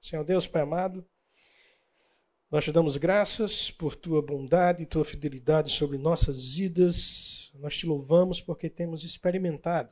Senhor 0.00 0.24
Deus, 0.24 0.46
Pai 0.46 0.62
amado, 0.62 1.04
nós 2.50 2.64
te 2.64 2.72
damos 2.72 2.96
graças 2.96 3.70
por 3.70 3.94
tua 3.94 4.22
bondade 4.22 4.82
e 4.82 4.86
tua 4.86 5.04
fidelidade 5.04 5.70
sobre 5.70 5.98
nossas 5.98 6.54
vidas. 6.54 7.52
Nós 7.56 7.76
te 7.76 7.84
louvamos 7.84 8.40
porque 8.40 8.70
temos 8.70 9.04
experimentado 9.04 9.90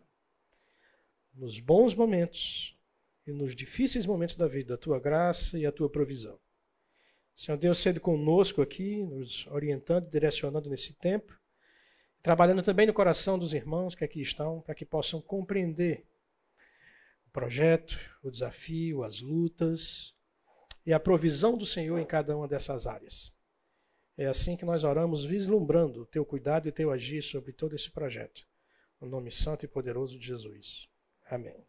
nos 1.34 1.58
bons 1.58 1.94
momentos 1.94 2.74
e 3.26 3.32
nos 3.32 3.54
difíceis 3.54 4.06
momentos 4.06 4.36
da 4.36 4.46
vida 4.46 4.74
a 4.74 4.78
tua 4.78 4.98
graça 4.98 5.58
e 5.58 5.66
a 5.66 5.72
tua 5.72 5.90
provisão. 5.90 6.38
Senhor 7.34 7.58
Deus, 7.58 7.78
sendo 7.78 8.00
conosco 8.00 8.62
aqui, 8.62 9.02
nos 9.02 9.46
orientando, 9.48 10.08
direcionando 10.08 10.70
nesse 10.70 10.94
tempo, 10.94 11.38
trabalhando 12.22 12.62
também 12.62 12.86
no 12.86 12.94
coração 12.94 13.38
dos 13.38 13.52
irmãos 13.52 13.94
que 13.94 14.04
aqui 14.04 14.22
estão, 14.22 14.62
para 14.62 14.74
que 14.74 14.86
possam 14.86 15.20
compreender 15.20 16.06
projeto, 17.36 18.00
o 18.22 18.30
desafio, 18.30 19.04
as 19.04 19.20
lutas 19.20 20.14
e 20.86 20.92
a 20.94 20.98
provisão 20.98 21.54
do 21.54 21.66
Senhor 21.66 21.98
em 21.98 22.06
cada 22.06 22.34
uma 22.34 22.48
dessas 22.48 22.86
áreas. 22.86 23.30
É 24.16 24.24
assim 24.24 24.56
que 24.56 24.64
nós 24.64 24.84
oramos, 24.84 25.22
vislumbrando 25.22 26.00
o 26.00 26.06
teu 26.06 26.24
cuidado 26.24 26.64
e 26.64 26.70
o 26.70 26.72
teu 26.72 26.90
agir 26.90 27.20
sobre 27.22 27.52
todo 27.52 27.76
esse 27.76 27.90
projeto. 27.90 28.40
No 28.98 29.06
nome 29.06 29.30
santo 29.30 29.66
e 29.66 29.68
poderoso 29.68 30.18
de 30.18 30.26
Jesus. 30.26 30.88
Amém. 31.28 31.62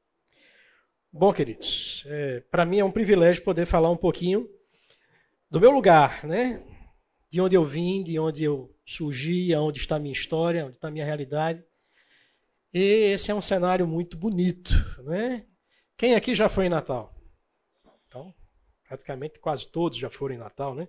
Bom, 1.12 1.34
queridos, 1.34 2.06
é, 2.08 2.40
para 2.50 2.64
mim 2.64 2.80
é 2.80 2.86
um 2.86 2.92
privilégio 2.92 3.44
poder 3.44 3.66
falar 3.66 3.92
um 3.92 3.98
pouquinho 3.98 4.50
do 5.52 5.60
meu 5.60 5.72
lugar, 5.72 6.26
né? 6.26 6.64
De 7.30 7.42
onde 7.42 7.56
eu 7.56 7.66
vim, 7.66 8.04
de 8.04 8.18
onde 8.18 8.42
eu 8.42 8.74
surgi, 8.86 9.54
onde 9.54 9.82
está 9.82 9.98
a 9.98 10.00
minha 10.00 10.14
história, 10.14 10.66
onde 10.66 10.78
está 10.78 10.88
a 10.88 10.92
minha 10.92 11.04
realidade. 11.04 11.62
E 12.74 13.12
esse 13.12 13.32
é 13.32 13.36
um 13.36 13.42
cenário 13.42 13.86
muito 13.86 14.16
bonito, 14.16 14.72
né? 15.04 15.46
Quem 15.98 16.16
aqui 16.16 16.36
já 16.36 16.48
foi 16.48 16.68
em 16.68 16.70
Natal? 16.70 17.14
Então, 18.08 18.34
praticamente 18.88 19.40
quase 19.40 19.68
todos 19.68 19.98
já 19.98 20.10
foram 20.10 20.36
em 20.36 20.38
Natal, 20.38 20.76
né? 20.76 20.88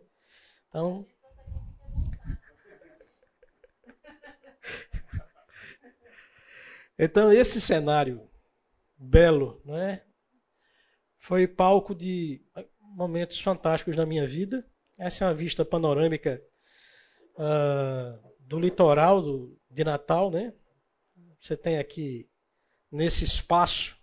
Então, 0.69 1.07
Então, 6.99 7.33
esse 7.33 7.61
cenário 7.61 8.29
belo, 8.97 9.63
não 9.65 9.77
é? 9.77 10.05
Foi 11.19 11.47
palco 11.47 11.95
de 11.95 12.43
momentos 12.81 13.41
fantásticos 13.41 13.97
na 13.97 14.05
minha 14.05 14.27
vida. 14.27 14.67
Essa 14.97 15.25
é 15.25 15.29
uma 15.29 15.35
vista 15.35 15.65
panorâmica 15.65 16.43
uh, 17.35 18.19
do 18.41 18.59
litoral 18.59 19.23
do, 19.23 19.59
de 19.71 19.85
Natal, 19.85 20.31
né? 20.31 20.53
Você 21.39 21.57
tem 21.57 21.79
aqui 21.79 22.29
nesse 22.91 23.25
espaço. 23.25 23.98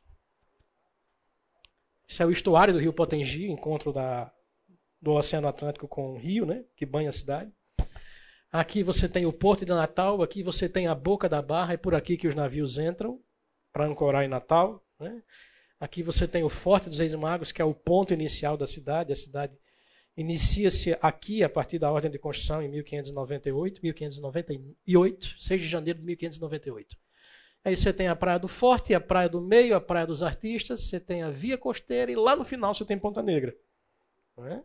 Esse 2.08 2.22
é 2.22 2.26
o 2.26 2.32
estuário 2.32 2.74
do 2.74 2.80
Rio 2.80 2.94
Potengi, 2.94 3.50
encontro 3.50 3.92
da, 3.92 4.32
do 5.02 5.12
Oceano 5.12 5.48
Atlântico 5.48 5.88
com 5.88 6.14
o 6.14 6.18
Rio, 6.18 6.46
né? 6.46 6.64
Que 6.76 6.86
banha 6.86 7.10
a 7.10 7.14
cidade. 7.14 7.52
Aqui 8.52 8.84
você 8.84 9.10
tem 9.10 9.26
o 9.26 9.34
Porto 9.34 9.66
de 9.66 9.72
Natal, 9.72 10.22
aqui 10.22 10.42
você 10.42 10.70
tem 10.70 10.88
a 10.88 10.96
Boca 10.96 11.28
da 11.28 11.42
Barra, 11.42 11.74
é 11.74 11.78
por 11.78 11.94
aqui 11.94 12.16
que 12.16 12.28
os 12.28 12.36
navios 12.36 12.78
entram 12.78 13.20
para 13.74 13.86
ancorar 13.86 14.24
em 14.24 14.30
Natal. 14.30 14.82
Né? 15.00 15.22
Aqui 15.80 16.02
você 16.02 16.26
tem 16.28 16.44
o 16.44 16.50
Forte 16.50 16.88
dos 16.88 17.00
Reis 17.00 17.14
Magos, 17.14 17.52
que 17.52 17.62
é 17.62 17.66
o 17.66 17.74
ponto 17.74 18.14
inicial 18.14 18.56
da 18.56 18.66
cidade. 18.66 19.12
A 19.12 19.16
cidade 19.16 19.54
inicia-se 20.16 20.98
aqui 21.02 21.44
a 21.44 21.50
partir 21.50 21.80
da 21.80 21.92
ordem 21.92 22.10
de 22.10 22.18
construção 22.18 22.62
em 22.62 22.70
1598, 22.70 23.82
1598, 23.84 25.36
6 25.38 25.62
de 25.62 25.68
janeiro 25.68 26.00
de 26.00 26.06
1598. 26.06 26.96
Aí 27.66 27.76
você 27.76 27.92
tem 27.92 28.08
a 28.08 28.16
Praia 28.16 28.38
do 28.38 28.48
Forte, 28.48 28.94
a 28.94 29.02
Praia 29.02 29.28
do 29.28 29.42
Meio, 29.42 29.76
a 29.76 29.82
Praia 29.82 30.06
dos 30.06 30.22
Artistas, 30.22 30.82
você 30.82 31.00
tem 31.00 31.24
a 31.24 31.32
Via 31.32 31.58
Costeira 31.58 32.12
e 32.12 32.16
lá 32.16 32.36
no 32.36 32.46
final 32.46 32.76
você 32.76 32.86
tem 32.86 33.00
Ponta 33.00 33.24
Negra. 33.24 33.56
Né? 34.38 34.64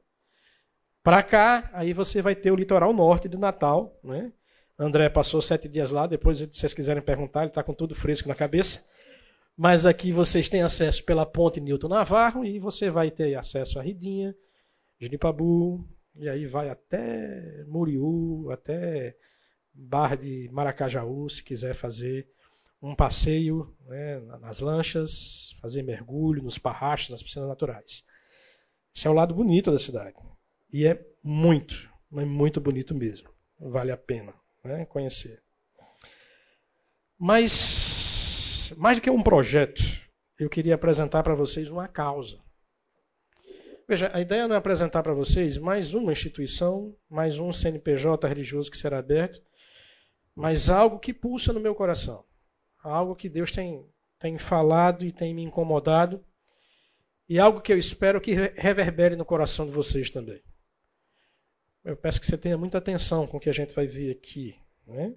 Para 1.03 1.23
cá, 1.23 1.71
aí 1.73 1.95
você 1.95 2.21
vai 2.21 2.35
ter 2.35 2.51
o 2.51 2.57
litoral 2.57 2.93
norte 2.93 3.27
de 3.27 3.39
Natal. 3.39 3.99
Né? 4.05 4.31
André 4.79 5.09
passou 5.09 5.41
sete 5.41 5.67
dias 5.67 5.91
lá, 5.91 6.07
depois, 6.07 6.37
se 6.41 6.51
vocês 6.53 6.75
quiserem 6.75 7.03
perguntar, 7.03 7.41
ele 7.41 7.49
está 7.49 7.63
com 7.63 7.73
tudo 7.73 7.95
fresco 7.95 8.29
na 8.29 8.35
cabeça. 8.35 8.85
Mas 9.57 9.87
aqui 9.87 10.13
vocês 10.13 10.51
têm 10.51 10.61
acesso 10.61 11.03
pela 11.03 11.25
ponte 11.25 11.59
Newton 11.59 11.89
Navarro 11.89 12.45
e 12.45 12.59
você 12.59 12.91
vai 12.91 13.11
ter 13.11 13.35
acesso 13.35 13.79
a 13.79 13.83
Ridinha, 13.83 14.37
Junipabu, 14.99 15.89
e 16.17 16.29
aí 16.29 16.45
vai 16.45 16.69
até 16.69 17.65
Muriú, 17.67 18.51
até 18.51 19.17
Barra 19.73 20.17
de 20.17 20.51
Maracajaú, 20.53 21.31
se 21.31 21.43
quiser 21.43 21.75
fazer 21.75 22.29
um 22.83 22.95
passeio 22.95 23.77
né, 23.87 24.21
nas 24.41 24.61
lanchas, 24.61 25.55
fazer 25.61 25.83
mergulho 25.83 26.43
nos 26.43 26.59
parrachos, 26.59 27.11
nas 27.11 27.23
piscinas 27.23 27.49
naturais. 27.49 28.05
Esse 28.95 29.07
é 29.07 29.11
o 29.11 29.15
lado 29.15 29.35
bonito 29.35 29.71
da 29.71 29.79
cidade. 29.79 30.17
E 30.73 30.87
é 30.87 31.05
muito, 31.23 31.91
mas 32.11 32.27
muito 32.27 32.61
bonito 32.61 32.95
mesmo. 32.95 33.29
Vale 33.59 33.91
a 33.91 33.97
pena 33.97 34.35
né, 34.65 34.87
conhecer. 34.87 35.43
Mas 37.19 38.73
mais 38.77 38.97
do 38.97 39.03
que 39.03 39.11
um 39.11 39.23
projeto, 39.23 39.83
eu 40.39 40.49
queria 40.49 40.75
apresentar 40.75 41.23
para 41.23 41.35
vocês 41.35 41.69
uma 41.69 41.87
causa. 41.87 42.39
Veja, 43.87 44.11
a 44.15 44.21
ideia 44.21 44.47
não 44.47 44.55
é 44.55 44.59
apresentar 44.59 45.03
para 45.03 45.13
vocês 45.13 45.59
mais 45.59 45.93
uma 45.93 46.13
instituição, 46.13 46.97
mais 47.11 47.39
um 47.39 47.53
CNPJ 47.53 48.27
religioso 48.27 48.71
que 48.71 48.77
será 48.77 48.99
aberto, 48.99 49.43
mas 50.35 50.71
algo 50.71 50.99
que 50.99 51.13
pulsa 51.13 51.53
no 51.53 51.61
meu 51.61 51.75
coração. 51.75 52.25
Algo 52.83 53.15
que 53.15 53.29
Deus 53.29 53.53
tem, 53.53 53.87
tem 54.19 54.39
falado 54.39 55.05
e 55.05 55.13
tem 55.13 55.35
me 55.35 55.43
incomodado, 55.43 56.25
e 57.29 57.39
algo 57.39 57.61
que 57.61 57.73
eu 57.73 57.79
espero 57.79 58.21
que 58.21 58.33
reverbere 58.33 59.15
no 59.15 59.25
coração 59.25 59.65
de 59.65 59.73
vocês 59.73 60.11
também. 60.11 60.43
Eu 61.85 61.97
peço 61.97 62.21
que 62.21 62.27
você 62.27 62.37
tenha 62.37 62.59
muita 62.59 62.79
atenção 62.79 63.27
com 63.27 63.37
o 63.37 63.41
que 63.41 63.49
a 63.49 63.53
gente 63.53 63.73
vai 63.73 63.87
ver 63.87 64.11
aqui. 64.11 64.59
Né? 64.87 65.15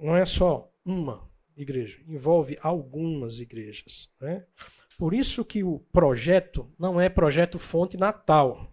Não 0.00 0.16
é 0.16 0.26
só 0.26 0.72
uma, 0.84 1.28
igreja, 1.56 2.00
envolve 2.06 2.58
algumas 2.60 3.40
igrejas. 3.40 4.12
Né? 4.20 4.46
Por 4.98 5.14
isso 5.14 5.44
que 5.44 5.64
o 5.64 5.80
projeto 5.90 6.70
não 6.78 7.00
é 7.00 7.08
projeto 7.08 7.58
fonte 7.58 7.96
Natal. 7.96 8.70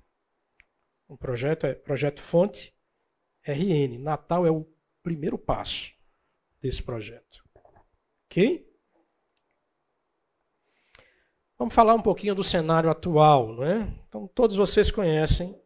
O 1.07 1.17
projeto 1.17 1.65
é 1.65 1.73
projeto 1.73 2.21
fonte 2.21 2.75
RN. 3.41 3.97
Natal 3.99 4.45
é 4.45 4.51
o 4.51 4.67
primeiro 5.01 5.37
passo 5.37 5.93
desse 6.61 6.83
projeto. 6.83 7.46
Ok? 8.29 8.67
Vamos 11.57 11.73
falar 11.73 11.95
um 11.95 12.01
pouquinho 12.01 12.35
do 12.35 12.43
cenário 12.43 12.89
atual. 12.89 13.55
Né? 13.55 13.91
Então, 14.07 14.27
todos 14.27 14.55
vocês 14.55 14.91
conhecem, 14.91 15.59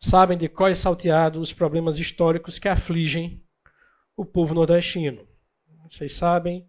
sabem 0.00 0.38
de 0.38 0.48
quais 0.48 0.78
salteados 0.78 1.42
os 1.42 1.52
problemas 1.52 1.98
históricos 1.98 2.58
que 2.58 2.68
afligem 2.68 3.44
o 4.16 4.24
povo 4.24 4.54
nordestino. 4.54 5.28
Vocês 5.90 6.14
sabem 6.14 6.66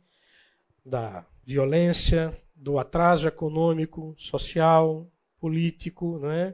da 0.85 1.25
violência, 1.45 2.38
do 2.53 2.78
atraso 2.78 3.28
econômico, 3.28 4.16
social, 4.18 5.09
político. 5.40 6.19
Né? 6.19 6.53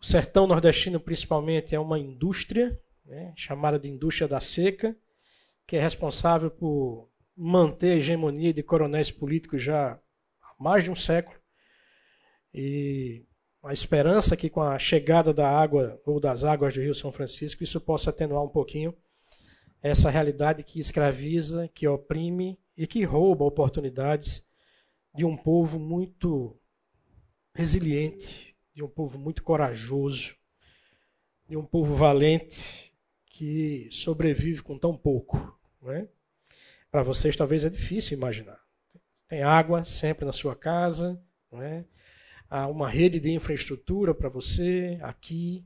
O 0.00 0.04
sertão 0.06 0.46
nordestino, 0.46 0.98
principalmente, 0.98 1.74
é 1.74 1.80
uma 1.80 1.98
indústria, 1.98 2.80
né? 3.04 3.34
chamada 3.36 3.78
de 3.78 3.88
indústria 3.88 4.26
da 4.26 4.40
seca, 4.40 4.96
que 5.66 5.76
é 5.76 5.80
responsável 5.80 6.50
por 6.50 7.10
manter 7.36 7.92
a 7.92 7.96
hegemonia 7.96 8.52
de 8.52 8.62
coronéis 8.62 9.10
políticos 9.10 9.62
já 9.62 9.92
há 9.92 10.54
mais 10.58 10.84
de 10.84 10.90
um 10.90 10.96
século. 10.96 11.38
E 12.54 13.24
a 13.62 13.72
esperança 13.72 14.36
que 14.36 14.48
com 14.48 14.62
a 14.62 14.78
chegada 14.78 15.34
da 15.34 15.48
água 15.48 16.00
ou 16.06 16.18
das 16.18 16.44
águas 16.44 16.72
do 16.72 16.80
Rio 16.80 16.94
São 16.94 17.12
Francisco 17.12 17.62
isso 17.62 17.80
possa 17.80 18.10
atenuar 18.10 18.42
um 18.42 18.48
pouquinho 18.48 18.96
essa 19.82 20.10
realidade 20.10 20.64
que 20.64 20.80
escraviza, 20.80 21.68
que 21.68 21.86
oprime 21.86 22.58
e 22.76 22.86
que 22.86 23.04
rouba 23.04 23.44
oportunidades 23.44 24.44
de 25.14 25.24
um 25.24 25.36
povo 25.36 25.78
muito 25.78 26.58
resiliente, 27.54 28.56
de 28.74 28.82
um 28.82 28.88
povo 28.88 29.18
muito 29.18 29.42
corajoso, 29.42 30.34
de 31.48 31.56
um 31.56 31.64
povo 31.64 31.94
valente 31.94 32.92
que 33.26 33.88
sobrevive 33.90 34.62
com 34.62 34.78
tão 34.78 34.96
pouco. 34.96 35.58
É? 35.88 36.08
Para 36.96 37.02
vocês 37.02 37.36
talvez 37.36 37.62
é 37.62 37.68
difícil 37.68 38.16
imaginar. 38.16 38.58
Tem 39.28 39.42
água 39.42 39.84
sempre 39.84 40.24
na 40.24 40.32
sua 40.32 40.56
casa, 40.56 41.22
é? 41.60 41.84
há 42.48 42.66
uma 42.68 42.88
rede 42.88 43.20
de 43.20 43.30
infraestrutura 43.32 44.14
para 44.14 44.30
você 44.30 44.98
aqui. 45.02 45.62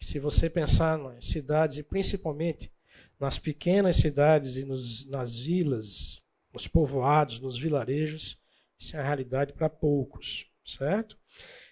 Se 0.00 0.18
você 0.18 0.48
pensar 0.48 0.96
nas 0.96 1.26
cidades 1.26 1.76
e 1.76 1.82
principalmente 1.82 2.72
nas 3.20 3.38
pequenas 3.38 3.96
cidades 3.96 4.56
e 4.56 4.64
nos, 4.64 5.04
nas 5.10 5.38
vilas, 5.38 6.22
nos 6.50 6.66
povoados, 6.66 7.38
nos 7.38 7.58
vilarejos, 7.58 8.38
isso 8.78 8.96
é 8.96 9.00
a 9.00 9.04
realidade 9.04 9.52
para 9.52 9.68
poucos, 9.68 10.46
certo? 10.64 11.18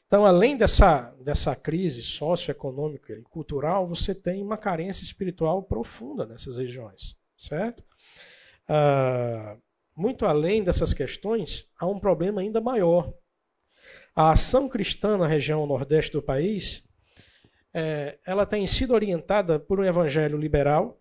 Então, 0.07 0.27
além 0.27 0.59
dessa, 0.59 1.11
dessa 1.25 1.57
crise 1.57 2.03
socioeconômica 2.03 3.15
e 3.15 3.23
cultural, 3.23 3.89
você 3.89 4.15
tem 4.15 4.43
uma 4.43 4.59
carência 4.59 5.05
espiritual 5.05 5.63
profunda 5.63 6.27
nessas 6.27 6.59
regiões, 6.59 7.17
certo? 7.35 7.83
Ah, 8.69 9.56
muito 9.96 10.26
além 10.26 10.64
dessas 10.64 10.93
questões, 10.93 11.69
há 11.78 11.87
um 11.87 12.00
problema 12.00 12.40
ainda 12.40 12.61
maior. 12.61 13.12
A 14.14 14.31
ação 14.32 14.69
cristã 14.69 15.16
na 15.16 15.26
região 15.26 15.66
nordeste 15.66 16.12
do 16.12 16.22
país, 16.22 16.82
é, 17.72 18.19
ela 18.26 18.46
tem 18.46 18.66
sido 18.66 18.94
orientada 18.94 19.58
por 19.58 19.81
um 19.81 19.84
evangelho 19.84 20.38
liberal, 20.38 21.00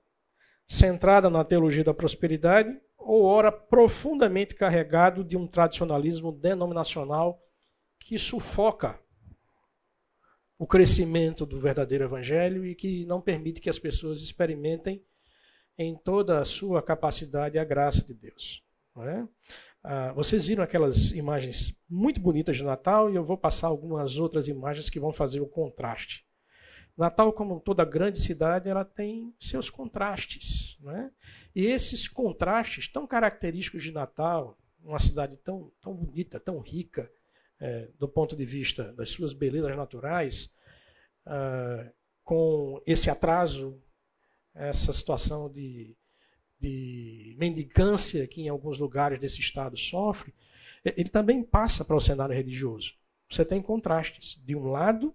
centrada 0.68 1.30
na 1.30 1.44
teologia 1.44 1.84
da 1.84 1.94
prosperidade, 1.94 2.76
ou 2.98 3.24
ora 3.24 3.52
profundamente 3.52 4.56
carregado 4.56 5.24
de 5.24 5.38
um 5.38 5.46
tradicionalismo 5.46 6.32
denominacional 6.32 7.40
que 8.00 8.18
sufoca 8.18 9.00
o 10.58 10.66
crescimento 10.66 11.46
do 11.46 11.60
verdadeiro 11.60 12.06
evangelho 12.06 12.66
e 12.66 12.74
que 12.74 13.06
não 13.06 13.22
permite 13.22 13.60
que 13.60 13.70
as 13.70 13.78
pessoas 13.78 14.22
experimentem 14.22 15.04
em 15.78 15.96
toda 15.96 16.40
a 16.40 16.46
sua 16.46 16.82
capacidade 16.82 17.58
a 17.58 17.64
graça 17.64 18.06
de 18.06 18.14
Deus. 18.14 18.64
É? 18.98 19.24
Ah, 19.84 20.14
vocês 20.14 20.46
viram 20.46 20.64
aquelas 20.64 21.12
imagens 21.12 21.76
muito 21.90 22.20
bonitas 22.20 22.58
de 22.58 22.64
Natal 22.64 23.12
e 23.12 23.16
eu 23.16 23.24
vou 23.24 23.38
passar 23.38 23.68
algumas 23.68 24.18
outras 24.18 24.48
imagens 24.48 24.90
que 24.90 25.00
vão 25.00 25.12
fazer 25.12 25.42
o 25.42 25.48
contraste. 25.48 26.26
Natal, 26.96 27.34
como 27.34 27.60
toda 27.60 27.84
grande 27.84 28.20
cidade, 28.20 28.70
ela 28.70 28.86
tem 28.86 29.34
seus 29.40 29.70
contrastes. 29.70 30.78
Né? 30.80 31.12
E 31.56 31.66
esses 31.66 32.08
contrastes 32.08 32.88
tão 32.88 33.08
característicos 33.08 33.84
de 33.84 33.92
Natal, 33.92 34.58
uma 34.84 35.00
cidade 35.00 35.36
tão, 35.38 35.72
tão 35.82 35.94
bonita, 35.94 36.40
tão 36.40 36.60
rica, 36.60 37.12
é, 37.60 37.88
do 37.98 38.08
ponto 38.08 38.36
de 38.36 38.46
vista 38.46 38.94
das 38.94 39.10
suas 39.10 39.34
belezas 39.34 39.76
naturais, 39.76 40.52
ah, 41.26 41.90
com 42.24 42.82
esse 42.86 43.10
atraso, 43.10 43.82
essa 44.56 44.94
situação 44.94 45.50
de, 45.50 45.96
de 46.60 47.36
mendicância 47.40 48.28
que 48.28 48.42
em 48.42 48.50
alguns 48.50 48.80
lugares 48.80 49.20
desse 49.20 49.40
estado 49.40 49.78
sofre, 49.78 50.34
ele 50.84 51.10
também 51.10 51.44
passa 51.44 51.84
para 51.86 51.96
o 51.96 52.02
cenário 52.02 52.36
religioso. 52.36 52.94
Você 53.30 53.44
tem 53.44 53.62
contrastes. 53.62 54.40
De 54.46 54.56
um 54.56 54.70
lado, 54.70 55.14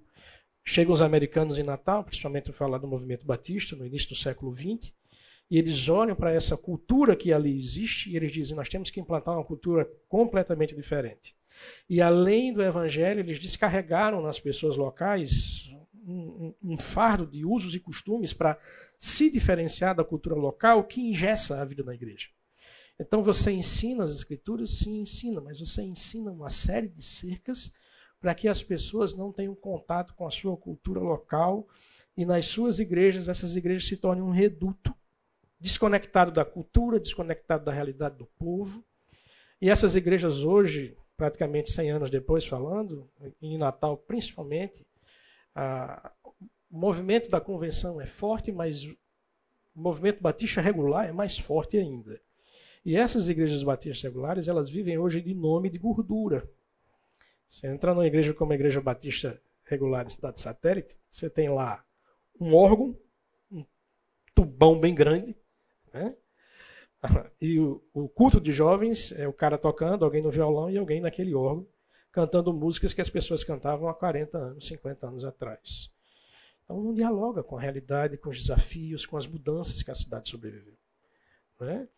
Chegam 0.71 0.93
os 0.93 1.01
americanos 1.01 1.59
em 1.59 1.63
Natal, 1.63 2.05
principalmente 2.05 2.53
falar 2.53 2.77
do 2.77 2.87
movimento 2.87 3.25
batista, 3.25 3.75
no 3.75 3.87
início 3.87 4.11
do 4.11 4.15
século 4.15 4.55
XX, 4.55 4.93
e 5.51 5.59
eles 5.59 5.89
olham 5.89 6.15
para 6.15 6.31
essa 6.31 6.59
cultura 6.59 7.17
que 7.17 7.33
ali 7.33 7.59
existe 7.59 8.11
e 8.11 8.17
eles 8.17 8.31
dizem: 8.31 8.55
nós 8.55 8.69
temos 8.69 8.91
que 8.91 9.01
implantar 9.01 9.33
uma 9.33 9.45
cultura 9.45 9.91
completamente 10.11 10.75
diferente. 10.75 11.35
E 11.89 12.03
além 12.03 12.53
do 12.53 12.63
evangelho, 12.63 13.21
eles 13.21 13.39
descarregaram 13.39 14.21
nas 14.21 14.39
pessoas 14.39 14.77
locais 14.77 15.73
um, 16.07 16.55
um, 16.63 16.73
um 16.75 16.79
fardo 16.79 17.27
de 17.27 17.47
usos 17.47 17.75
e 17.75 17.81
costumes 17.81 18.35
para 18.35 18.59
se 18.99 19.31
diferenciar 19.31 19.95
da 19.95 20.05
cultura 20.05 20.35
local 20.35 20.85
que 20.85 21.01
ingessa 21.01 21.61
a 21.61 21.65
vida 21.65 21.83
da 21.83 21.95
igreja. 21.95 22.29
Então 22.99 23.23
você 23.23 23.53
ensina 23.53 24.03
as 24.03 24.11
escrituras? 24.11 24.79
Sim, 24.79 25.01
ensina, 25.03 25.41
mas 25.41 25.61
você 25.61 25.83
ensina 25.83 26.33
uma 26.33 26.51
série 26.51 26.89
de 26.89 27.03
cercas 27.03 27.73
para 28.21 28.35
que 28.35 28.49
as 28.49 28.63
pessoas 28.63 29.15
não 29.15 29.33
tenham 29.33 29.55
contato 29.55 30.15
com 30.15 30.27
a 30.27 30.31
sua 30.31 30.57
cultura 30.57 31.01
local 31.01 31.69
e 32.17 32.27
nas 32.27 32.49
suas 32.49 32.81
igrejas, 32.81 33.29
essas 33.29 33.55
igrejas 33.55 33.87
se 33.87 33.97
tornem 33.97 34.25
um 34.25 34.31
reduto 34.31 34.93
desconectado 35.61 36.33
da 36.33 36.45
cultura, 36.45 36.99
desconectado 36.99 37.65
da 37.65 37.73
realidade 37.73 38.17
do 38.17 38.27
povo. 38.27 38.85
E 39.61 39.71
essas 39.71 39.95
igrejas 39.95 40.43
hoje, 40.43 40.97
praticamente 41.17 41.71
100 41.71 41.91
anos 41.91 42.11
depois 42.11 42.45
falando, 42.45 43.09
em 43.41 43.57
Natal 43.57 43.97
principalmente, 43.97 44.85
a, 45.55 46.13
o 46.71 46.79
movimento 46.79 47.31
da 47.31 47.41
convenção 47.41 48.01
é 48.01 48.07
forte, 48.07 48.53
mas 48.53 48.85
o 48.85 48.97
movimento 49.75 50.23
batista 50.23 50.61
regular 50.61 51.09
é 51.09 51.13
mais 51.13 51.39
forte 51.39 51.77
ainda. 51.77 52.21
E 52.85 52.97
essas 52.97 53.29
igrejas 53.29 53.63
batistas 53.63 54.03
regulares, 54.03 54.49
elas 54.49 54.71
vivem 54.71 54.99
hoje 54.99 55.21
de 55.21 55.35
nome 55.35 55.71
de 55.71 55.79
gordura. 55.79 56.49
Você 57.47 57.67
entra 57.67 57.95
numa 57.95 58.07
igreja 58.07 58.35
como 58.35 58.53
a 58.53 58.55
Igreja 58.55 58.81
Batista 58.81 59.41
Regular 59.65 60.05
de 60.05 60.13
Cidade 60.13 60.41
Satélite, 60.41 60.97
você 61.11 61.31
tem 61.31 61.49
lá 61.49 61.85
um 62.41 62.55
órgão, 62.55 62.97
um 63.51 63.65
tubão 64.35 64.79
bem 64.79 64.95
grande, 64.95 65.37
né? 65.93 66.15
E 67.41 67.61
o, 67.61 67.81
o, 67.95 68.09
culto 68.09 68.41
de 68.41 68.51
jovens 68.51 69.13
é 69.13 69.29
o 69.29 69.33
cara 69.33 69.57
tocando, 69.57 70.05
alguém 70.05 70.21
no 70.21 70.33
violão 70.33 70.69
e 70.69 70.77
alguém 70.77 71.01
naquele 71.01 71.33
órgão, 71.33 71.65
cantando 72.11 72.53
músicas 72.53 72.93
que 72.93 73.01
as 73.01 73.09
pessoas 73.09 73.45
cantavam 73.45 73.89
há 73.89 73.95
40 73.95 74.37
anos, 74.37 74.67
50 74.67 75.07
anos 75.07 75.25
atrás. 75.25 75.93
Então 76.69 76.83
não 76.83 76.93
dialoga 76.93 77.43
com 77.43 77.57
a 77.57 77.61
realidade, 77.61 78.19
com 78.19 78.29
os 78.29 78.43
desafios, 78.43 79.07
com 79.07 79.17
as 79.17 79.27
mudanças 79.27 79.83
que 79.83 79.91
a 79.91 79.95
cidade 79.95 80.29
sobreviveu. 80.29 80.77
Né? 81.59 81.89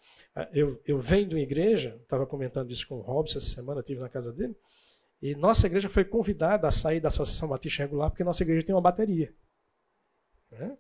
Eu, 0.53 0.81
eu 0.87 1.01
venho 1.01 1.29
de 1.29 1.35
uma 1.35 1.41
igreja, 1.41 1.99
estava 2.01 2.25
comentando 2.25 2.71
isso 2.71 2.87
com 2.87 2.99
o 2.99 3.01
Robson 3.01 3.39
essa 3.39 3.49
semana, 3.49 3.81
estive 3.81 4.01
na 4.01 4.09
casa 4.09 4.33
dele, 4.33 4.57
e 5.21 5.35
nossa 5.35 5.67
igreja 5.67 5.89
foi 5.89 6.05
convidada 6.05 6.69
a 6.69 6.71
sair 6.71 7.01
da 7.01 7.09
Associação 7.09 7.49
Batista 7.49 7.83
Regular 7.83 8.11
porque 8.11 8.23
nossa 8.23 8.45
igreja 8.45 8.65
tem 8.65 8.75
uma 8.75 8.81
bateria. 8.81 9.35
Né? 10.53 10.79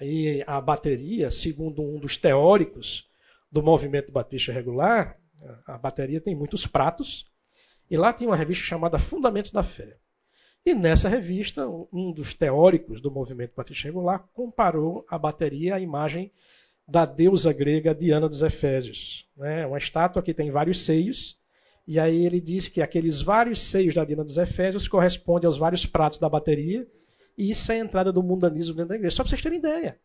E 0.00 0.42
a 0.44 0.60
bateria, 0.60 1.30
segundo 1.30 1.80
um 1.80 2.00
dos 2.00 2.16
teóricos 2.16 3.08
do 3.50 3.62
movimento 3.62 4.10
Batista 4.10 4.52
Regular, 4.52 5.16
a 5.64 5.78
bateria 5.78 6.20
tem 6.20 6.34
muitos 6.34 6.66
pratos. 6.66 7.30
E 7.88 7.96
lá 7.96 8.12
tem 8.12 8.26
uma 8.26 8.36
revista 8.36 8.64
chamada 8.64 8.98
Fundamentos 8.98 9.52
da 9.52 9.62
Fé. 9.62 9.98
E 10.64 10.74
nessa 10.74 11.08
revista, 11.08 11.66
um 11.92 12.12
dos 12.12 12.34
teóricos 12.34 13.00
do 13.00 13.10
movimento 13.10 13.54
Batista 13.56 13.88
Regular 13.88 14.28
comparou 14.32 15.04
a 15.08 15.18
bateria 15.18 15.74
à 15.74 15.80
imagem 15.80 16.30
da 16.86 17.04
deusa 17.04 17.52
grega 17.52 17.94
Diana 17.94 18.28
dos 18.28 18.42
Efésios. 18.42 19.28
Né? 19.36 19.66
Uma 19.66 19.78
estátua 19.78 20.22
que 20.22 20.34
tem 20.34 20.50
vários 20.50 20.84
seios 20.84 21.40
e 21.86 21.98
aí 21.98 22.24
ele 22.24 22.40
diz 22.40 22.68
que 22.68 22.80
aqueles 22.80 23.20
vários 23.20 23.60
seios 23.60 23.94
da 23.94 24.04
Dina 24.04 24.24
dos 24.24 24.36
Efésios 24.36 24.86
correspondem 24.86 25.46
aos 25.46 25.58
vários 25.58 25.84
pratos 25.84 26.18
da 26.18 26.28
bateria, 26.28 26.86
e 27.36 27.50
isso 27.50 27.70
é 27.72 27.76
a 27.76 27.78
entrada 27.78 28.12
do 28.12 28.22
mundanismo 28.22 28.74
dentro 28.74 28.90
da 28.90 28.94
igreja. 28.94 29.16
Só 29.16 29.22
para 29.22 29.30
vocês 29.30 29.42
terem 29.42 29.58
ideia. 29.58 29.98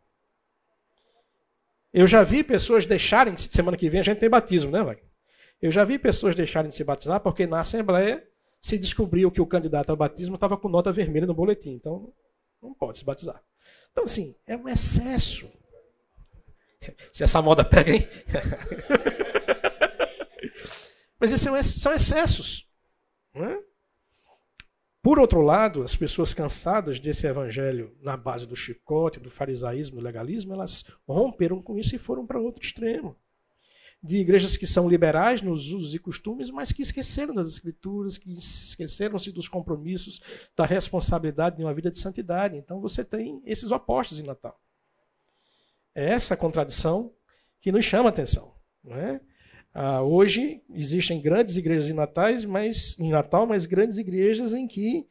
Eu 1.94 2.08
já 2.08 2.24
vi 2.24 2.44
pessoas 2.44 2.86
deixarem, 2.86 3.36
semana 3.38 3.78
que 3.78 3.90
vem 3.90 4.00
a 4.00 4.04
gente 4.04 4.20
tem 4.20 4.30
batismo, 4.30 4.72
né, 4.72 4.84
vai? 4.84 4.98
Eu 5.62 5.72
já 5.72 5.84
vi 5.84 5.98
pessoas 5.98 6.36
deixarem 6.36 6.70
de 6.70 6.76
se 6.76 6.84
batizar 6.84 7.20
porque 7.20 7.48
na 7.48 7.60
Assembleia 7.60 8.24
se 8.62 8.78
descobriu 8.78 9.32
que 9.32 9.42
o 9.42 9.48
candidato 9.48 9.90
ao 9.90 9.98
batismo 9.98 10.36
estava 10.36 10.58
com 10.58 10.70
nota 10.70 10.92
vermelha 10.92 11.26
no 11.26 11.34
boletim. 11.34 11.72
Então, 11.72 12.14
não 12.62 12.74
pode 12.74 12.98
se 12.98 13.06
batizar. 13.06 13.42
Então, 13.92 14.06
assim, 14.06 14.36
é 14.46 14.56
um 14.56 14.68
excesso. 14.68 15.50
Se 17.12 17.24
essa 17.24 17.42
moda 17.42 17.66
pega, 17.66 17.94
hein? 17.94 18.08
Mas 21.20 21.32
esses 21.32 21.82
são 21.82 21.94
excessos. 21.94 22.68
É? 23.34 23.60
Por 25.02 25.20
outro 25.20 25.42
lado, 25.42 25.84
as 25.84 25.96
pessoas 25.96 26.34
cansadas 26.34 27.00
desse 27.00 27.26
evangelho 27.26 27.96
na 28.02 28.18
base 28.18 28.46
do 28.46 28.56
chicote, 28.56 29.20
do 29.20 29.32
farisaísmo, 29.32 29.98
do 29.98 30.04
legalismo, 30.04 30.54
elas 30.54 30.84
romperam 31.08 31.62
com 31.62 31.78
isso 31.78 31.96
e 31.96 32.00
foram 32.00 32.26
para 32.26 32.40
outro 32.40 32.62
extremo. 32.62 33.16
De 34.02 34.18
igrejas 34.18 34.56
que 34.56 34.68
são 34.68 34.88
liberais 34.88 35.42
nos 35.42 35.74
usos 35.74 35.94
e 35.94 36.00
costumes, 36.00 36.50
mas 36.50 36.72
que 36.72 36.82
esqueceram 36.82 37.34
das 37.34 37.48
escrituras, 37.48 38.18
que 38.18 38.32
esqueceram-se 38.38 39.32
dos 39.32 39.48
compromissos, 39.48 40.22
da 40.56 40.66
responsabilidade 40.66 41.58
de 41.58 41.64
uma 41.64 41.74
vida 41.74 41.90
de 41.90 42.00
santidade. 42.00 42.56
Então 42.56 42.80
você 42.80 43.04
tem 43.04 43.42
esses 43.46 43.72
opostos 43.72 44.20
em 44.20 44.24
Natal. 44.24 44.60
É 45.96 46.12
essa 46.12 46.38
contradição 46.38 47.12
que 47.60 47.72
nos 47.72 47.84
chama 47.84 48.10
a 48.10 48.10
atenção. 48.10 48.54
Não 48.84 48.96
é? 48.96 49.20
Ah, 49.74 50.02
hoje 50.02 50.64
existem 50.74 51.22
grandes 51.22 51.58
igrejas 51.58 51.90
em, 51.90 51.94
natais, 51.94 52.46
mas, 52.46 52.96
em 53.00 53.12
Natal, 53.12 53.46
mas 53.46 53.66
grandes 53.66 53.98
igrejas 53.98 54.54
em 54.54 54.68
que 54.68 55.08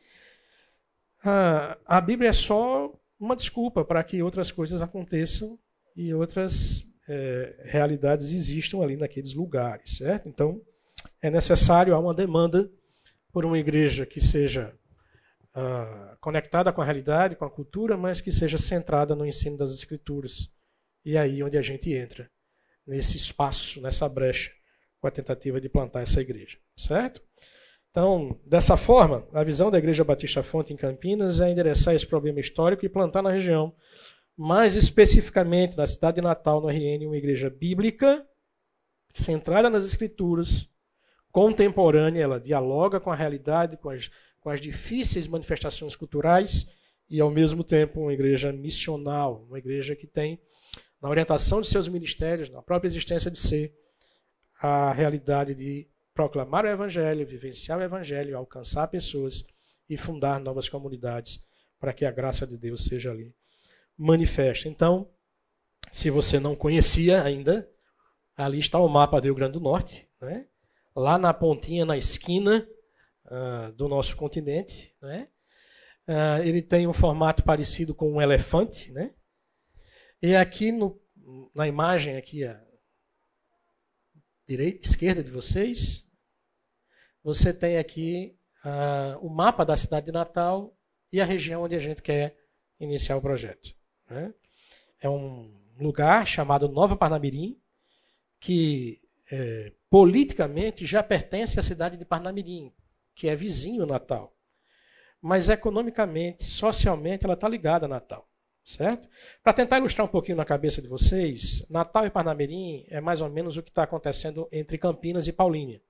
ah, 1.24 1.76
a 1.84 2.00
Bíblia 2.00 2.30
é 2.30 2.32
só 2.32 2.92
uma 3.18 3.36
desculpa 3.36 3.84
para 3.84 4.02
que 4.02 4.22
outras 4.22 4.50
coisas 4.50 4.82
aconteçam 4.82 5.58
e 5.94 6.12
outras 6.12 6.86
é, 7.08 7.62
realidades 7.64 8.32
existam 8.32 8.80
ali 8.80 8.96
naqueles 8.96 9.34
lugares, 9.34 9.96
certo? 9.98 10.28
Então, 10.28 10.60
é 11.20 11.30
necessário, 11.30 11.94
há 11.94 11.98
uma 11.98 12.14
demanda 12.14 12.70
por 13.32 13.44
uma 13.44 13.58
igreja 13.58 14.06
que 14.06 14.20
seja 14.20 14.74
ah, 15.54 16.16
conectada 16.20 16.72
com 16.72 16.82
a 16.82 16.84
realidade, 16.84 17.36
com 17.36 17.44
a 17.44 17.50
cultura, 17.50 17.96
mas 17.96 18.20
que 18.20 18.30
seja 18.30 18.58
centrada 18.58 19.14
no 19.14 19.24
ensino 19.24 19.56
das 19.56 19.72
Escrituras. 19.72 20.50
E 21.04 21.16
é 21.16 21.18
aí 21.18 21.42
onde 21.42 21.56
a 21.56 21.62
gente 21.62 21.92
entra, 21.94 22.30
nesse 22.86 23.16
espaço, 23.16 23.80
nessa 23.80 24.08
brecha 24.08 24.52
com 25.00 25.06
a 25.06 25.10
tentativa 25.10 25.60
de 25.60 25.68
plantar 25.68 26.02
essa 26.02 26.20
igreja, 26.20 26.58
certo? 26.76 27.22
Então, 27.90 28.38
dessa 28.44 28.76
forma, 28.76 29.26
a 29.32 29.42
visão 29.42 29.70
da 29.70 29.78
Igreja 29.78 30.04
Batista 30.04 30.42
Fonte 30.42 30.72
em 30.74 30.76
Campinas 30.76 31.40
é 31.40 31.50
endereçar 31.50 31.94
esse 31.94 32.06
problema 32.06 32.40
histórico 32.40 32.84
e 32.84 32.90
plantar 32.90 33.22
na 33.22 33.30
região, 33.30 33.74
mais 34.36 34.76
especificamente 34.76 35.76
na 35.76 35.86
cidade 35.86 36.16
de 36.16 36.20
Natal, 36.20 36.60
no 36.60 36.68
RN, 36.68 37.06
uma 37.06 37.16
igreja 37.16 37.48
bíblica, 37.48 38.26
centrada 39.14 39.70
nas 39.70 39.86
Escrituras, 39.86 40.68
contemporânea, 41.32 42.22
ela 42.22 42.38
dialoga 42.38 43.00
com 43.00 43.10
a 43.10 43.14
realidade, 43.14 43.78
com 43.78 43.88
as, 43.88 44.10
com 44.40 44.50
as 44.50 44.60
difíceis 44.60 45.26
manifestações 45.26 45.96
culturais, 45.96 46.66
e 47.08 47.20
ao 47.20 47.30
mesmo 47.30 47.64
tempo 47.64 48.00
uma 48.00 48.12
igreja 48.12 48.52
missional, 48.52 49.44
uma 49.48 49.58
igreja 49.58 49.96
que 49.96 50.06
tem, 50.06 50.38
na 51.00 51.08
orientação 51.08 51.62
de 51.62 51.68
seus 51.68 51.88
ministérios, 51.88 52.50
na 52.50 52.60
própria 52.60 52.88
existência 52.88 53.30
de 53.30 53.38
ser, 53.38 53.74
a 54.60 54.92
realidade 54.92 55.54
de 55.54 55.88
proclamar 56.12 56.64
o 56.64 56.68
Evangelho, 56.68 57.26
vivenciar 57.26 57.78
o 57.78 57.82
Evangelho, 57.82 58.36
alcançar 58.36 58.88
pessoas 58.88 59.44
e 59.88 59.96
fundar 59.96 60.40
novas 60.40 60.68
comunidades 60.68 61.42
para 61.78 61.92
que 61.92 62.04
a 62.04 62.10
graça 62.10 62.46
de 62.46 62.56
Deus 62.56 62.84
seja 62.84 63.10
ali 63.10 63.34
manifesta. 63.96 64.68
Então, 64.68 65.10
se 65.92 66.10
você 66.10 66.38
não 66.38 66.54
conhecia 66.54 67.22
ainda, 67.22 67.68
ali 68.36 68.58
está 68.58 68.78
o 68.78 68.88
mapa 68.88 69.20
do 69.20 69.24
Rio 69.24 69.34
Grande 69.34 69.54
do 69.54 69.60
Norte, 69.60 70.08
né? 70.20 70.46
lá 70.94 71.18
na 71.18 71.32
pontinha, 71.32 71.84
na 71.84 71.96
esquina 71.96 72.66
uh, 73.26 73.72
do 73.72 73.88
nosso 73.88 74.16
continente. 74.16 74.94
Né? 75.00 75.28
Uh, 76.08 76.42
ele 76.44 76.62
tem 76.62 76.86
um 76.86 76.92
formato 76.92 77.42
parecido 77.42 77.94
com 77.94 78.12
um 78.12 78.20
elefante. 78.20 78.92
Né? 78.92 79.14
E 80.22 80.34
aqui 80.34 80.72
no, 80.72 81.00
na 81.54 81.66
imagem, 81.66 82.16
aqui 82.16 82.44
a 82.44 82.62
direita, 84.48 84.86
esquerda 84.86 85.22
de 85.22 85.30
vocês, 85.30 86.04
você 87.22 87.52
tem 87.52 87.76
aqui 87.76 88.38
uh, 88.64 89.18
o 89.26 89.28
mapa 89.28 89.64
da 89.64 89.76
cidade 89.76 90.06
de 90.06 90.12
Natal 90.12 90.76
e 91.12 91.20
a 91.20 91.24
região 91.24 91.62
onde 91.62 91.74
a 91.74 91.80
gente 91.80 92.00
quer 92.00 92.36
iniciar 92.78 93.16
o 93.16 93.22
projeto. 93.22 93.75
Né? 94.08 94.32
É 95.00 95.08
um 95.08 95.52
lugar 95.78 96.26
chamado 96.26 96.68
Nova 96.68 96.96
Parnamirim, 96.96 97.60
que 98.40 99.00
é, 99.30 99.72
politicamente 99.90 100.86
já 100.86 101.02
pertence 101.02 101.58
à 101.58 101.62
cidade 101.62 101.96
de 101.96 102.04
Parnamirim, 102.04 102.72
que 103.14 103.28
é 103.28 103.36
vizinho 103.36 103.86
Natal. 103.86 104.34
Mas 105.20 105.48
economicamente, 105.48 106.44
socialmente, 106.44 107.24
ela 107.24 107.34
está 107.34 107.48
ligada 107.48 107.86
a 107.86 107.88
Natal. 107.88 108.28
Certo? 108.64 109.08
Para 109.44 109.52
tentar 109.52 109.78
ilustrar 109.78 110.04
um 110.04 110.10
pouquinho 110.10 110.36
na 110.36 110.44
cabeça 110.44 110.82
de 110.82 110.88
vocês, 110.88 111.64
Natal 111.70 112.04
e 112.04 112.10
Parnamirim 112.10 112.84
é 112.88 113.00
mais 113.00 113.20
ou 113.20 113.30
menos 113.30 113.56
o 113.56 113.62
que 113.62 113.70
está 113.70 113.84
acontecendo 113.84 114.48
entre 114.50 114.76
Campinas 114.76 115.28
e 115.28 115.32
Paulínia. 115.32 115.80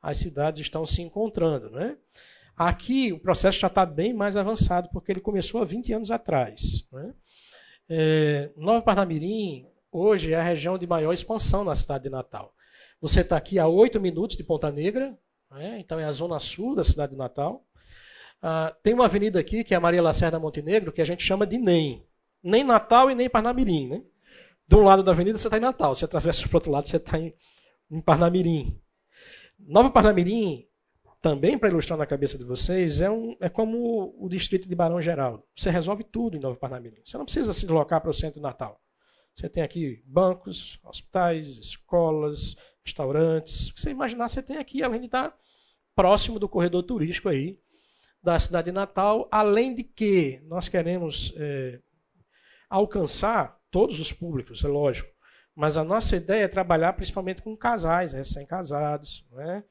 As 0.00 0.18
cidades 0.18 0.60
estão 0.60 0.86
se 0.86 1.02
encontrando. 1.02 1.68
Né? 1.70 1.96
Aqui 2.56 3.12
o 3.12 3.18
processo 3.18 3.58
já 3.58 3.66
está 3.66 3.84
bem 3.84 4.12
mais 4.12 4.36
avançado, 4.36 4.88
porque 4.92 5.10
ele 5.10 5.20
começou 5.20 5.62
há 5.62 5.64
20 5.64 5.92
anos 5.94 6.10
atrás. 6.12 6.86
Né? 6.92 7.12
É, 7.88 8.50
Nova 8.56 8.82
Parnamirim, 8.82 9.66
hoje, 9.90 10.32
é 10.32 10.36
a 10.36 10.42
região 10.42 10.78
de 10.78 10.86
maior 10.86 11.12
expansão 11.12 11.64
na 11.64 11.74
cidade 11.74 12.04
de 12.04 12.10
Natal. 12.10 12.54
Você 13.00 13.20
está 13.20 13.36
aqui 13.36 13.58
a 13.58 13.66
8 13.66 14.00
minutos 14.00 14.36
de 14.36 14.44
Ponta 14.44 14.70
Negra, 14.70 15.18
né? 15.50 15.78
então 15.80 15.98
é 15.98 16.04
a 16.04 16.12
zona 16.12 16.38
sul 16.38 16.74
da 16.74 16.84
cidade 16.84 17.12
de 17.12 17.18
Natal. 17.18 17.64
Ah, 18.40 18.74
tem 18.82 18.94
uma 18.94 19.04
avenida 19.04 19.38
aqui, 19.38 19.62
que 19.62 19.74
é 19.74 19.76
a 19.76 19.80
Maria 19.80 20.02
Lacerda 20.02 20.38
Montenegro, 20.38 20.92
que 20.92 21.02
a 21.02 21.04
gente 21.04 21.22
chama 21.22 21.46
de 21.46 21.58
NEM. 21.58 22.04
Nem 22.42 22.64
Natal 22.64 23.10
e 23.10 23.14
nem 23.14 23.30
Parnamirim. 23.30 23.88
Né? 23.88 24.02
De 24.66 24.76
um 24.76 24.84
lado 24.84 25.02
da 25.02 25.12
avenida 25.12 25.38
você 25.38 25.46
está 25.46 25.56
em 25.56 25.60
Natal, 25.60 25.94
você 25.94 26.04
atravessa 26.04 26.42
para 26.48 26.54
o 26.54 26.56
outro 26.56 26.70
lado 26.70 26.88
você 26.88 26.96
está 26.96 27.18
em, 27.18 27.34
em 27.90 28.00
Parnamirim. 28.00 28.80
Nova 29.58 29.90
Parnamirim 29.90 30.66
também 31.22 31.56
para 31.56 31.68
ilustrar 31.68 31.96
na 31.96 32.04
cabeça 32.04 32.36
de 32.36 32.44
vocês, 32.44 33.00
é, 33.00 33.08
um, 33.08 33.36
é 33.38 33.48
como 33.48 34.12
o 34.18 34.28
distrito 34.28 34.68
de 34.68 34.74
Barão 34.74 35.00
Geraldo. 35.00 35.44
Você 35.56 35.70
resolve 35.70 36.02
tudo 36.02 36.36
em 36.36 36.40
Nova 36.40 36.56
Parnamirim. 36.56 37.00
Você 37.04 37.16
não 37.16 37.24
precisa 37.24 37.52
se 37.52 37.60
deslocar 37.60 38.00
para 38.00 38.10
o 38.10 38.14
centro 38.14 38.40
de 38.40 38.42
Natal. 38.42 38.82
Você 39.32 39.48
tem 39.48 39.62
aqui 39.62 40.02
bancos, 40.04 40.80
hospitais, 40.82 41.46
escolas, 41.46 42.56
restaurantes. 42.84 43.68
O 43.68 43.74
que 43.74 43.80
você 43.80 43.90
imaginar, 43.90 44.28
você 44.28 44.42
tem 44.42 44.56
aqui, 44.56 44.82
além 44.82 44.98
de 44.98 45.06
estar 45.06 45.32
próximo 45.94 46.40
do 46.40 46.48
corredor 46.48 46.82
turístico 46.82 47.28
aí 47.28 47.56
da 48.20 48.38
cidade 48.40 48.66
de 48.66 48.72
Natal. 48.72 49.28
Além 49.30 49.76
de 49.76 49.84
que 49.84 50.42
nós 50.46 50.68
queremos 50.68 51.32
é, 51.36 51.78
alcançar 52.68 53.60
todos 53.70 54.00
os 54.00 54.12
públicos, 54.12 54.64
é 54.64 54.68
lógico. 54.68 55.08
Mas 55.54 55.76
a 55.76 55.84
nossa 55.84 56.16
ideia 56.16 56.44
é 56.44 56.48
trabalhar 56.48 56.94
principalmente 56.94 57.42
com 57.42 57.56
casais 57.56 58.12
recém-casados, 58.12 59.24
né? 59.30 59.62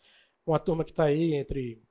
Uma 0.45 0.60
turma 0.60 0.83
que 0.83 0.91
está 0.91 1.05
aí 1.05 1.33
entre 1.33 1.81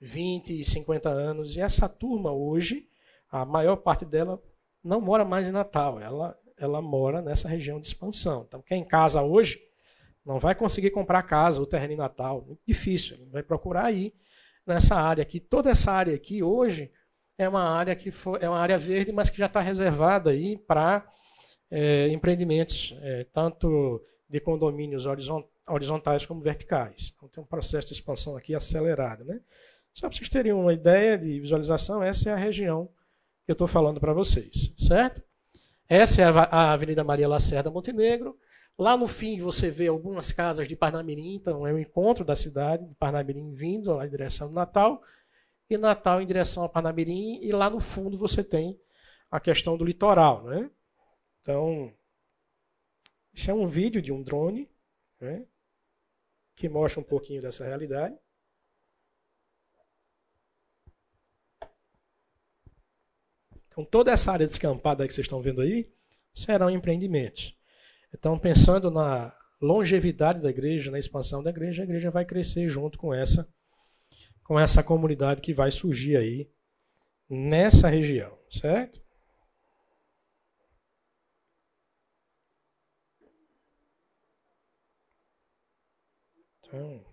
20 0.00 0.60
e 0.60 0.64
50 0.64 1.08
anos. 1.08 1.56
E 1.56 1.60
essa 1.60 1.88
turma 1.88 2.32
hoje, 2.32 2.88
a 3.30 3.44
maior 3.44 3.76
parte 3.76 4.04
dela 4.04 4.42
não 4.82 5.00
mora 5.00 5.24
mais 5.24 5.48
em 5.48 5.52
Natal, 5.52 5.98
ela, 5.98 6.38
ela 6.58 6.82
mora 6.82 7.22
nessa 7.22 7.48
região 7.48 7.80
de 7.80 7.86
expansão. 7.86 8.44
Então, 8.46 8.62
quem 8.62 8.84
casa 8.84 9.22
hoje 9.22 9.58
não 10.24 10.38
vai 10.38 10.54
conseguir 10.54 10.90
comprar 10.90 11.22
casa 11.22 11.60
ou 11.60 11.66
terreno 11.66 11.94
em 11.94 11.96
Natal, 11.96 12.42
muito 12.46 12.60
difícil, 12.66 13.16
ele 13.16 13.30
vai 13.30 13.42
procurar 13.42 13.86
aí 13.86 14.14
nessa 14.66 14.94
área 14.94 15.22
aqui. 15.22 15.40
Toda 15.40 15.70
essa 15.70 15.92
área 15.92 16.14
aqui 16.14 16.42
hoje 16.42 16.90
é 17.36 17.48
uma 17.48 17.62
área 17.62 17.96
que 17.96 18.10
for, 18.10 18.42
é 18.42 18.48
uma 18.48 18.58
área 18.58 18.78
verde, 18.78 19.12
mas 19.12 19.28
que 19.28 19.38
já 19.38 19.46
está 19.46 19.60
reservada 19.60 20.30
aí 20.30 20.56
para 20.56 21.06
é, 21.70 22.08
empreendimentos, 22.08 22.94
é, 23.00 23.24
tanto 23.32 24.02
de 24.28 24.40
condomínios 24.40 25.06
horizontais 25.06 25.53
horizontais 25.66 26.26
como 26.26 26.40
verticais. 26.40 27.12
Então 27.16 27.28
tem 27.28 27.42
um 27.42 27.46
processo 27.46 27.88
de 27.88 27.94
expansão 27.94 28.36
aqui 28.36 28.54
acelerado. 28.54 29.24
Né? 29.24 29.40
Só 29.92 30.08
para 30.08 30.16
vocês 30.16 30.28
terem 30.28 30.52
uma 30.52 30.72
ideia 30.72 31.16
de 31.16 31.40
visualização, 31.40 32.02
essa 32.02 32.30
é 32.30 32.32
a 32.32 32.36
região 32.36 32.88
que 33.44 33.50
eu 33.50 33.54
estou 33.54 33.66
falando 33.68 34.00
para 34.00 34.12
vocês, 34.12 34.72
certo? 34.78 35.22
Essa 35.88 36.22
é 36.22 36.24
a 36.24 36.72
Avenida 36.72 37.04
Maria 37.04 37.28
Lacerda 37.28 37.70
Montenegro. 37.70 38.38
Lá 38.76 38.96
no 38.96 39.06
fim 39.06 39.38
você 39.38 39.70
vê 39.70 39.86
algumas 39.86 40.32
casas 40.32 40.66
de 40.66 40.74
Parnamirim, 40.74 41.34
então 41.34 41.66
é 41.66 41.72
o 41.72 41.78
encontro 41.78 42.24
da 42.24 42.34
cidade 42.34 42.88
de 42.88 42.94
Parnamirim 42.94 43.52
vindo 43.52 43.92
lá 43.92 44.06
em 44.06 44.10
direção 44.10 44.48
do 44.48 44.54
Natal, 44.54 45.02
e 45.70 45.78
Natal 45.78 46.20
em 46.20 46.26
direção 46.26 46.64
a 46.64 46.68
Parnamirim, 46.68 47.38
e 47.40 47.52
lá 47.52 47.70
no 47.70 47.80
fundo 47.80 48.18
você 48.18 48.42
tem 48.42 48.78
a 49.30 49.38
questão 49.38 49.76
do 49.76 49.84
litoral. 49.84 50.42
Né? 50.44 50.70
Então, 51.40 51.92
isso 53.32 53.50
é 53.50 53.54
um 53.54 53.68
vídeo 53.68 54.02
de 54.02 54.10
um 54.10 54.22
drone, 54.22 54.68
né? 55.20 55.44
Que 56.54 56.68
mostra 56.68 57.00
um 57.00 57.04
pouquinho 57.04 57.42
dessa 57.42 57.64
realidade. 57.64 58.16
Então, 63.68 63.84
toda 63.84 64.12
essa 64.12 64.30
área 64.30 64.46
descampada 64.46 65.06
que 65.06 65.12
vocês 65.12 65.24
estão 65.24 65.42
vendo 65.42 65.60
aí 65.60 65.92
serão 66.32 66.70
empreendimentos. 66.70 67.56
Então, 68.12 68.38
pensando 68.38 68.90
na 68.90 69.36
longevidade 69.60 70.40
da 70.40 70.50
igreja, 70.50 70.90
na 70.90 70.98
expansão 70.98 71.42
da 71.42 71.50
igreja, 71.50 71.82
a 71.82 71.84
igreja 71.84 72.10
vai 72.10 72.24
crescer 72.24 72.68
junto 72.68 72.98
com 72.98 73.12
essa 73.12 73.48
com 74.44 74.60
essa 74.60 74.82
comunidade 74.82 75.40
que 75.40 75.54
vai 75.54 75.70
surgir 75.70 76.18
aí 76.18 76.50
nessa 77.28 77.88
região, 77.88 78.38
certo? 78.50 79.03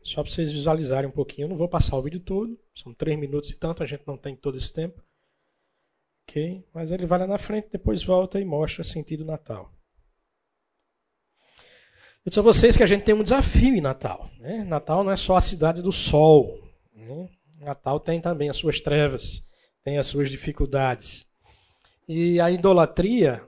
Só 0.04 0.24
para 0.24 0.32
vocês 0.32 0.52
visualizarem 0.52 1.10
um 1.10 1.14
pouquinho, 1.14 1.46
eu 1.46 1.50
não 1.50 1.58
vou 1.58 1.68
passar 1.68 1.98
o 1.98 2.02
vídeo 2.02 2.20
todo, 2.20 2.58
são 2.76 2.94
três 2.94 3.20
minutos 3.20 3.50
e 3.50 3.56
tanto, 3.56 3.84
a 3.84 3.86
gente 3.86 4.04
não 4.08 4.18
tem 4.18 4.36
todo 4.36 4.58
esse 4.58 4.72
tempo. 4.72 5.02
Ok? 6.28 6.64
Mas 6.74 6.92
ele 6.92 7.06
vai 7.06 7.20
lá 7.20 7.28
na 7.28 7.38
frente, 7.38 7.70
depois 7.72 8.04
volta 8.04 8.40
e 8.40 8.46
mostra 8.46 8.84
sentido 8.84 9.26
Natal. 9.26 9.72
Eu 12.24 12.30
disse 12.30 12.40
a 12.40 12.44
vocês 12.44 12.78
que 12.78 12.84
a 12.84 12.88
gente 12.88 13.04
tem 13.04 13.16
um 13.16 13.24
desafio 13.24 13.76
em 13.76 13.82
Natal. 13.82 14.30
Né? 14.40 14.64
Natal 14.64 15.04
não 15.04 15.12
é 15.12 15.18
só 15.18 15.36
a 15.36 15.42
cidade 15.42 15.82
do 15.82 15.92
sol. 15.92 16.62
Né? 16.94 17.30
Natal 17.60 18.00
tem 18.00 18.22
também 18.22 18.50
as 18.50 18.58
suas 18.58 18.80
trevas, 18.80 19.42
tem 19.84 19.98
as 19.98 20.06
suas 20.06 20.30
dificuldades. 20.30 21.26
E 22.08 22.40
a 22.40 22.52
idolatria, 22.52 23.44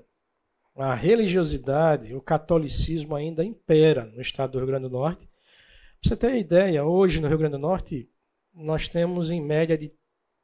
a 0.76 0.96
religiosidade, 0.96 2.16
o 2.16 2.22
catolicismo 2.22 3.16
ainda 3.16 3.44
impera 3.44 4.06
no 4.06 4.22
estado 4.22 4.54
do 4.54 4.58
Rio 4.58 4.68
Grande 4.68 4.90
do 4.90 4.92
Norte 4.92 5.28
você 6.04 6.18
ter 6.18 6.36
ideia, 6.36 6.84
hoje 6.84 7.22
no 7.22 7.30
Rio 7.30 7.38
Grande 7.38 7.54
do 7.54 7.60
Norte, 7.60 8.10
nós 8.54 8.90
temos 8.90 9.32
em 9.32 9.42
média 9.42 9.78
de 9.78 9.94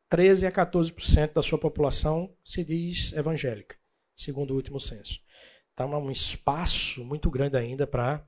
13 0.07 0.47
a 0.47 0.51
14% 0.51 1.33
da 1.33 1.41
sua 1.41 1.59
população 1.59 2.33
se 2.45 2.63
diz 2.63 3.11
evangélica, 3.11 3.75
segundo 4.15 4.51
o 4.51 4.55
último 4.55 4.79
censo. 4.79 5.19
Então, 5.73 5.93
é 5.93 5.97
um 5.97 6.09
espaço 6.09 7.03
muito 7.03 7.29
grande 7.29 7.57
ainda 7.57 7.85
para 7.85 8.25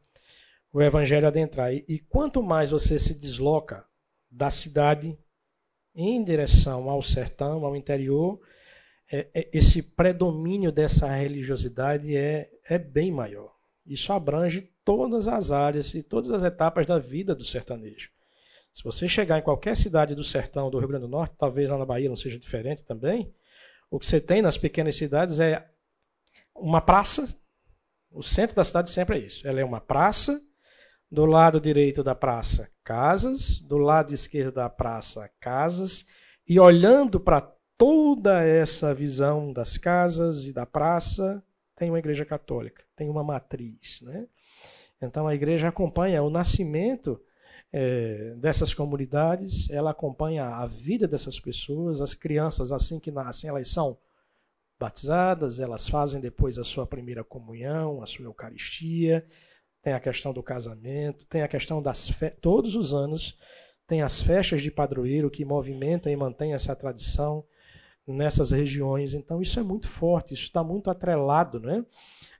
o 0.73 0.81
evangelho 0.81 1.25
adentrar. 1.27 1.73
E, 1.73 1.85
e 1.87 1.99
quanto 1.99 2.43
mais 2.43 2.69
você 2.69 2.99
se 2.99 3.13
desloca 3.13 3.85
da 4.29 4.51
cidade 4.51 5.17
em 5.95 6.23
direção 6.23 6.89
ao 6.89 7.01
sertão, 7.01 7.65
ao 7.65 7.75
interior, 7.75 8.41
é, 9.11 9.27
é, 9.33 9.49
esse 9.53 9.81
predomínio 9.81 10.71
dessa 10.71 11.07
religiosidade 11.07 12.15
é, 12.15 12.49
é 12.65 12.77
bem 12.77 13.11
maior. 13.11 13.53
Isso 13.85 14.13
abrange 14.13 14.70
todas 14.83 15.27
as 15.27 15.51
áreas 15.51 15.93
e 15.93 16.03
todas 16.03 16.31
as 16.31 16.43
etapas 16.43 16.85
da 16.85 16.97
vida 16.97 17.35
do 17.35 17.43
sertanejo. 17.43 18.09
Se 18.73 18.83
você 18.83 19.07
chegar 19.07 19.39
em 19.39 19.43
qualquer 19.43 19.75
cidade 19.75 20.15
do 20.15 20.23
sertão 20.23 20.69
do 20.69 20.79
Rio 20.79 20.87
Grande 20.87 21.05
do 21.05 21.11
Norte, 21.11 21.35
talvez 21.37 21.69
lá 21.69 21.77
na 21.77 21.85
Bahia 21.85 22.09
não 22.09 22.15
seja 22.15 22.39
diferente 22.39 22.83
também, 22.83 23.33
o 23.89 23.99
que 23.99 24.05
você 24.05 24.21
tem 24.21 24.41
nas 24.41 24.57
pequenas 24.57 24.95
cidades 24.95 25.39
é 25.39 25.69
uma 26.55 26.79
praça. 26.79 27.27
O 28.09 28.23
centro 28.23 28.55
da 28.55 28.63
cidade 28.63 28.89
sempre 28.89 29.17
é 29.17 29.25
isso. 29.25 29.45
Ela 29.47 29.59
é 29.59 29.65
uma 29.65 29.81
praça. 29.81 30.41
Do 31.11 31.25
lado 31.25 31.59
direito 31.59 32.01
da 32.01 32.15
praça, 32.15 32.71
casas. 32.85 33.59
Do 33.59 33.77
lado 33.77 34.13
esquerdo 34.13 34.53
da 34.53 34.69
praça, 34.69 35.29
casas. 35.41 36.05
E 36.47 36.57
olhando 36.57 37.19
para 37.19 37.41
toda 37.77 38.43
essa 38.45 38.93
visão 38.93 39.51
das 39.51 39.77
casas 39.77 40.45
e 40.45 40.53
da 40.53 40.65
praça, 40.65 41.43
tem 41.75 41.89
uma 41.89 41.99
igreja 41.99 42.23
católica, 42.23 42.83
tem 42.95 43.09
uma 43.09 43.23
matriz. 43.23 43.99
Né? 44.03 44.27
Então 45.01 45.27
a 45.27 45.35
igreja 45.35 45.67
acompanha 45.67 46.21
o 46.21 46.29
nascimento 46.29 47.19
é, 47.73 48.33
dessas 48.37 48.73
comunidades, 48.73 49.69
ela 49.69 49.91
acompanha 49.91 50.45
a 50.45 50.65
vida 50.65 51.07
dessas 51.07 51.39
pessoas, 51.39 52.01
as 52.01 52.13
crianças 52.13 52.71
assim 52.71 52.99
que 52.99 53.11
nascem, 53.11 53.49
elas 53.49 53.69
são 53.69 53.97
batizadas, 54.79 55.59
elas 55.59 55.87
fazem 55.87 56.19
depois 56.19 56.57
a 56.57 56.63
sua 56.63 56.85
primeira 56.85 57.23
comunhão, 57.23 58.01
a 58.01 58.05
sua 58.05 58.25
Eucaristia, 58.25 59.25
tem 59.81 59.93
a 59.93 59.99
questão 59.99 60.33
do 60.33 60.43
casamento, 60.43 61.25
tem 61.27 61.41
a 61.41 61.47
questão 61.47 61.81
das 61.81 62.09
todos 62.41 62.75
os 62.75 62.93
anos 62.93 63.37
tem 63.91 64.01
as 64.01 64.21
festas 64.21 64.61
de 64.61 64.71
padroeiro 64.71 65.29
que 65.29 65.43
movimentam 65.43 66.09
e 66.09 66.15
mantêm 66.15 66.53
essa 66.53 66.73
tradição 66.73 67.43
nessas 68.07 68.51
regiões. 68.51 69.13
Então 69.13 69.41
isso 69.41 69.59
é 69.59 69.63
muito 69.63 69.89
forte, 69.89 70.33
isso 70.33 70.43
está 70.43 70.63
muito 70.63 70.89
atrelado, 70.89 71.59
né? 71.59 71.85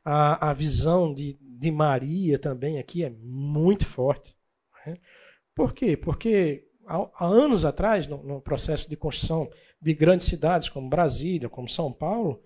A, 0.03 0.50
a 0.50 0.53
visão 0.53 1.13
de, 1.13 1.38
de 1.62 1.70
Maria 1.70 2.39
também 2.39 2.80
aqui 2.80 3.03
é 3.03 3.10
muito 3.12 3.86
forte. 3.86 4.36
Né? 4.84 4.98
Por 5.53 5.74
quê? 5.75 5.96
Porque 5.96 6.68
há, 6.88 7.24
anos 7.24 7.63
atrás, 7.63 8.08
no, 8.08 8.24
no 8.24 8.41
processo 8.41 8.89
de 8.89 8.96
construção 8.96 9.48
de 9.80 9.94
grandes 9.94 10.25
cidades 10.25 10.70
como 10.70 10.89
Brasília, 10.89 11.48
como 11.48 11.70
São 11.70 11.94
Paulo, 11.94 12.41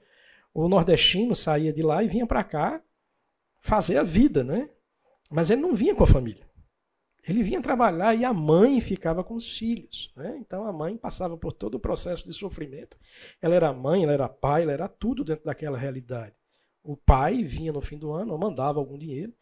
o 0.53 0.67
nordestino 0.67 1.33
saía 1.33 1.71
de 1.71 1.81
lá 1.81 2.03
e 2.03 2.09
vinha 2.09 2.27
para 2.27 2.43
cá 2.43 2.81
fazer 3.61 3.97
a 3.97 4.03
vida, 4.03 4.43
né? 4.43 4.69
Mas 5.31 5.49
ele 5.49 5.61
não 5.61 5.73
vinha 5.73 5.95
com 5.95 6.03
a 6.03 6.07
família. 6.07 6.45
Ele 7.25 7.41
vinha 7.41 7.61
trabalhar 7.61 8.13
e 8.13 8.25
a 8.25 8.33
mãe 8.33 8.81
ficava 8.81 9.23
com 9.23 9.35
os 9.35 9.57
filhos. 9.57 10.11
Né? 10.15 10.37
Então 10.41 10.67
a 10.67 10.73
mãe 10.73 10.97
passava 10.97 11.37
por 11.37 11.53
todo 11.53 11.75
o 11.75 11.79
processo 11.79 12.27
de 12.27 12.33
sofrimento. 12.33 12.97
Ela 13.41 13.55
era 13.55 13.73
mãe, 13.73 14.03
ela 14.03 14.13
era 14.13 14.29
pai, 14.29 14.63
ela 14.63 14.73
era 14.73 14.89
tudo 14.89 15.23
dentro 15.23 15.45
daquela 15.45 15.77
realidade. 15.77 16.35
O 16.85 16.95
pai 16.95 17.43
vinha 17.43 17.73
no 17.73 17.81
fim 17.81 17.97
do 17.97 18.11
ano, 18.11 18.37
mandava 18.37 18.77
algum 18.79 18.95
dinheiro. 18.95 19.33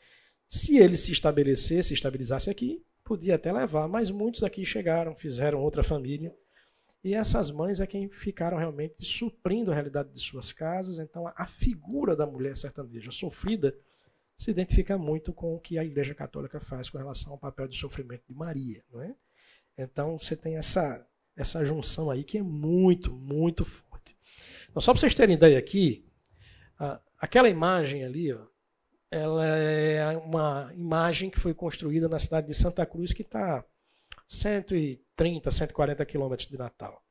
Se 0.48 0.78
ele 0.78 0.96
se 0.96 1.12
estabelecesse, 1.12 1.90
se 1.90 1.94
estabilizasse 1.94 2.50
aqui, 2.50 2.82
podia 3.04 3.36
até 3.36 3.52
levar, 3.52 3.88
mas 3.90 4.10
muitos 4.10 4.44
aqui 4.44 4.66
chegaram, 4.66 5.14
fizeram 5.14 5.60
outra 5.60 5.84
família. 5.84 6.34
E 7.04 7.14
essas 7.14 7.52
mães 7.52 7.82
é 7.82 7.86
quem 7.86 8.08
ficaram 8.08 8.58
realmente 8.58 9.04
suprindo 9.04 9.72
a 9.72 9.74
realidade 9.74 10.10
de 10.14 10.22
suas 10.22 10.54
casas. 10.54 11.00
Então 11.00 11.30
a 11.36 11.46
figura 11.46 12.16
da 12.16 12.26
mulher 12.26 12.56
sertaneja 12.56 13.12
sofrida 13.12 13.76
se 14.38 14.50
identifica 14.50 14.98
muito 14.98 15.34
com 15.34 15.54
o 15.54 15.60
que 15.60 15.78
a 15.78 15.84
Igreja 15.84 16.16
Católica 16.16 16.62
faz 16.62 16.90
com 16.90 16.98
relação 16.98 17.34
ao 17.34 17.38
papel 17.38 17.68
de 17.68 17.78
sofrimento 17.78 18.24
de 18.26 18.34
Maria. 18.34 18.82
Não 18.90 19.02
é? 19.02 19.14
Então 19.78 20.18
você 20.18 20.34
tem 20.34 20.56
essa, 20.56 21.06
essa 21.36 21.66
junção 21.66 22.10
aí 22.10 22.24
que 22.24 22.38
é 22.38 22.42
muito, 22.42 23.12
muito 23.12 23.66
forte. 23.66 24.16
Então, 24.70 24.82
só 24.82 24.94
para 24.94 25.02
vocês 25.02 25.14
terem 25.14 25.36
ideia 25.36 25.60
aqui, 25.60 26.06
aquela 27.24 27.50
imagem 27.50 28.04
ali, 28.04 28.34
ó, 28.34 28.46
ela 29.10 29.46
é 29.46 30.18
uma 30.18 30.72
imagem 30.74 31.30
que 31.30 31.40
foi 31.40 31.54
construída 31.54 32.10
na 32.10 32.20
cidade 32.20 32.48
de 32.48 32.54
Santa 32.54 32.86
Cruz, 32.86 33.14
que 33.14 33.22
está 33.22 33.64
130, 34.28 35.52
140 35.52 36.06
quilômetros 36.06 36.50
de 36.50 36.58
Natal. 36.58 37.02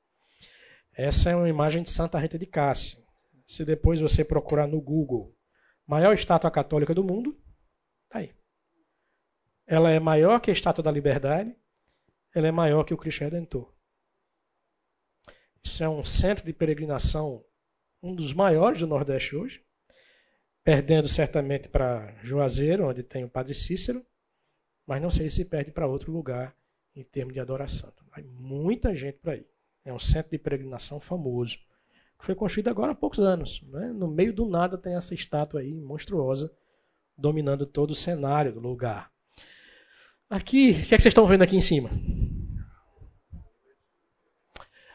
Essa 0.93 1.31
é 1.31 1.37
uma 1.37 1.49
imagem 1.49 1.83
de 1.83 1.91
Santa 1.91 2.19
Rita 2.19 2.39
de 2.39 2.47
Cássia. 2.47 2.99
Se 3.47 3.65
depois 3.65 4.01
você 4.01 4.25
procurar 4.25 4.67
no 4.67 4.81
Google 4.81 5.35
Maior 5.87 6.15
estátua 6.15 6.51
católica 6.51 6.95
do 6.95 7.05
mundo. 7.05 7.39
Tá 8.09 8.19
aí. 8.21 8.33
Ela 9.67 9.91
é 9.91 9.99
maior 9.99 10.41
que 10.41 10.51
a 10.51 10.55
estátua 10.55 10.83
da 10.83 10.91
liberdade. 10.91 11.55
Ela 12.35 12.49
é 12.49 12.53
maior 12.53 12.85
que 12.85 12.95
o 12.95 12.97
Cristo 12.97 13.21
Redentor. 13.21 13.73
Isso 15.63 15.83
é 15.83 15.89
um 15.89 16.05
centro 16.05 16.45
de 16.45 16.53
peregrinação, 16.53 17.45
um 18.03 18.15
dos 18.15 18.33
maiores 18.33 18.81
do 18.81 18.87
Nordeste 18.87 19.37
hoje. 19.37 19.65
Perdendo 20.65 21.09
certamente 21.09 21.69
para 21.69 22.15
Juazeiro, 22.23 22.89
onde 22.89 23.03
tem 23.03 23.25
o 23.25 23.29
Padre 23.29 23.55
Cícero. 23.55 24.05
Mas 24.87 25.01
não 25.01 25.11
sei 25.11 25.31
se 25.31 25.45
perde 25.45 25.71
para 25.71 25.87
outro 25.87 26.13
lugar 26.13 26.55
em 26.95 27.03
termos 27.03 27.35
de 27.35 27.41
adoração. 27.41 27.93
Vai 28.11 28.23
muita 28.23 28.95
gente 28.95 29.19
para 29.19 29.33
aí. 29.33 29.47
É 29.85 29.93
um 29.93 29.99
centro 29.99 30.31
de 30.31 30.39
peregrinação 30.39 31.01
famoso 31.01 31.59
foi 32.23 32.35
construída 32.35 32.71
agora 32.71 32.93
há 32.93 32.95
poucos 32.95 33.19
anos. 33.19 33.63
Né? 33.69 33.93
No 33.93 34.09
meio 34.09 34.33
do 34.33 34.47
nada 34.47 34.79
tem 34.79 34.95
essa 34.95 35.15
estátua 35.15 35.61
aí 35.61 35.75
monstruosa 35.75 36.53
dominando 37.19 37.67
todo 37.67 37.91
o 37.91 37.97
cenário 37.97 38.53
do 38.53 38.61
lugar. 38.61 39.11
Aqui, 40.31 40.71
o 40.71 40.87
que, 40.87 40.95
é 40.95 40.97
que 40.97 41.03
vocês 41.03 41.07
estão 41.07 41.27
vendo 41.27 41.43
aqui 41.43 41.57
em 41.57 41.61
cima? 41.61 41.91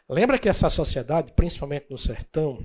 Lembra 0.10 0.40
que 0.40 0.50
essa 0.50 0.70
sociedade, 0.70 1.34
principalmente 1.34 1.88
no 1.90 1.98
sertão, 1.98 2.58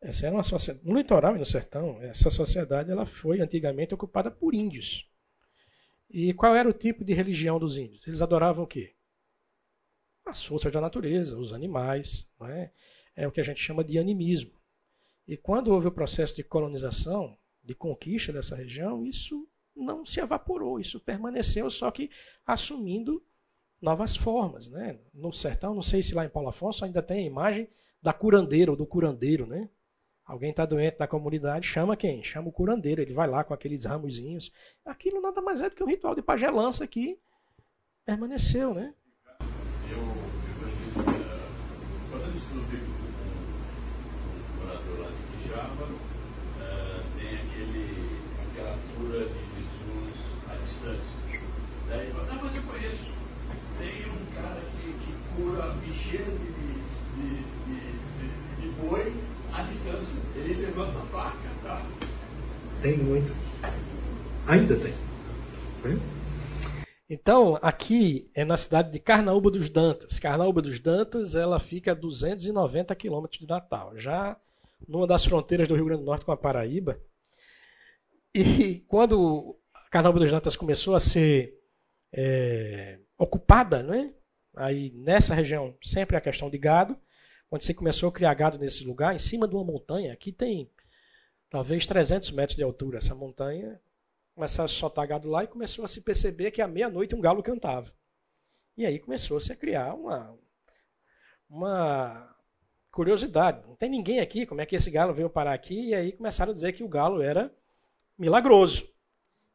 essa 0.00 0.26
era 0.26 0.34
uma 0.34 0.42
sociedade, 0.42 0.86
no 0.86 0.96
litoral 0.96 1.36
e 1.36 1.38
no 1.38 1.46
sertão, 1.46 2.00
essa 2.02 2.30
sociedade 2.30 2.90
ela 2.90 3.06
foi 3.06 3.40
antigamente 3.40 3.94
ocupada 3.94 4.30
por 4.30 4.54
índios. 4.54 5.08
E 6.08 6.32
qual 6.34 6.54
era 6.54 6.68
o 6.68 6.72
tipo 6.72 7.04
de 7.04 7.12
religião 7.12 7.58
dos 7.58 7.76
índios? 7.76 8.06
Eles 8.06 8.22
adoravam 8.22 8.64
o 8.64 8.66
quê? 8.66 8.94
As 10.24 10.44
forças 10.44 10.72
da 10.72 10.80
natureza, 10.80 11.36
os 11.36 11.52
animais. 11.52 12.26
É? 12.48 12.70
é 13.16 13.26
o 13.26 13.32
que 13.32 13.40
a 13.40 13.44
gente 13.44 13.60
chama 13.60 13.82
de 13.82 13.98
animismo. 13.98 14.52
E 15.26 15.36
quando 15.36 15.72
houve 15.72 15.88
o 15.88 15.92
processo 15.92 16.36
de 16.36 16.44
colonização, 16.44 17.36
de 17.64 17.74
conquista 17.74 18.32
dessa 18.32 18.54
região, 18.54 19.04
isso 19.04 19.48
não 19.74 20.06
se 20.06 20.20
evaporou, 20.20 20.78
isso 20.78 21.00
permaneceu, 21.00 21.68
só 21.68 21.90
que 21.90 22.10
assumindo 22.46 23.24
novas 23.80 24.14
formas. 24.14 24.68
Né? 24.68 24.98
No 25.12 25.32
sertão, 25.32 25.74
não 25.74 25.82
sei 25.82 26.02
se 26.02 26.14
lá 26.14 26.24
em 26.24 26.28
Paulo 26.28 26.50
Afonso 26.50 26.84
ainda 26.84 27.02
tem 27.02 27.18
a 27.18 27.26
imagem 27.26 27.68
da 28.06 28.12
curandeira 28.12 28.70
ou 28.70 28.76
do 28.76 28.86
curandeiro. 28.86 29.48
Né? 29.48 29.68
Alguém 30.24 30.50
está 30.50 30.64
doente 30.64 30.96
na 30.96 31.08
comunidade, 31.08 31.66
chama 31.66 31.96
quem? 31.96 32.22
Chama 32.22 32.48
o 32.48 32.52
curandeiro, 32.52 33.02
ele 33.02 33.12
vai 33.12 33.26
lá 33.26 33.42
com 33.42 33.52
aqueles 33.52 33.84
ramozinhos. 33.84 34.52
Aquilo 34.84 35.20
nada 35.20 35.42
mais 35.42 35.60
é 35.60 35.68
do 35.68 35.74
que 35.74 35.82
um 35.82 35.88
ritual 35.88 36.14
de 36.14 36.22
pagelança 36.22 36.86
que 36.86 37.18
permaneceu. 38.04 38.72
Né? 38.72 38.94
Eu, 39.90 39.98
eu, 39.98 40.04
eu, 41.02 41.20
fazendo 42.12 42.36
estudo 42.36 42.96
Java, 45.48 45.84
uh, 45.84 47.02
tem 47.18 47.34
aquele, 47.34 48.20
aquela 48.50 48.78
cura 48.94 49.26
de 49.26 49.42
Jesus 49.56 50.14
à 50.48 50.54
distância. 50.56 51.16
Daí 51.88 52.12
não, 52.12 52.44
mas 52.44 52.54
eu 52.54 52.62
conheço. 52.62 53.12
Tem 53.78 54.10
um 54.10 54.26
cara 54.34 54.60
que, 54.60 54.92
que 54.92 55.12
cura 55.34 55.68
bicheira 55.74 56.24
de, 56.24 56.38
de, 56.38 56.52
de, 56.52 56.65
de, 56.65 56.65
boi 58.80 59.12
à 59.52 59.62
distância. 59.62 60.18
Ele 60.34 60.54
levanta 60.54 60.98
a 60.98 61.06
faca, 61.06 61.50
tá? 61.62 61.86
Tem 62.82 62.96
muito. 62.96 63.32
Ainda 64.46 64.76
tem. 64.76 64.94
Então, 67.08 67.58
aqui 67.62 68.30
é 68.34 68.44
na 68.44 68.56
cidade 68.56 68.90
de 68.90 68.98
Carnaúba 68.98 69.50
dos 69.50 69.70
Dantas. 69.70 70.18
Carnaúba 70.18 70.60
dos 70.60 70.80
Dantas, 70.80 71.34
ela 71.34 71.58
fica 71.58 71.92
a 71.92 71.94
290 71.94 72.94
quilômetros 72.96 73.40
de 73.40 73.46
Natal. 73.46 73.96
Já 73.96 74.36
numa 74.86 75.06
das 75.06 75.24
fronteiras 75.24 75.68
do 75.68 75.74
Rio 75.74 75.86
Grande 75.86 76.02
do 76.02 76.06
Norte 76.06 76.24
com 76.24 76.32
a 76.32 76.36
Paraíba. 76.36 77.00
E 78.34 78.84
quando 78.88 79.56
Carnaúba 79.90 80.20
dos 80.20 80.30
Dantas 80.30 80.56
começou 80.56 80.94
a 80.94 81.00
ser 81.00 81.58
é, 82.12 82.98
ocupada, 83.16 83.82
né? 83.82 84.12
aí 84.56 84.90
nessa 84.94 85.34
região 85.34 85.74
sempre 85.82 86.16
a 86.16 86.20
questão 86.20 86.50
de 86.50 86.58
gado, 86.58 86.96
quando 87.48 87.62
você 87.62 87.72
começou 87.72 88.08
a 88.08 88.12
criar 88.12 88.34
gado 88.34 88.58
nesse 88.58 88.84
lugar, 88.84 89.14
em 89.14 89.18
cima 89.18 89.46
de 89.46 89.54
uma 89.54 89.64
montanha, 89.64 90.12
aqui 90.12 90.32
tem 90.32 90.70
talvez 91.48 91.86
300 91.86 92.30
metros 92.32 92.56
de 92.56 92.62
altura, 92.62 92.98
essa 92.98 93.14
montanha, 93.14 93.80
começou 94.34 94.64
a 94.64 94.68
soltar 94.68 95.06
gado 95.06 95.28
lá 95.28 95.44
e 95.44 95.48
começou 95.48 95.84
a 95.84 95.88
se 95.88 96.00
perceber 96.00 96.50
que 96.50 96.60
à 96.60 96.68
meia-noite 96.68 97.14
um 97.14 97.20
galo 97.20 97.42
cantava. 97.42 97.92
E 98.76 98.84
aí 98.84 98.98
começou-se 98.98 99.50
a 99.50 99.56
criar 99.56 99.94
uma, 99.94 100.36
uma 101.48 102.36
curiosidade. 102.90 103.66
Não 103.66 103.74
tem 103.74 103.88
ninguém 103.88 104.20
aqui, 104.20 104.44
como 104.44 104.60
é 104.60 104.66
que 104.66 104.76
esse 104.76 104.90
galo 104.90 105.14
veio 105.14 105.30
parar 105.30 105.54
aqui? 105.54 105.88
E 105.88 105.94
aí 105.94 106.12
começaram 106.12 106.50
a 106.50 106.54
dizer 106.54 106.72
que 106.72 106.84
o 106.84 106.88
galo 106.88 107.22
era 107.22 107.50
milagroso. 108.18 108.86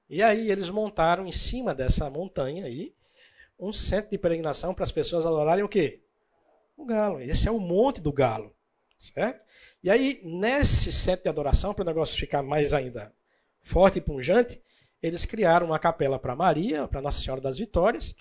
E 0.10 0.23
aí 0.23 0.49
eles 0.49 0.69
montaram 0.69 1.27
em 1.27 1.32
cima 1.32 1.75
dessa 1.75 2.10
montanha 2.10 2.65
aí 2.65 2.95
um 3.60 3.71
centro 3.71 4.10
de 4.10 4.17
peregrinação 4.17 4.73
para 4.73 4.84
as 4.84 4.91
pessoas 4.91 5.25
adorarem 5.25 5.63
o 5.63 5.69
quê? 5.69 6.01
O 6.82 6.86
galo. 6.86 7.22
Esse 7.22 7.48
é 7.48 7.52
o 7.52 7.60
Monte 7.60 8.02
do 8.02 8.12
Galo. 8.12 8.56
Certo? 8.98 9.46
E 9.84 9.89
aí, 9.89 10.20
nesse 10.24 10.91
centro 10.91 11.24
de 11.24 11.30
adoração, 11.30 11.76
para 11.76 11.84
o 11.84 11.86
negócio 11.86 12.20
ficar 12.20 12.41
mais 12.41 12.74
ainda 12.74 13.13
forte 13.62 14.00
e 14.00 14.02
punjante, 14.02 14.60
eles 15.02 15.24
criaram 15.24 15.67
uma 15.67 15.78
capela 15.78 16.17
para 16.17 16.36
Maria, 16.36 16.88
para 16.88 17.02
Nossa 17.02 17.22
Senhora 17.22 17.39
das 17.39 17.60
Vitórias, 17.60 18.15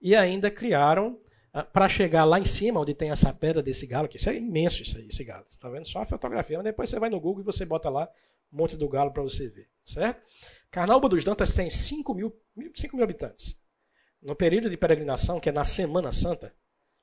e 0.00 0.16
ainda 0.16 0.50
criaram 0.50 1.20
ah, 1.52 1.62
para 1.62 1.88
chegar 1.90 2.24
lá 2.24 2.40
em 2.40 2.44
cima, 2.46 2.80
onde 2.80 2.94
tem 2.94 3.10
essa 3.10 3.32
pedra 3.34 3.62
desse 3.62 3.86
galo, 3.86 4.08
que 4.08 4.16
isso 4.16 4.30
é 4.30 4.36
imenso 4.36 4.82
isso 4.82 4.96
aí, 4.96 5.08
esse 5.08 5.22
galo. 5.22 5.44
Você 5.48 5.56
está 5.56 5.68
vendo 5.68 5.86
só 5.86 6.00
a 6.00 6.06
fotografia, 6.06 6.56
mas 6.56 6.64
depois 6.64 6.88
você 6.88 6.98
vai 6.98 7.10
no 7.10 7.20
Google 7.20 7.42
e 7.42 7.44
você 7.44 7.66
bota 7.66 7.90
lá 7.90 8.08
Monte 8.50 8.76
do 8.76 8.88
Galo 8.88 9.10
para 9.10 9.22
você 9.22 9.48
ver, 9.48 9.68
certo? 9.84 10.22
Carnaúba 10.70 11.08
dos 11.08 11.22
Dantas 11.22 11.54
tem 11.54 11.68
5 11.68 12.14
mil, 12.14 12.34
5 12.74 12.96
mil 12.96 13.04
habitantes. 13.04 13.54
No 14.22 14.34
período 14.34 14.70
de 14.70 14.76
peregrinação, 14.76 15.38
que 15.38 15.50
é 15.50 15.52
na 15.52 15.64
Semana 15.64 16.12
Santa, 16.12 16.54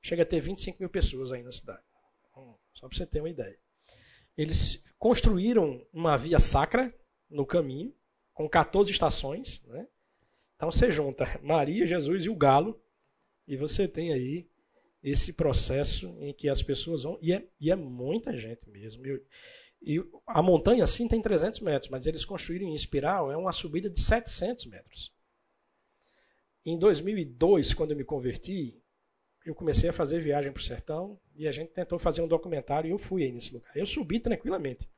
chega 0.04 0.24
a 0.24 0.26
ter 0.26 0.42
25 0.42 0.78
mil 0.80 0.90
pessoas 0.90 1.32
aí 1.32 1.42
na 1.42 1.52
cidade. 1.52 1.82
Hum, 2.36 2.54
só 2.74 2.88
para 2.88 2.98
você 2.98 3.06
ter 3.06 3.22
uma 3.22 3.30
ideia. 3.30 3.58
Eles 4.38 4.84
construíram 5.00 5.86
uma 5.94 6.18
via 6.18 6.40
sacra 6.40 6.94
no 7.30 7.46
caminho, 7.46 7.96
com 8.34 8.50
14 8.50 8.92
estações, 8.92 9.64
né? 9.66 9.88
Então 10.56 10.72
você 10.72 10.92
junta 10.92 11.40
Maria, 11.42 11.88
Jesus 11.88 12.26
e 12.26 12.30
o 12.30 12.36
galo, 12.36 12.82
e 13.48 13.56
você 13.56 13.88
tem 13.88 14.12
aí 14.12 14.48
esse 15.02 15.34
processo 15.34 16.08
em 16.20 16.34
que 16.34 16.48
as 16.48 16.62
pessoas 16.62 17.04
vão. 17.04 17.18
E 17.22 17.34
é, 17.34 17.48
e 17.60 17.72
é 17.72 17.76
muita 17.76 18.38
gente 18.38 18.70
mesmo. 18.70 19.06
E, 19.06 19.22
e 19.82 20.04
a 20.26 20.42
montanha, 20.42 20.88
sim, 20.88 21.08
tem 21.08 21.22
300 21.22 21.60
metros, 21.60 21.90
mas 21.90 22.06
eles 22.06 22.24
construíram 22.24 22.66
em 22.66 22.76
espiral, 22.76 23.32
é 23.32 23.38
uma 23.38 23.52
subida 23.52 23.90
de 23.90 24.00
700 24.00 24.66
metros. 24.66 25.14
Em 26.66 26.80
2002, 26.80 27.74
quando 27.74 27.92
eu 27.92 27.98
me 27.98 28.06
converti, 28.06 28.82
eu 29.46 29.54
comecei 29.54 29.90
a 29.90 29.94
fazer 29.94 30.22
viagem 30.22 30.52
para 30.52 30.60
o 30.60 30.64
sertão 30.64 31.20
e 31.36 31.48
a 31.48 31.52
gente 31.52 31.72
tentou 31.72 32.00
fazer 32.00 32.22
um 32.22 32.28
documentário 32.28 32.88
e 32.88 32.92
eu 32.92 32.98
fui 32.98 33.24
aí 33.24 33.32
nesse 33.32 33.54
lugar. 33.54 33.76
Eu 33.76 33.86
subi 33.86 34.20
tranquilamente. 34.20 34.90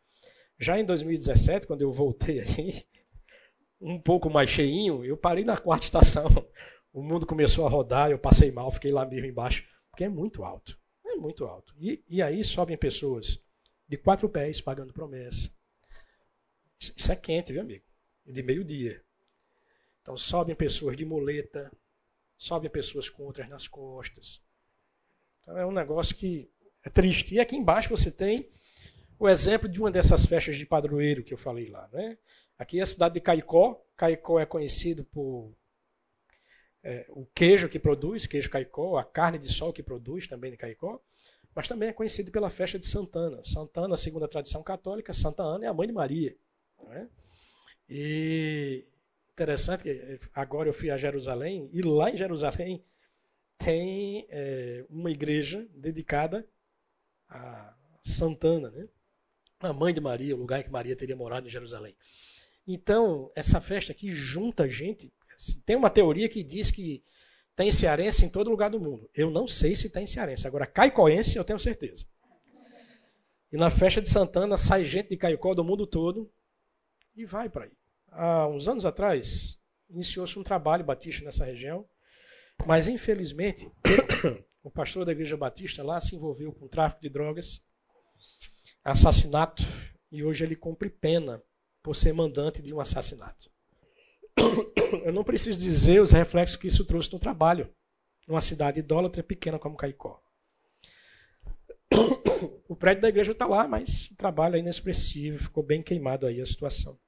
Já 0.60 0.80
em 0.80 0.86
2017, 0.86 1.66
quando 1.68 1.82
eu 1.82 1.92
voltei 1.92 2.40
aí, 2.40 2.86
um 3.82 4.00
pouco 4.00 4.30
mais 4.30 4.50
cheinho, 4.50 5.04
eu 5.04 5.18
parei 5.18 5.44
na 5.44 5.58
quarta 5.58 5.86
estação. 5.86 6.28
O 6.94 7.02
mundo 7.02 7.26
começou 7.26 7.66
a 7.66 7.70
rodar, 7.70 8.10
eu 8.10 8.18
passei 8.18 8.52
mal, 8.52 8.72
fiquei 8.72 8.92
lá 8.92 9.06
mesmo 9.06 9.26
embaixo, 9.26 9.68
porque 9.90 10.06
é 10.06 10.10
muito 10.10 10.46
alto. 10.46 10.80
É 11.06 11.16
muito 11.16 11.44
alto. 11.46 11.74
E, 11.78 12.04
e 12.08 12.22
aí 12.22 12.44
sobem 12.44 12.78
pessoas 12.78 13.42
de 13.88 13.98
quatro 13.98 14.30
pés 14.30 14.62
pagando 14.62 14.94
promessa. 14.94 15.52
Isso 16.80 17.12
é 17.12 17.16
quente, 17.16 17.52
viu, 17.52 17.62
amigo? 17.62 17.84
De 18.26 18.42
meio-dia. 18.42 19.04
Então 20.02 20.16
sobem 20.16 20.56
pessoas 20.56 20.96
de 20.96 21.04
muleta, 21.04 21.72
sobem 22.38 22.70
pessoas 22.70 23.10
com 23.10 23.24
outras 23.24 23.50
nas 23.50 23.68
costas. 23.68 24.42
Então 25.42 25.58
é 25.58 25.66
um 25.66 25.72
negócio 25.72 26.16
que 26.16 26.50
é 26.84 26.90
triste. 26.90 27.36
E 27.36 27.40
aqui 27.40 27.56
embaixo 27.56 27.90
você 27.90 28.12
tem 28.12 28.50
o 29.18 29.30
exemplo 29.30 29.70
de 29.70 29.80
uma 29.80 29.92
dessas 29.92 30.26
festas 30.26 30.58
de 30.58 30.66
padroeiro 30.66 31.24
que 31.24 31.34
eu 31.34 31.38
falei 31.38 31.70
lá. 31.70 31.88
Né? 31.92 32.18
Aqui 32.58 32.80
é 32.80 32.84
a 32.84 32.88
cidade 32.88 33.16
de 33.16 33.22
Caicó. 33.22 33.82
Caicó 33.96 34.40
é 34.40 34.46
conhecido 34.46 35.04
por 35.06 35.54
é, 36.84 37.06
o 37.10 37.26
queijo 37.34 37.68
que 37.68 37.80
produz, 37.80 38.26
queijo 38.26 38.50
Caicó, 38.50 38.98
a 38.98 39.04
carne 39.04 39.40
de 39.40 39.52
sol 39.52 39.74
que 39.74 39.82
produz 39.82 40.28
também 40.28 40.52
de 40.52 40.58
Caicó, 40.58 41.02
mas 41.56 41.68
também 41.68 41.90
é 41.90 41.94
conhecido 41.94 42.32
pela 42.32 42.50
festa 42.50 42.78
de 42.78 42.86
Santana. 42.86 43.44
Santana, 43.44 43.98
segundo 43.98 44.26
a 44.26 44.28
tradição 44.28 44.62
católica, 44.62 45.14
Santa 45.14 45.42
Ana 45.42 45.66
é 45.66 45.68
a 45.68 45.74
mãe 45.74 45.88
de 45.88 45.94
Maria. 45.94 46.36
Né? 46.88 47.10
E 47.90 48.86
interessante 49.36 49.90
agora 50.34 50.70
eu 50.70 50.74
fui 50.74 50.90
a 50.90 50.98
Jerusalém 50.98 51.70
e 51.74 51.82
lá 51.82 52.10
em 52.10 52.16
Jerusalém 52.16 52.82
tem 53.58 54.26
é, 54.30 54.86
uma 54.90 55.12
igreja 55.12 55.68
dedicada 55.76 56.48
a 57.28 57.76
Santana, 58.02 58.72
né? 58.72 58.88
a 59.60 59.74
mãe 59.74 59.94
de 59.94 60.00
Maria, 60.00 60.36
o 60.36 60.40
lugar 60.40 60.60
em 60.60 60.64
que 60.64 60.72
Maria 60.72 60.96
teria 60.96 61.16
morado 61.16 61.48
em 61.48 61.52
Jerusalém. 61.52 61.96
Então, 62.66 63.32
essa 63.36 63.60
festa 63.60 63.92
aqui 63.92 64.12
junta 64.12 64.70
gente. 64.70 65.12
Assim, 65.36 65.60
tem 65.66 65.76
uma 65.76 65.90
teoria 65.90 66.30
que 66.30 66.44
diz 66.44 66.72
que 66.72 67.04
tem 67.56 67.72
cearense 67.72 68.26
em 68.26 68.30
todo 68.30 68.50
lugar 68.50 68.70
do 68.70 68.80
mundo. 68.80 69.10
Eu 69.14 69.30
não 69.30 69.48
sei 69.48 69.76
se 69.76 69.90
tem 69.90 70.08
cearense. 70.08 70.48
Agora, 70.48 70.66
caicoense, 70.66 71.38
eu 71.38 71.44
tenho 71.44 71.60
certeza. 71.60 72.06
E 73.52 73.58
na 73.58 73.70
festa 73.70 74.02
de 74.02 74.10
Santana 74.10 74.58
sai 74.58 74.86
gente 74.86 75.10
de 75.10 75.18
Caicó 75.18 75.54
do 75.54 75.64
mundo 75.64 75.86
todo 75.86 76.32
e 77.16 77.26
vai 77.26 77.50
para 77.50 77.66
aí. 77.66 77.72
Há 78.18 78.48
uns 78.48 78.66
anos 78.66 78.86
atrás, 78.86 79.60
iniciou-se 79.90 80.40
um 80.40 80.44
trabalho 80.44 80.86
batista 80.86 81.26
nessa 81.26 81.44
região, 81.44 81.86
mas 82.66 82.88
infelizmente, 82.88 83.70
o 84.64 84.72
pastor 84.72 85.04
da 85.04 85.12
igreja 85.12 85.36
batista 85.36 85.84
lá 85.84 86.00
se 86.00 86.16
envolveu 86.16 86.54
com 86.54 86.66
tráfico 86.66 87.02
de 87.02 87.10
drogas, 87.10 87.62
assassinato, 88.86 89.64
e 90.10 90.24
hoje 90.24 90.46
ele 90.46 90.56
cumpre 90.56 90.90
pena 90.90 91.44
por 91.84 91.94
ser 91.94 92.14
mandante 92.14 92.62
de 92.62 92.74
um 92.74 92.80
assassinato. 92.80 93.52
Eu 95.04 95.12
não 95.12 95.26
preciso 95.26 95.60
dizer 95.60 96.02
os 96.02 96.14
reflexos 96.14 96.56
que 96.56 96.68
isso 96.68 96.86
trouxe 96.86 97.12
no 97.12 97.20
trabalho, 97.20 97.70
numa 98.26 98.40
cidade 98.40 98.80
idólatra 98.80 99.24
pequena 99.24 99.60
como 99.60 99.76
Caicó. 99.76 100.24
O 102.68 102.76
prédio 102.76 103.04
da 103.04 103.10
igreja 103.10 103.32
está 103.32 103.46
lá, 103.46 103.68
mas 103.68 104.10
o 104.12 104.16
trabalho 104.16 104.56
é 104.56 104.60
inexpressivo, 104.60 105.38
ficou 105.38 105.64
bem 105.64 105.84
queimado 105.84 106.26
aí 106.26 106.42
a 106.42 106.46
situação. 106.46 107.00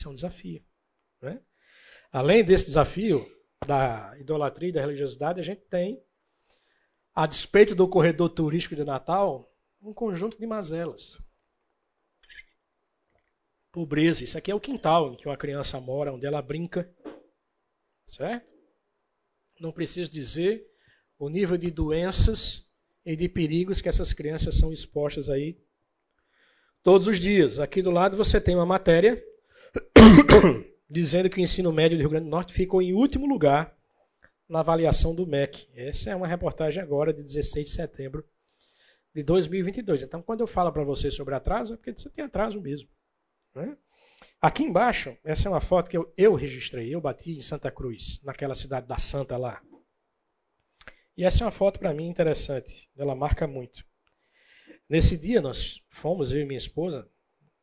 Isso 0.00 0.08
é 0.08 0.10
um 0.10 0.14
desafio. 0.14 0.64
Né? 1.20 1.42
Além 2.10 2.42
desse 2.42 2.64
desafio 2.64 3.30
da 3.66 4.16
idolatria 4.18 4.70
e 4.70 4.72
da 4.72 4.80
religiosidade, 4.80 5.38
a 5.38 5.42
gente 5.42 5.60
tem, 5.66 6.02
a 7.14 7.26
despeito 7.26 7.74
do 7.74 7.86
corredor 7.86 8.30
turístico 8.30 8.74
de 8.74 8.82
Natal, 8.82 9.54
um 9.82 9.92
conjunto 9.92 10.38
de 10.38 10.46
mazelas 10.46 11.18
pobreza. 13.70 14.24
Isso 14.24 14.36
aqui 14.36 14.50
é 14.50 14.54
o 14.54 14.58
quintal 14.58 15.12
em 15.12 15.16
que 15.16 15.28
uma 15.28 15.36
criança 15.36 15.78
mora, 15.78 16.12
onde 16.12 16.26
ela 16.26 16.42
brinca. 16.42 16.90
Certo? 18.06 18.48
Não 19.60 19.70
preciso 19.70 20.10
dizer 20.10 20.66
o 21.18 21.28
nível 21.28 21.58
de 21.58 21.70
doenças 21.70 22.68
e 23.04 23.14
de 23.14 23.28
perigos 23.28 23.82
que 23.82 23.88
essas 23.88 24.14
crianças 24.14 24.56
são 24.56 24.72
expostas 24.72 25.28
aí 25.28 25.56
todos 26.82 27.06
os 27.06 27.20
dias. 27.20 27.58
Aqui 27.58 27.82
do 27.82 27.90
lado 27.90 28.16
você 28.16 28.40
tem 28.40 28.56
uma 28.56 28.66
matéria 28.66 29.22
dizendo 30.88 31.30
que 31.30 31.38
o 31.38 31.42
ensino 31.42 31.72
médio 31.72 31.96
do 31.96 32.00
Rio 32.00 32.10
Grande 32.10 32.24
do 32.26 32.30
Norte 32.30 32.52
ficou 32.52 32.82
em 32.82 32.92
último 32.92 33.26
lugar 33.26 33.76
na 34.48 34.60
avaliação 34.60 35.14
do 35.14 35.26
MEC. 35.26 35.68
Essa 35.74 36.10
é 36.10 36.16
uma 36.16 36.26
reportagem 36.26 36.82
agora 36.82 37.12
de 37.12 37.22
16 37.22 37.68
de 37.68 37.74
setembro 37.74 38.24
de 39.14 39.22
2022. 39.22 40.02
Então, 40.02 40.22
quando 40.22 40.40
eu 40.40 40.46
falo 40.46 40.72
para 40.72 40.84
vocês 40.84 41.14
sobre 41.14 41.34
atraso, 41.34 41.74
é 41.74 41.76
porque 41.76 41.92
você 41.92 42.10
tem 42.10 42.24
atraso 42.24 42.60
mesmo. 42.60 42.88
Né? 43.54 43.76
Aqui 44.40 44.62
embaixo, 44.62 45.16
essa 45.22 45.48
é 45.48 45.50
uma 45.50 45.60
foto 45.60 45.90
que 45.90 45.96
eu, 45.96 46.12
eu 46.16 46.34
registrei, 46.34 46.94
eu 46.94 47.00
bati 47.00 47.36
em 47.36 47.40
Santa 47.42 47.70
Cruz, 47.70 48.20
naquela 48.22 48.54
cidade 48.54 48.86
da 48.86 48.98
Santa 48.98 49.36
lá. 49.36 49.62
E 51.16 51.24
essa 51.24 51.42
é 51.42 51.46
uma 51.46 51.50
foto 51.50 51.78
para 51.78 51.92
mim 51.92 52.08
interessante, 52.08 52.88
ela 52.96 53.14
marca 53.14 53.46
muito. 53.46 53.84
Nesse 54.88 55.16
dia 55.16 55.40
nós 55.40 55.82
fomos, 55.90 56.32
eu 56.32 56.40
e 56.40 56.44
minha 56.44 56.58
esposa, 56.58 57.08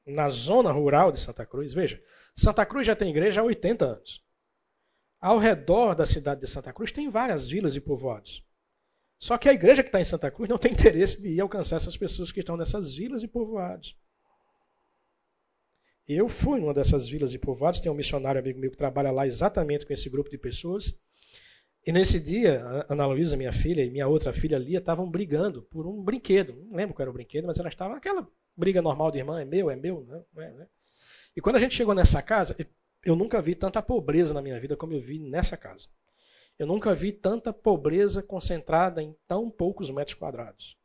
na 0.08 0.30
zona 0.30 0.72
rural 0.72 1.12
de 1.12 1.20
Santa 1.20 1.46
Cruz. 1.46 1.74
Veja, 1.74 2.02
Santa 2.36 2.66
Cruz 2.66 2.88
já 2.88 2.96
tem 2.96 3.10
igreja 3.10 3.42
há 3.42 3.44
80 3.44 3.86
anos. 3.86 4.24
Ao 5.20 5.38
redor 5.38 5.96
da 5.96 6.06
cidade 6.06 6.42
de 6.42 6.48
Santa 6.48 6.72
Cruz 6.72 6.92
tem 6.92 7.10
várias 7.10 7.48
vilas 7.48 7.76
e 7.76 7.82
povoados. 7.82 8.44
Só 9.20 9.38
que 9.38 9.50
a 9.50 9.54
igreja 9.54 9.84
que 9.84 9.90
está 9.90 10.00
em 10.00 10.06
Santa 10.06 10.30
Cruz 10.30 10.50
não 10.50 10.58
tem 10.58 10.72
interesse 10.74 11.22
de 11.22 11.30
ir 11.30 11.42
alcançar 11.42 11.78
essas 11.78 11.98
pessoas 11.98 12.32
que 12.32 12.40
estão 12.40 12.56
nessas 12.56 12.94
vilas 12.94 13.24
e 13.24 13.28
povoados. 13.28 13.98
Eu 16.08 16.30
fui 16.30 16.60
numa 16.60 16.74
dessas 16.74 17.08
vilas 17.08 17.34
e 17.34 17.40
povoados, 17.40 17.82
tem 17.82 17.92
um 17.92 17.96
missionário 17.96 18.40
amigo 18.40 18.60
meu 18.60 18.72
que 18.72 18.78
trabalha 18.78 19.12
lá 19.12 19.28
exatamente 19.28 19.86
com 19.86 19.92
esse 19.92 20.10
grupo 20.10 20.30
de 20.30 20.38
pessoas. 20.38 20.98
E 21.86 21.92
nesse 21.92 22.20
dia, 22.20 22.86
Ana 22.88 23.06
Luísa, 23.08 23.36
minha 23.36 23.52
filha, 23.52 23.84
e 23.84 23.90
minha 23.90 24.08
outra 24.08 24.32
filha 24.32 24.58
Lia 24.58 24.80
estavam 24.80 25.10
brigando 25.10 25.64
por 25.64 25.86
um 25.86 26.02
brinquedo. 26.02 26.54
Não 26.54 26.78
lembro 26.78 26.96
qual 26.96 27.04
era 27.04 27.10
o 27.10 27.14
brinquedo, 27.14 27.48
mas 27.48 27.60
elas 27.60 27.74
estavam 27.74 27.98
aquela 27.98 28.28
briga 28.58 28.82
normal 28.82 29.12
de 29.12 29.20
irmã, 29.20 29.40
é 29.40 29.46
meu, 29.46 29.70
é 29.70 29.76
meu, 29.76 30.04
né? 30.04 30.24
não 30.34 30.44
é? 30.44 30.68
E 31.36 31.42
quando 31.42 31.58
a 31.58 31.60
gente 31.60 31.76
chegou 31.76 31.94
nessa 31.94 32.22
casa, 32.22 32.56
eu 33.06 33.16
nunca 33.16 33.42
vi 33.42 33.54
tanta 33.54 33.82
pobreza 33.82 34.34
na 34.34 34.42
minha 34.42 34.60
vida 34.60 34.76
como 34.76 34.94
eu 34.94 35.00
vi 35.00 35.20
nessa 35.20 35.56
casa. 35.56 35.88
Eu 36.58 36.66
nunca 36.66 36.96
vi 36.96 37.12
tanta 37.12 37.54
pobreza 37.54 38.24
concentrada 38.24 39.04
em 39.04 39.16
tão 39.28 39.50
poucos 39.50 39.92
metros 39.92 40.16
quadrados. 40.16 40.76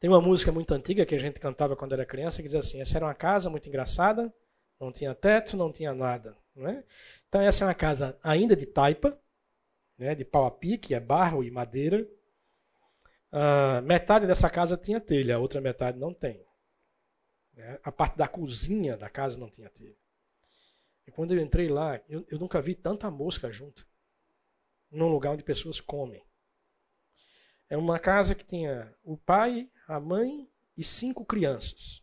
Tem 0.00 0.10
uma 0.10 0.20
música 0.20 0.50
muito 0.50 0.74
antiga 0.74 1.06
que 1.06 1.14
a 1.14 1.18
gente 1.18 1.38
cantava 1.38 1.76
quando 1.76 1.92
era 1.92 2.04
criança 2.04 2.42
que 2.42 2.48
diz 2.48 2.56
assim: 2.56 2.80
essa 2.80 2.98
era 2.98 3.06
uma 3.06 3.14
casa 3.14 3.48
muito 3.48 3.68
engraçada, 3.68 4.32
não 4.80 4.92
tinha 4.92 5.14
teto, 5.14 5.56
não 5.56 5.72
tinha 5.72 5.94
nada. 5.94 6.36
Né? 6.54 6.82
Então 7.28 7.40
essa 7.40 7.64
é 7.64 7.66
uma 7.68 7.74
casa 7.74 8.18
ainda 8.22 8.56
de 8.56 8.66
taipa, 8.66 9.16
né, 9.96 10.14
de 10.14 10.24
pau 10.24 10.44
a 10.44 10.50
pique, 10.50 10.94
é 10.94 11.00
barro 11.00 11.44
e 11.44 11.50
madeira. 11.50 12.06
Uh, 13.30 13.82
metade 13.82 14.26
dessa 14.26 14.48
casa 14.48 14.76
tinha 14.76 15.00
telha, 15.00 15.36
a 15.36 15.38
outra 15.38 15.60
metade 15.60 15.98
não 15.98 16.12
tem. 16.12 16.47
Né? 17.58 17.80
A 17.82 17.90
parte 17.90 18.16
da 18.16 18.28
cozinha 18.28 18.96
da 18.96 19.10
casa 19.10 19.36
não 19.36 19.50
tinha 19.50 19.68
telha. 19.68 19.96
E 21.04 21.10
quando 21.10 21.34
eu 21.34 21.40
entrei 21.40 21.68
lá, 21.68 22.00
eu, 22.08 22.24
eu 22.28 22.38
nunca 22.38 22.62
vi 22.62 22.74
tanta 22.74 23.10
mosca 23.10 23.50
junto, 23.50 23.84
num 24.90 25.08
lugar 25.08 25.32
onde 25.32 25.42
pessoas 25.42 25.80
comem. 25.80 26.24
É 27.68 27.76
uma 27.76 27.98
casa 27.98 28.34
que 28.34 28.44
tinha 28.44 28.94
o 29.02 29.16
pai, 29.16 29.68
a 29.88 29.98
mãe 29.98 30.48
e 30.76 30.84
cinco 30.84 31.24
crianças. 31.24 32.00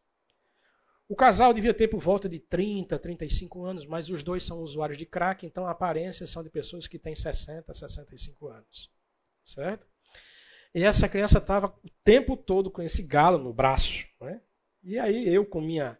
O 1.07 1.15
casal 1.15 1.53
devia 1.53 1.73
ter 1.73 1.87
por 1.87 2.01
volta 2.01 2.27
de 2.27 2.39
30, 2.39 2.99
35 2.99 3.63
anos, 3.63 3.85
mas 3.85 4.09
os 4.09 4.23
dois 4.23 4.43
são 4.43 4.59
usuários 4.59 4.97
de 4.97 5.05
crack, 5.05 5.45
então 5.45 5.65
a 5.65 5.71
aparência 5.71 6.27
são 6.27 6.43
de 6.43 6.49
pessoas 6.49 6.87
que 6.87 6.99
têm 6.99 7.15
60, 7.15 7.73
65 7.73 8.47
anos. 8.47 8.91
Certo? 9.45 9.87
E 10.73 10.83
essa 10.83 11.07
criança 11.07 11.37
estava 11.37 11.67
o 11.67 11.89
tempo 12.03 12.35
todo 12.35 12.69
com 12.69 12.81
esse 12.81 13.03
galo 13.03 13.37
no 13.37 13.53
braço. 13.53 14.05
Né? 14.19 14.41
E 14.85 14.99
aí 14.99 15.27
eu, 15.27 15.43
com 15.43 15.59
minha 15.59 15.99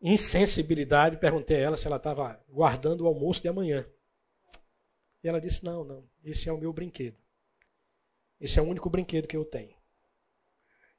insensibilidade, 0.00 1.18
perguntei 1.18 1.56
a 1.56 1.60
ela 1.60 1.76
se 1.76 1.86
ela 1.86 1.98
estava 1.98 2.44
guardando 2.48 3.02
o 3.02 3.06
almoço 3.06 3.40
de 3.40 3.48
amanhã. 3.48 3.88
E 5.22 5.28
ela 5.28 5.40
disse: 5.40 5.64
Não, 5.64 5.84
não, 5.84 6.10
esse 6.24 6.48
é 6.48 6.52
o 6.52 6.58
meu 6.58 6.72
brinquedo. 6.72 7.16
Esse 8.40 8.58
é 8.58 8.62
o 8.62 8.66
único 8.66 8.90
brinquedo 8.90 9.28
que 9.28 9.36
eu 9.36 9.44
tenho. 9.44 9.76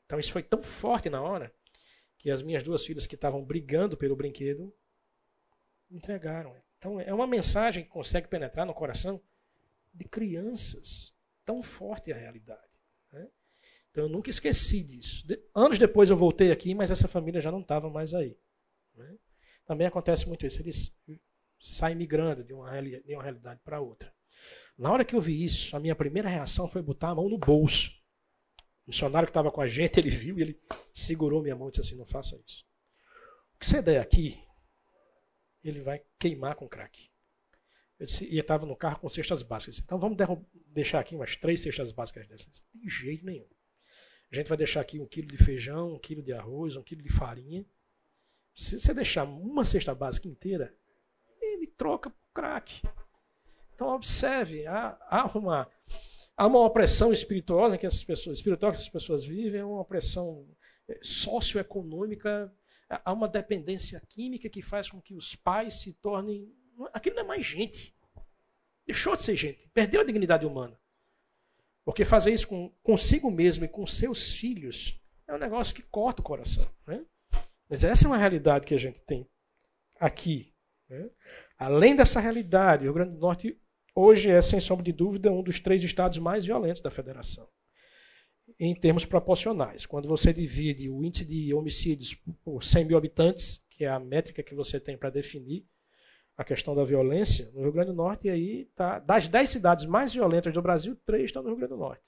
Então 0.06 0.18
isso 0.18 0.32
foi 0.32 0.42
tão 0.42 0.64
forte 0.64 1.10
na 1.10 1.22
hora 1.22 1.54
que 2.18 2.32
as 2.32 2.42
minhas 2.42 2.64
duas 2.64 2.86
filhas 2.86 3.06
que 3.06 3.16
estavam 3.16 3.44
brigando 3.44 3.98
pelo 3.98 4.16
brinquedo 4.16 4.74
entregaram. 5.92 6.56
Então, 6.78 7.02
é 7.02 7.14
uma 7.14 7.28
mensagem 7.28 7.84
que 7.84 7.90
consegue 7.90 8.28
penetrar 8.28 8.66
no 8.66 8.74
coração 8.74 9.22
de 9.94 10.06
crianças. 10.06 11.14
Tão 11.46 11.62
forte 11.62 12.14
a 12.14 12.16
realidade. 12.16 12.67
Então, 13.98 14.06
eu 14.06 14.12
nunca 14.12 14.30
esqueci 14.30 14.84
disso. 14.84 15.26
De, 15.26 15.42
anos 15.56 15.80
depois 15.80 16.12
eu 16.12 16.16
voltei 16.16 16.52
aqui, 16.52 16.76
mas 16.76 16.92
essa 16.92 17.08
família 17.08 17.42
já 17.42 17.52
não 17.52 17.62
estava 17.62 17.90
mais 17.90 18.14
aí. 18.14 18.38
Né? 18.94 19.18
Também 19.66 19.88
acontece 19.88 20.28
muito 20.28 20.46
isso. 20.46 20.62
Eles 20.62 20.96
saem 21.60 21.96
migrando 21.96 22.44
de 22.44 22.54
uma, 22.54 22.80
de 22.80 23.16
uma 23.16 23.24
realidade 23.24 23.60
para 23.66 23.82
outra. 23.82 24.14
Na 24.78 24.92
hora 24.92 25.04
que 25.04 25.16
eu 25.16 25.20
vi 25.20 25.44
isso, 25.44 25.76
a 25.76 25.80
minha 25.80 25.96
primeira 25.96 26.30
reação 26.30 26.70
foi 26.70 26.80
botar 26.80 27.10
a 27.10 27.16
mão 27.16 27.28
no 27.28 27.40
bolso. 27.40 27.90
O 28.86 28.92
missionário 28.92 29.26
que 29.26 29.32
estava 29.32 29.52
com 29.52 29.62
a 29.62 29.68
gente, 29.68 30.00
ele 30.00 30.12
viu 30.12 30.38
e 30.38 30.44
ele 30.44 30.62
segurou 30.94 31.42
minha 31.42 31.56
mão 31.56 31.70
e 31.70 31.72
disse 31.72 31.82
assim: 31.82 31.98
não 31.98 32.06
faça 32.06 32.40
isso. 32.46 32.64
O 33.56 33.58
que 33.58 33.66
você 33.66 33.82
der 33.82 34.00
aqui, 34.00 34.40
ele 35.64 35.82
vai 35.82 36.04
queimar 36.20 36.54
com 36.54 36.70
crack. 36.70 37.10
Eu 38.00 38.06
disse, 38.06 38.26
e 38.26 38.38
estava 38.38 38.64
no 38.64 38.76
carro 38.76 39.00
com 39.00 39.10
cestas 39.10 39.42
básicas. 39.42 39.80
Então 39.80 39.98
vamos 39.98 40.16
deixar 40.68 41.00
aqui 41.00 41.16
umas 41.16 41.36
três 41.36 41.64
cestas 41.64 41.92
básicas 41.92 42.28
dessas. 42.28 42.64
De 42.76 42.88
jeito 42.88 43.26
nenhum. 43.26 43.57
A 44.32 44.36
gente 44.36 44.50
vai 44.50 44.58
deixar 44.58 44.82
aqui 44.82 45.00
um 45.00 45.06
quilo 45.06 45.28
de 45.28 45.38
feijão, 45.38 45.94
um 45.94 46.00
quilo 46.00 46.22
de 46.22 46.34
arroz, 46.34 46.76
um 46.76 46.84
quilo 46.84 47.02
de 47.02 47.12
farinha. 47.12 47.66
Se 48.54 48.78
você 48.78 48.94
deixar 48.94 49.24
uma 49.24 49.64
cesta 49.64 49.96
básica 49.96 50.28
inteira, 50.28 50.76
ele 51.42 51.68
troca 51.68 52.10
por 52.10 52.18
crack. 52.34 52.82
Então 53.74 53.90
observe, 53.90 54.66
há, 54.66 54.98
há, 55.10 55.38
uma, 55.38 55.70
há 56.36 56.48
uma 56.48 56.60
opressão 56.60 57.14
espirituosa 57.14 57.78
que 57.78 57.86
essas 57.86 58.04
pessoas, 58.04 58.38
espiritual 58.38 58.72
que 58.72 58.80
essas 58.80 58.90
pessoas 58.90 59.24
vivem, 59.24 59.62
é 59.62 59.66
uma 59.66 59.82
opressão 59.82 60.46
é, 60.90 61.00
socioeconômica, 61.02 62.52
há 62.90 63.14
uma 63.14 63.28
dependência 63.28 64.02
química 64.10 64.50
que 64.50 64.62
faz 64.62 64.90
com 64.90 65.00
que 65.00 65.14
os 65.14 65.36
pais 65.36 65.76
se 65.76 65.94
tornem. 65.94 66.52
Aquilo 66.92 67.16
não 67.16 67.24
é 67.24 67.28
mais 67.28 67.46
gente. 67.46 67.96
Deixou 68.86 69.16
de 69.16 69.22
ser 69.24 69.36
gente, 69.36 69.70
perdeu 69.74 70.02
a 70.02 70.04
dignidade 70.04 70.46
humana. 70.46 70.78
Porque 71.88 72.04
fazer 72.04 72.34
isso 72.34 72.50
com, 72.50 72.70
consigo 72.84 73.32
mesmo 73.32 73.64
e 73.64 73.68
com 73.70 73.88
seus 73.88 74.36
filhos 74.36 75.00
é 75.26 75.34
um 75.34 75.38
negócio 75.38 75.74
que 75.74 75.82
corta 75.82 76.20
o 76.20 76.24
coração. 76.24 76.70
Né? 76.86 77.06
Mas 77.70 77.86
essa 77.86 78.04
é 78.04 78.10
uma 78.10 78.18
realidade 78.18 78.68
que 78.68 78.76
a 78.76 78.78
gente 78.78 79.00
tem 79.08 79.26
aqui. 79.98 80.54
Né? 80.90 81.10
Além 81.58 81.96
dessa 81.96 82.20
realidade, 82.20 82.82
o 82.82 82.84
Rio 82.88 82.94
Grande 82.94 83.14
do 83.14 83.20
Norte 83.22 83.58
hoje 83.96 84.30
é, 84.30 84.42
sem 84.42 84.60
sombra 84.60 84.84
de 84.84 84.92
dúvida, 84.92 85.32
um 85.32 85.42
dos 85.42 85.62
três 85.62 85.82
estados 85.82 86.18
mais 86.18 86.44
violentos 86.44 86.82
da 86.82 86.92
federação, 86.92 87.48
em 88.60 88.76
termos 88.76 89.06
proporcionais. 89.06 89.86
Quando 89.86 90.10
você 90.10 90.34
divide 90.34 90.90
o 90.90 91.02
índice 91.06 91.24
de 91.24 91.54
homicídios 91.54 92.16
por 92.44 92.66
100 92.66 92.84
mil 92.84 92.98
habitantes, 92.98 93.64
que 93.70 93.86
é 93.86 93.88
a 93.88 93.98
métrica 93.98 94.44
que 94.44 94.54
você 94.54 94.78
tem 94.78 94.98
para 94.98 95.10
definir 95.10 95.66
a 96.38 96.44
questão 96.44 96.76
da 96.76 96.84
violência, 96.84 97.50
no 97.54 97.64
Rio 97.64 97.72
Grande 97.72 97.92
do 97.92 97.96
Norte, 97.96 98.30
aí 98.30 98.66
tá, 98.76 99.00
das 99.00 99.28
10 99.28 99.50
cidades 99.50 99.86
mais 99.86 100.14
violentas 100.14 100.54
do 100.54 100.62
Brasil, 100.62 100.96
três 101.06 101.26
estão 101.26 101.42
no 101.42 101.50
Rio 101.50 101.58
Grande 101.58 101.74
do 101.74 101.80
Norte. 101.80 102.04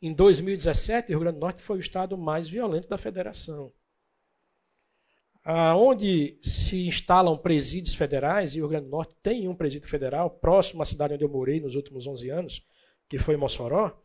Em 0.00 0.14
2017, 0.14 1.06
o 1.06 1.10
Rio 1.10 1.20
Grande 1.20 1.38
do 1.38 1.40
Norte 1.40 1.62
foi 1.62 1.78
o 1.78 1.80
estado 1.80 2.16
mais 2.16 2.48
violento 2.48 2.88
da 2.88 2.96
federação 2.96 3.72
onde 5.76 6.38
se 6.42 6.86
instalam 6.86 7.36
presídios 7.36 7.94
federais, 7.94 8.54
e 8.54 8.60
o 8.60 8.64
Rio 8.64 8.68
Grande 8.68 8.84
do 8.86 8.90
Norte 8.90 9.14
tem 9.22 9.48
um 9.48 9.54
presídio 9.54 9.88
federal 9.88 10.30
próximo 10.30 10.82
à 10.82 10.84
cidade 10.84 11.14
onde 11.14 11.24
eu 11.24 11.28
morei 11.28 11.60
nos 11.60 11.74
últimos 11.74 12.06
11 12.06 12.28
anos, 12.28 12.66
que 13.08 13.18
foi 13.18 13.36
Mossoró, 13.36 13.98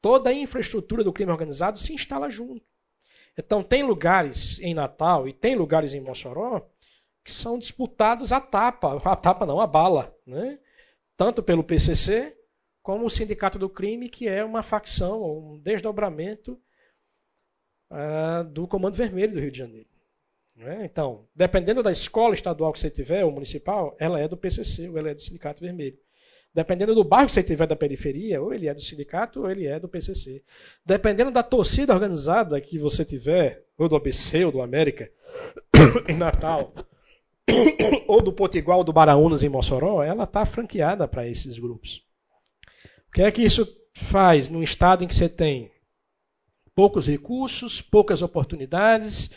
toda 0.00 0.30
a 0.30 0.32
infraestrutura 0.32 1.02
do 1.02 1.12
crime 1.12 1.32
organizado 1.32 1.78
se 1.78 1.92
instala 1.92 2.30
junto. 2.30 2.64
Então, 3.36 3.62
tem 3.62 3.82
lugares 3.82 4.60
em 4.60 4.74
Natal 4.74 5.26
e 5.26 5.32
tem 5.32 5.56
lugares 5.56 5.92
em 5.92 6.00
Mossoró 6.00 6.66
que 7.26 7.32
são 7.32 7.58
disputados 7.58 8.30
a 8.30 8.40
tapa, 8.40 9.02
a 9.04 9.16
tapa 9.16 9.44
não, 9.44 9.60
a 9.60 9.66
bala, 9.66 10.16
né? 10.24 10.60
tanto 11.16 11.42
pelo 11.42 11.64
PCC 11.64 12.36
como 12.84 13.04
o 13.04 13.10
Sindicato 13.10 13.58
do 13.58 13.68
Crime, 13.68 14.08
que 14.08 14.28
é 14.28 14.44
uma 14.44 14.62
facção, 14.62 15.24
um 15.24 15.58
desdobramento 15.58 16.56
uh, 17.90 18.44
do 18.44 18.68
Comando 18.68 18.94
Vermelho 18.94 19.32
do 19.32 19.40
Rio 19.40 19.50
de 19.50 19.58
Janeiro. 19.58 19.88
Né? 20.54 20.84
Então, 20.84 21.26
dependendo 21.34 21.82
da 21.82 21.90
escola 21.90 22.32
estadual 22.32 22.72
que 22.72 22.78
você 22.78 22.90
tiver, 22.90 23.24
ou 23.24 23.32
municipal, 23.32 23.96
ela 23.98 24.20
é 24.20 24.28
do 24.28 24.36
PCC 24.36 24.88
ou 24.88 24.96
ela 24.96 25.10
é 25.10 25.14
do 25.14 25.20
Sindicato 25.20 25.60
Vermelho. 25.60 25.98
Dependendo 26.54 26.94
do 26.94 27.02
bairro 27.02 27.26
que 27.26 27.34
você 27.34 27.42
tiver 27.42 27.66
da 27.66 27.74
periferia, 27.74 28.40
ou 28.40 28.54
ele 28.54 28.68
é 28.68 28.72
do 28.72 28.80
sindicato 28.80 29.42
ou 29.42 29.50
ele 29.50 29.66
é 29.66 29.78
do 29.78 29.88
PCC. 29.88 30.42
Dependendo 30.86 31.30
da 31.30 31.42
torcida 31.42 31.92
organizada 31.92 32.58
que 32.62 32.78
você 32.78 33.04
tiver, 33.04 33.66
ou 33.76 33.88
do 33.88 33.96
ABC 33.96 34.44
ou 34.44 34.52
do 34.52 34.62
América, 34.62 35.10
em 36.08 36.16
Natal, 36.16 36.72
ou 38.08 38.22
do 38.22 38.32
Potiguar 38.32 38.78
ou 38.78 38.84
do 38.84 38.92
Baraunas 38.92 39.42
em 39.42 39.48
Mossoró, 39.48 40.02
ela 40.02 40.24
está 40.24 40.44
franqueada 40.44 41.06
para 41.06 41.26
esses 41.26 41.58
grupos. 41.58 42.02
O 43.08 43.12
que 43.12 43.22
é 43.22 43.30
que 43.30 43.42
isso 43.42 43.66
faz 43.94 44.48
num 44.48 44.62
estado 44.62 45.04
em 45.04 45.08
que 45.08 45.14
você 45.14 45.28
tem 45.28 45.70
poucos 46.74 47.06
recursos, 47.06 47.80
poucas 47.80 48.20
oportunidades, 48.20 49.30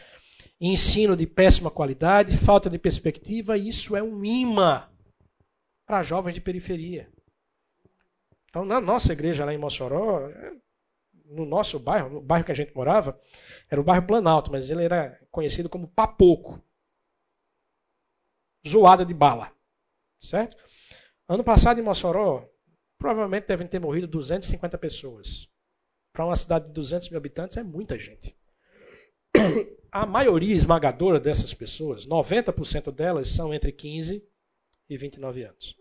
ensino 0.59 1.15
de 1.15 1.25
péssima 1.25 1.71
qualidade, 1.71 2.37
falta 2.37 2.69
de 2.69 2.77
perspectiva, 2.77 3.57
isso 3.57 3.95
é 3.95 4.03
um 4.03 4.23
imã 4.25 4.89
para 5.85 6.03
jovens 6.03 6.33
de 6.33 6.41
periferia. 6.41 7.09
Então, 8.49 8.65
na 8.65 8.81
nossa 8.81 9.13
igreja 9.13 9.45
lá 9.45 9.53
em 9.53 9.57
Mossoró, 9.57 10.29
no 11.25 11.45
nosso 11.45 11.79
bairro, 11.79 12.09
no 12.09 12.21
bairro 12.21 12.45
que 12.45 12.51
a 12.51 12.55
gente 12.55 12.75
morava, 12.75 13.17
era 13.69 13.79
o 13.79 13.83
bairro 13.83 14.05
Planalto, 14.05 14.51
mas 14.51 14.69
ele 14.69 14.83
era 14.83 15.17
conhecido 15.31 15.69
como 15.69 15.87
Papoco. 15.87 16.61
Zoada 18.67 19.05
de 19.05 19.13
bala. 19.13 19.51
Certo? 20.19 20.57
Ano 21.27 21.43
passado 21.43 21.79
em 21.79 21.83
Mossoró, 21.83 22.47
provavelmente 22.97 23.47
devem 23.47 23.67
ter 23.67 23.79
morrido 23.79 24.07
250 24.07 24.77
pessoas. 24.77 25.47
Para 26.11 26.25
uma 26.25 26.35
cidade 26.35 26.67
de 26.67 26.73
200 26.73 27.09
mil 27.09 27.17
habitantes 27.17 27.57
é 27.57 27.63
muita 27.63 27.97
gente 27.97 28.35
a 29.91 30.05
maioria 30.05 30.55
esmagadora 30.55 31.19
dessas 31.19 31.53
pessoas, 31.53 32.07
90% 32.07 32.91
delas, 32.91 33.29
são 33.29 33.53
entre 33.53 33.71
15 33.71 34.23
e 34.89 34.97
29 34.97 35.43
anos. 35.43 35.75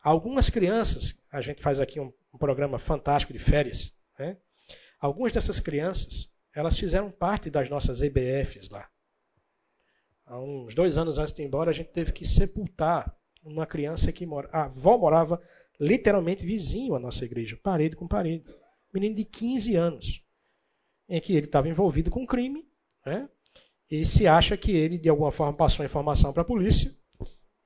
Algumas 0.00 0.48
crianças, 0.48 1.18
a 1.30 1.40
gente 1.40 1.62
faz 1.62 1.80
aqui 1.80 1.98
um, 1.98 2.12
um 2.32 2.38
programa 2.38 2.78
fantástico 2.78 3.32
de 3.32 3.38
férias, 3.38 3.92
né? 4.18 4.36
algumas 5.00 5.32
dessas 5.32 5.60
crianças, 5.60 6.30
elas 6.54 6.78
fizeram 6.78 7.10
parte 7.10 7.50
das 7.50 7.68
nossas 7.68 8.00
EBFs 8.00 8.68
lá. 8.68 8.88
Há 10.28 10.38
uns 10.38 10.74
dois 10.74 10.98
anos 10.98 11.16
antes 11.16 11.32
de 11.32 11.42
ir 11.42 11.46
embora, 11.46 11.70
a 11.70 11.74
gente 11.74 11.90
teve 11.90 12.12
que 12.12 12.26
sepultar 12.26 13.16
uma 13.42 13.66
criança 13.66 14.12
que 14.12 14.26
mora. 14.26 14.48
A 14.52 14.64
avó 14.64 14.98
morava 14.98 15.40
literalmente 15.80 16.44
vizinho 16.44 16.94
à 16.94 16.98
nossa 16.98 17.24
igreja, 17.24 17.58
parede 17.62 17.96
com 17.96 18.06
parede. 18.06 18.44
Menino 18.92 19.14
de 19.14 19.24
15 19.24 19.74
anos 19.74 20.22
em 21.08 21.20
que 21.20 21.34
ele 21.34 21.46
estava 21.46 21.68
envolvido 21.68 22.10
com 22.10 22.26
crime, 22.26 22.68
né? 23.06 23.28
e 23.90 24.04
se 24.04 24.26
acha 24.26 24.56
que 24.56 24.70
ele, 24.72 24.98
de 24.98 25.08
alguma 25.08 25.32
forma, 25.32 25.56
passou 25.56 25.82
a 25.82 25.86
informação 25.86 26.32
para 26.32 26.42
a 26.42 26.46
polícia, 26.46 26.94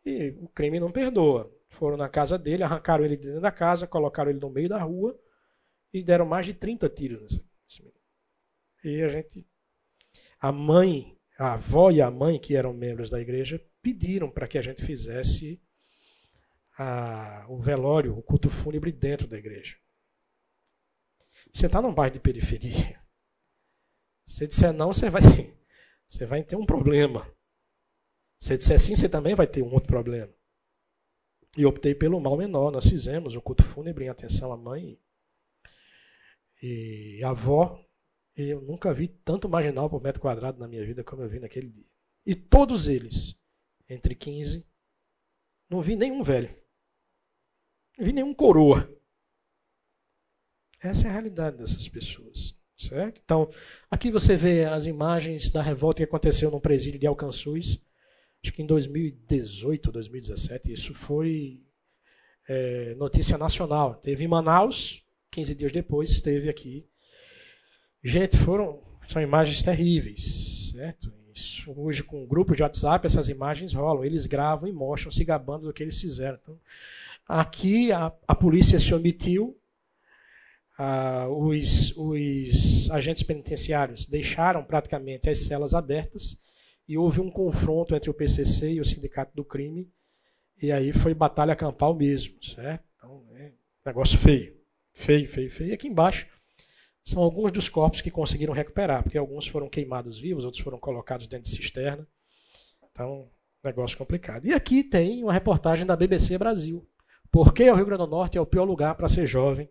e 0.05 0.31
o 0.41 0.49
crime 0.49 0.79
não 0.79 0.93
perdoa. 0.93 1.53
Foram 1.71 1.97
na 1.97 2.09
casa 2.09 2.39
dele, 2.39 2.63
arrancaram 2.63 3.05
ele 3.05 3.17
dentro 3.17 3.41
da 3.41 3.51
casa, 3.51 3.87
colocaram 3.87 4.31
ele 4.31 4.39
no 4.39 4.51
meio 4.51 4.69
da 4.69 4.81
rua 4.81 5.19
e 5.93 6.03
deram 6.03 6.27
mais 6.27 6.47
de 6.47 6.55
30 6.55 6.89
tiros 6.91 7.43
nesse 7.65 7.83
menino. 7.83 8.01
E 8.85 9.03
a 9.03 9.09
gente. 9.09 9.47
A 10.39 10.53
mãe, 10.53 11.17
a 11.43 11.55
avó 11.55 11.91
e 11.91 12.01
a 12.01 12.09
mãe, 12.09 12.39
que 12.39 12.55
eram 12.55 12.73
membros 12.73 13.11
da 13.11 13.21
igreja, 13.21 13.61
pediram 13.83 14.31
para 14.31 14.47
que 14.47 14.57
a 14.57 14.63
gente 14.63 14.85
fizesse 14.85 15.61
a, 16.79 17.45
o 17.49 17.59
velório, 17.59 18.17
o 18.17 18.23
culto 18.23 18.49
fúnebre 18.49 18.93
dentro 18.93 19.27
da 19.27 19.37
igreja. 19.37 19.77
Você 21.53 21.67
está 21.67 21.83
num 21.83 21.93
bairro 21.93 22.15
de 22.15 22.21
periferia. 22.21 23.03
Se 24.25 24.47
disser 24.47 24.73
não, 24.73 24.93
você 24.93 25.11
vai, 25.11 25.21
você 26.07 26.25
vai 26.25 26.45
ter 26.45 26.55
um 26.55 26.65
problema. 26.65 27.29
Se 28.39 28.57
disser 28.57 28.79
sim, 28.79 28.95
você 28.95 29.09
também 29.09 29.35
vai 29.35 29.49
ter 29.49 29.63
um 29.63 29.73
outro 29.73 29.89
problema. 29.89 30.33
E 31.57 31.67
optei 31.67 31.93
pelo 31.93 32.21
mal 32.21 32.37
menor. 32.37 32.71
Nós 32.71 32.89
fizemos 32.89 33.35
o 33.35 33.43
culto 33.43 33.65
fúnebre 33.65 34.05
em 34.05 34.09
atenção 34.09 34.53
à 34.53 34.57
mãe 34.57 34.97
e 36.63 37.21
à 37.25 37.31
avó. 37.31 37.85
E 38.37 38.49
eu 38.49 38.61
nunca 38.63 38.93
vi 38.95 39.09
tanto 39.09 39.49
marginal 39.49 39.91
por 39.91 40.03
metro 40.03 40.21
quadrado 40.21 40.59
na 40.59 40.67
minha 40.67 40.85
vida 40.85 41.05
como 41.05 41.23
eu 41.23 41.29
vi 41.29 41.39
naquele 41.39 41.69
dia. 41.69 41.87
E 42.25 42.35
todos 42.35 42.89
eles, 42.89 43.37
entre 43.89 44.15
15, 44.15 44.67
não 45.69 45.83
vi 45.83 45.97
nenhum 45.97 46.23
velho. 46.23 46.55
Não 47.99 48.07
vi 48.07 48.13
nenhum 48.13 48.33
coroa. 48.33 48.91
Essa 50.81 51.07
é 51.07 51.11
a 51.11 51.13
realidade 51.13 51.59
dessas 51.59 51.89
pessoas. 51.89 52.57
Certo? 52.77 53.21
Então, 53.25 53.49
aqui 53.89 54.11
você 54.11 54.37
vê 54.37 54.65
as 54.65 54.87
imagens 54.87 55.51
da 55.51 55.63
revolta 55.63 55.99
que 55.99 56.05
aconteceu 56.05 56.51
no 56.51 56.61
presídio 56.61 56.99
de 56.99 57.07
Alcançuz, 57.07 57.81
acho 58.43 58.53
que 58.53 58.63
em 58.63 58.67
2018, 58.67 59.93
2017. 59.93 60.73
Isso 60.73 60.93
foi 60.93 61.63
é, 62.49 62.95
notícia 62.97 63.39
nacional. 63.39 63.95
Teve 63.95 64.25
em 64.25 64.29
Manaus, 64.29 65.05
15 65.31 65.55
dias 65.55 65.73
depois, 65.73 66.11
esteve 66.11 66.49
aqui. 66.49 66.89
Gente, 68.03 68.37
foram. 68.37 68.81
São 69.09 69.21
imagens 69.21 69.63
terríveis, 69.63 70.71
certo? 70.73 71.13
Isso, 71.35 71.73
hoje, 71.77 72.03
com 72.03 72.23
um 72.23 72.27
grupo 72.27 72.55
de 72.55 72.63
WhatsApp, 72.63 73.07
essas 73.07 73.29
imagens 73.29 73.73
rolam. 73.73 74.05
Eles 74.05 74.27
gravam 74.27 74.69
e 74.69 74.73
mostram, 74.73 75.13
se 75.13 75.25
gabando 75.25 75.67
do 75.67 75.73
que 75.73 75.83
eles 75.83 76.01
fizeram. 76.01 76.39
Então, 76.43 76.59
aqui 77.29 77.93
a, 77.93 78.13
a 78.27 78.35
polícia 78.35 78.79
se 78.79 78.95
omitiu, 78.95 79.57
ah, 80.79 81.29
os, 81.29 81.95
os 81.97 82.91
agentes 82.91 83.23
penitenciários 83.23 84.07
deixaram 84.07 84.65
praticamente 84.65 85.31
as 85.31 85.39
celas 85.41 85.75
abertas 85.75 86.39
e 86.89 86.99
houve 86.99 87.21
um 87.21 87.31
confronto 87.31 87.95
entre 87.95 88.11
o 88.11 88.15
PCC 88.15 88.73
e 88.73 88.81
o 88.81 88.85
Sindicato 88.85 89.35
do 89.35 89.45
Crime. 89.45 89.89
E 90.61 90.71
aí 90.73 90.93
foi 90.93 91.15
batalha 91.15 91.57
campal 91.57 91.95
mesmo, 91.95 92.43
certo? 92.43 92.85
Então, 92.97 93.23
é 93.37 93.53
negócio 93.87 94.19
feio. 94.19 94.57
Feio, 94.93 95.29
feio, 95.29 95.51
feio. 95.51 95.71
E 95.71 95.75
aqui 95.75 95.89
embaixo 95.89 96.27
são 97.05 97.23
alguns 97.23 97.53
dos 97.53 97.69
corpos 97.69 98.01
que 98.01 98.11
conseguiram 98.11 98.55
recuperar, 98.55 99.03
porque 99.03 99.19
alguns 99.19 99.47
foram 99.47 99.69
queimados 99.69 100.19
vivos, 100.19 100.45
outros 100.45 100.63
foram 100.63 100.79
colocados 100.79 101.27
dentro 101.27 101.51
de 101.51 101.57
cisterna. 101.57 102.07
Então, 102.91 103.29
negócio 103.65 103.97
complicado. 103.97 104.47
E 104.47 104.53
aqui 104.53 104.83
tem 104.83 105.23
uma 105.23 105.33
reportagem 105.33 105.87
da 105.87 105.97
BBC 105.97 106.37
Brasil. 106.39 106.87
Por 107.31 107.55
que 107.55 107.69
o 107.71 107.75
Rio 107.75 107.87
Grande 107.87 108.05
do 108.05 108.11
Norte 108.11 108.37
é 108.37 108.41
o 108.41 108.47
pior 108.47 108.65
lugar 108.65 108.95
para 108.95 109.09
ser 109.09 109.27
jovem 109.27 109.69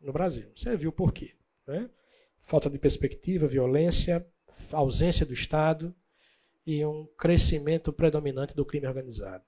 no 0.00 0.12
Brasil? 0.12 0.50
Você 0.56 0.76
viu 0.76 0.90
por 0.90 1.12
quê? 1.12 1.34
Né? 1.66 1.88
Falta 2.44 2.68
de 2.68 2.78
perspectiva, 2.78 3.46
violência, 3.46 4.26
ausência 4.72 5.24
do 5.24 5.32
Estado 5.32 5.94
e 6.66 6.84
um 6.84 7.06
crescimento 7.16 7.92
predominante 7.92 8.54
do 8.54 8.64
crime 8.64 8.86
organizado. 8.86 9.44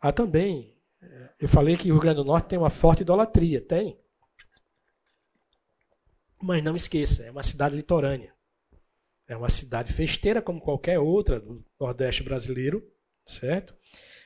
Há 0.00 0.12
também, 0.12 0.76
eh, 1.00 1.30
eu 1.40 1.48
falei 1.48 1.76
que 1.76 1.90
o 1.90 1.94
Rio 1.94 2.02
Grande 2.02 2.16
do 2.16 2.24
Norte 2.24 2.48
tem 2.48 2.58
uma 2.58 2.70
forte 2.70 3.02
idolatria. 3.02 3.60
Tem. 3.60 3.98
Mas 6.42 6.62
não 6.62 6.74
esqueça, 6.74 7.22
é 7.22 7.30
uma 7.30 7.44
cidade 7.44 7.76
litorânea. 7.76 8.34
É 9.28 9.36
uma 9.36 9.48
cidade 9.48 9.92
festeira 9.92 10.42
como 10.42 10.60
qualquer 10.60 10.98
outra 10.98 11.38
do 11.38 11.64
Nordeste 11.78 12.24
brasileiro, 12.24 12.82
certo? 13.24 13.74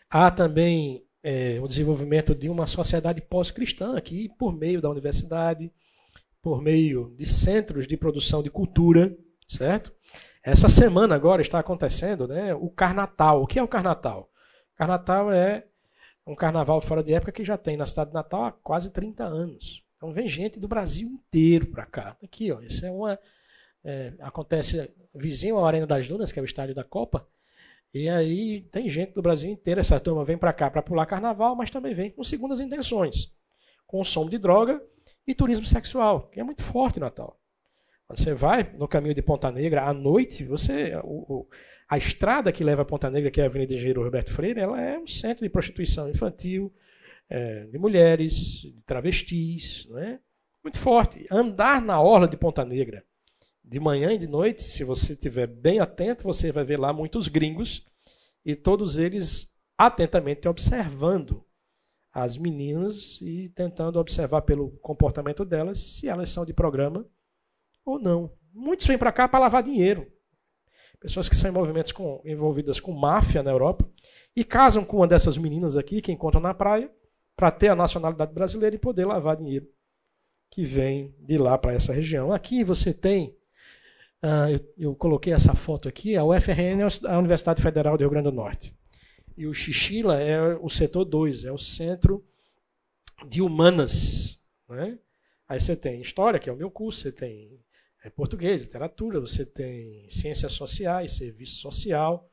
Há 0.08 0.30
também 0.30 1.04
é, 1.22 1.60
o 1.60 1.68
desenvolvimento 1.68 2.34
de 2.34 2.48
uma 2.48 2.66
sociedade 2.66 3.20
pós-cristã 3.20 3.98
aqui 3.98 4.30
por 4.38 4.56
meio 4.56 4.80
da 4.80 4.88
universidade, 4.88 5.70
por 6.40 6.62
meio 6.62 7.14
de 7.14 7.26
centros 7.26 7.86
de 7.86 7.96
produção 7.98 8.42
de 8.42 8.48
cultura, 8.48 9.14
certo? 9.46 9.92
Essa 10.42 10.70
semana 10.70 11.14
agora 11.14 11.42
está 11.42 11.58
acontecendo 11.58 12.26
né, 12.26 12.54
o 12.54 12.70
Carnatal. 12.70 13.42
O 13.42 13.46
que 13.46 13.58
é 13.58 13.62
o 13.62 13.68
Carnatal? 13.68 14.30
Carnatal 14.74 15.30
é 15.30 15.66
um 16.26 16.34
carnaval 16.34 16.80
fora 16.80 17.02
de 17.02 17.12
época 17.12 17.32
que 17.32 17.44
já 17.44 17.58
tem 17.58 17.76
na 17.76 17.86
cidade 17.86 18.10
de 18.10 18.14
Natal 18.14 18.44
há 18.44 18.52
quase 18.52 18.90
30 18.90 19.24
anos. 19.24 19.85
Então 19.96 20.12
vem 20.12 20.28
gente 20.28 20.58
do 20.58 20.68
Brasil 20.68 21.08
inteiro 21.08 21.66
para 21.66 21.86
cá. 21.86 22.16
Aqui, 22.22 22.52
ó, 22.52 22.60
isso 22.60 22.84
é 22.84 22.90
uma. 22.90 23.18
É, 23.84 24.12
acontece 24.20 24.90
vizinho 25.14 25.58
à 25.58 25.66
Arena 25.66 25.86
das 25.86 26.06
Dunas, 26.06 26.32
que 26.32 26.38
é 26.38 26.42
o 26.42 26.44
estádio 26.44 26.74
da 26.74 26.84
Copa. 26.84 27.26
E 27.94 28.08
aí 28.08 28.62
tem 28.72 28.90
gente 28.90 29.14
do 29.14 29.22
Brasil 29.22 29.50
inteiro. 29.50 29.80
Essa 29.80 29.98
turma 29.98 30.24
vem 30.24 30.36
para 30.36 30.52
cá 30.52 30.70
para 30.70 30.82
pular 30.82 31.06
carnaval, 31.06 31.56
mas 31.56 31.70
também 31.70 31.94
vem 31.94 32.10
com 32.10 32.22
segundas 32.22 32.60
intenções: 32.60 33.32
consumo 33.86 34.28
de 34.28 34.38
droga 34.38 34.82
e 35.26 35.34
turismo 35.34 35.66
sexual, 35.66 36.28
que 36.28 36.38
é 36.38 36.44
muito 36.44 36.62
forte 36.62 37.00
Natal. 37.00 37.40
Quando 38.06 38.20
você 38.20 38.34
vai 38.34 38.72
no 38.76 38.86
caminho 38.86 39.14
de 39.14 39.22
Ponta 39.22 39.50
Negra 39.50 39.84
à 39.84 39.92
noite, 39.92 40.44
você 40.44 40.94
o, 41.02 41.38
o, 41.38 41.48
a 41.88 41.98
estrada 41.98 42.52
que 42.52 42.62
leva 42.62 42.82
a 42.82 42.84
Ponta 42.84 43.10
Negra, 43.10 43.30
que 43.30 43.40
é 43.40 43.44
a 43.44 43.46
Avenida 43.46 43.74
Engenheiro 43.74 44.04
Roberto 44.04 44.32
Freire, 44.32 44.60
ela 44.60 44.80
é 44.80 44.98
um 44.98 45.06
centro 45.06 45.42
de 45.42 45.50
prostituição 45.50 46.08
infantil, 46.08 46.72
é, 47.28 47.64
de 47.66 47.78
mulheres, 47.78 48.34
de 48.34 48.82
travestis, 48.86 49.86
não 49.88 49.98
é? 49.98 50.20
muito 50.66 50.78
forte. 50.78 51.26
Andar 51.30 51.80
na 51.80 52.00
orla 52.00 52.26
de 52.26 52.36
Ponta 52.36 52.64
Negra, 52.64 53.04
de 53.64 53.78
manhã 53.78 54.12
e 54.12 54.18
de 54.18 54.26
noite, 54.26 54.62
se 54.62 54.82
você 54.82 55.12
estiver 55.12 55.46
bem 55.46 55.78
atento, 55.78 56.24
você 56.24 56.50
vai 56.50 56.64
ver 56.64 56.78
lá 56.78 56.92
muitos 56.92 57.28
gringos 57.28 57.86
e 58.44 58.56
todos 58.56 58.98
eles 58.98 59.48
atentamente 59.78 60.48
observando 60.48 61.44
as 62.12 62.36
meninas 62.36 63.20
e 63.20 63.48
tentando 63.50 64.00
observar 64.00 64.42
pelo 64.42 64.70
comportamento 64.78 65.44
delas 65.44 65.78
se 65.78 66.08
elas 66.08 66.30
são 66.30 66.44
de 66.44 66.52
programa 66.52 67.06
ou 67.84 67.98
não. 67.98 68.32
Muitos 68.52 68.86
vêm 68.86 68.98
para 68.98 69.12
cá 69.12 69.28
para 69.28 69.40
lavar 69.40 69.62
dinheiro. 69.62 70.10
Pessoas 70.98 71.28
que 71.28 71.36
são 71.36 71.52
com, 71.94 72.22
envolvidas 72.24 72.80
com 72.80 72.90
máfia 72.90 73.42
na 73.42 73.50
Europa 73.50 73.88
e 74.34 74.42
casam 74.42 74.84
com 74.84 74.96
uma 74.96 75.06
dessas 75.06 75.36
meninas 75.38 75.76
aqui 75.76 76.00
que 76.00 76.10
encontram 76.10 76.40
na 76.40 76.54
praia 76.54 76.90
para 77.36 77.50
ter 77.50 77.68
a 77.68 77.76
nacionalidade 77.76 78.32
brasileira 78.32 78.74
e 78.74 78.78
poder 78.78 79.04
lavar 79.04 79.36
dinheiro 79.36 79.68
que 80.50 80.64
vem 80.64 81.14
de 81.18 81.36
lá 81.36 81.58
para 81.58 81.74
essa 81.74 81.92
região. 81.92 82.32
Aqui 82.32 82.64
você 82.64 82.94
tem, 82.94 83.36
uh, 84.22 84.50
eu, 84.50 84.74
eu, 84.78 84.94
coloquei 84.94 85.32
essa 85.32 85.54
foto 85.54 85.88
aqui, 85.88 86.16
a 86.16 86.24
UFRN 86.24 86.80
é 86.80 87.08
a 87.08 87.18
Universidade 87.18 87.60
Federal 87.60 87.96
do 87.96 88.00
Rio 88.00 88.10
Grande 88.10 88.30
do 88.30 88.34
Norte. 88.34 88.74
E 89.36 89.46
o 89.46 89.52
Xixila 89.52 90.18
é 90.18 90.54
o 90.56 90.70
setor 90.70 91.04
2, 91.04 91.44
é 91.44 91.52
o 91.52 91.58
centro 91.58 92.24
de 93.28 93.42
humanas. 93.42 94.40
Né? 94.66 94.98
Aí 95.46 95.60
você 95.60 95.76
tem 95.76 96.00
história, 96.00 96.40
que 96.40 96.48
é 96.48 96.52
o 96.52 96.56
meu 96.56 96.70
curso, 96.70 97.02
você 97.02 97.12
tem 97.12 97.60
é, 98.02 98.08
português, 98.08 98.62
literatura, 98.62 99.20
você 99.20 99.44
tem 99.44 100.08
ciências 100.08 100.52
sociais, 100.52 101.16
serviço 101.16 101.60
social, 101.60 102.30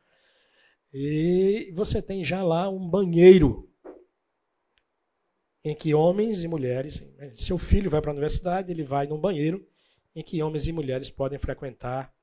e 0.93 1.73
você 1.75 2.01
tem 2.01 2.23
já 2.23 2.41
lá 2.41 2.69
um 2.69 2.87
banheiro 2.87 3.69
em 5.63 5.73
que 5.73 5.93
homens 5.93 6.43
e 6.43 6.47
mulheres, 6.47 7.01
seu 7.35 7.57
filho 7.57 7.89
vai 7.89 8.01
para 8.01 8.11
a 8.11 8.13
universidade, 8.13 8.71
ele 8.71 8.83
vai 8.83 9.07
num 9.07 9.19
banheiro 9.19 9.65
em 10.15 10.21
que 10.21 10.43
homens 10.43 10.67
e 10.67 10.71
mulheres 10.71 11.09
podem 11.09 11.39
frequentar 11.39 12.13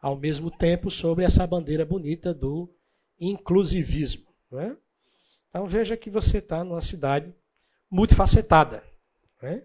ao 0.00 0.16
mesmo 0.16 0.50
tempo 0.50 0.90
sobre 0.90 1.24
essa 1.24 1.46
bandeira 1.46 1.84
bonita 1.84 2.32
do 2.32 2.72
inclusivismo. 3.20 4.26
É? 4.52 4.74
Então 5.50 5.66
veja 5.66 5.96
que 5.96 6.08
você 6.08 6.38
está 6.38 6.64
numa 6.64 6.80
cidade 6.80 7.34
multifacetada. 7.90 8.82
É? 9.42 9.62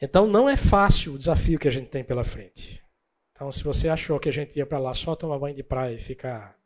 Então 0.00 0.26
não 0.26 0.48
é 0.48 0.56
fácil 0.56 1.14
o 1.14 1.18
desafio 1.18 1.58
que 1.58 1.68
a 1.68 1.70
gente 1.70 1.88
tem 1.88 2.04
pela 2.04 2.24
frente. 2.24 2.82
Então 3.32 3.50
se 3.50 3.64
você 3.64 3.88
achou 3.88 4.20
que 4.20 4.28
a 4.28 4.32
gente 4.32 4.56
ia 4.56 4.66
para 4.66 4.78
lá 4.78 4.92
só 4.92 5.16
tomar 5.16 5.38
banho 5.38 5.56
de 5.56 5.62
praia 5.62 5.94
e 5.94 5.98
ficar 5.98 6.58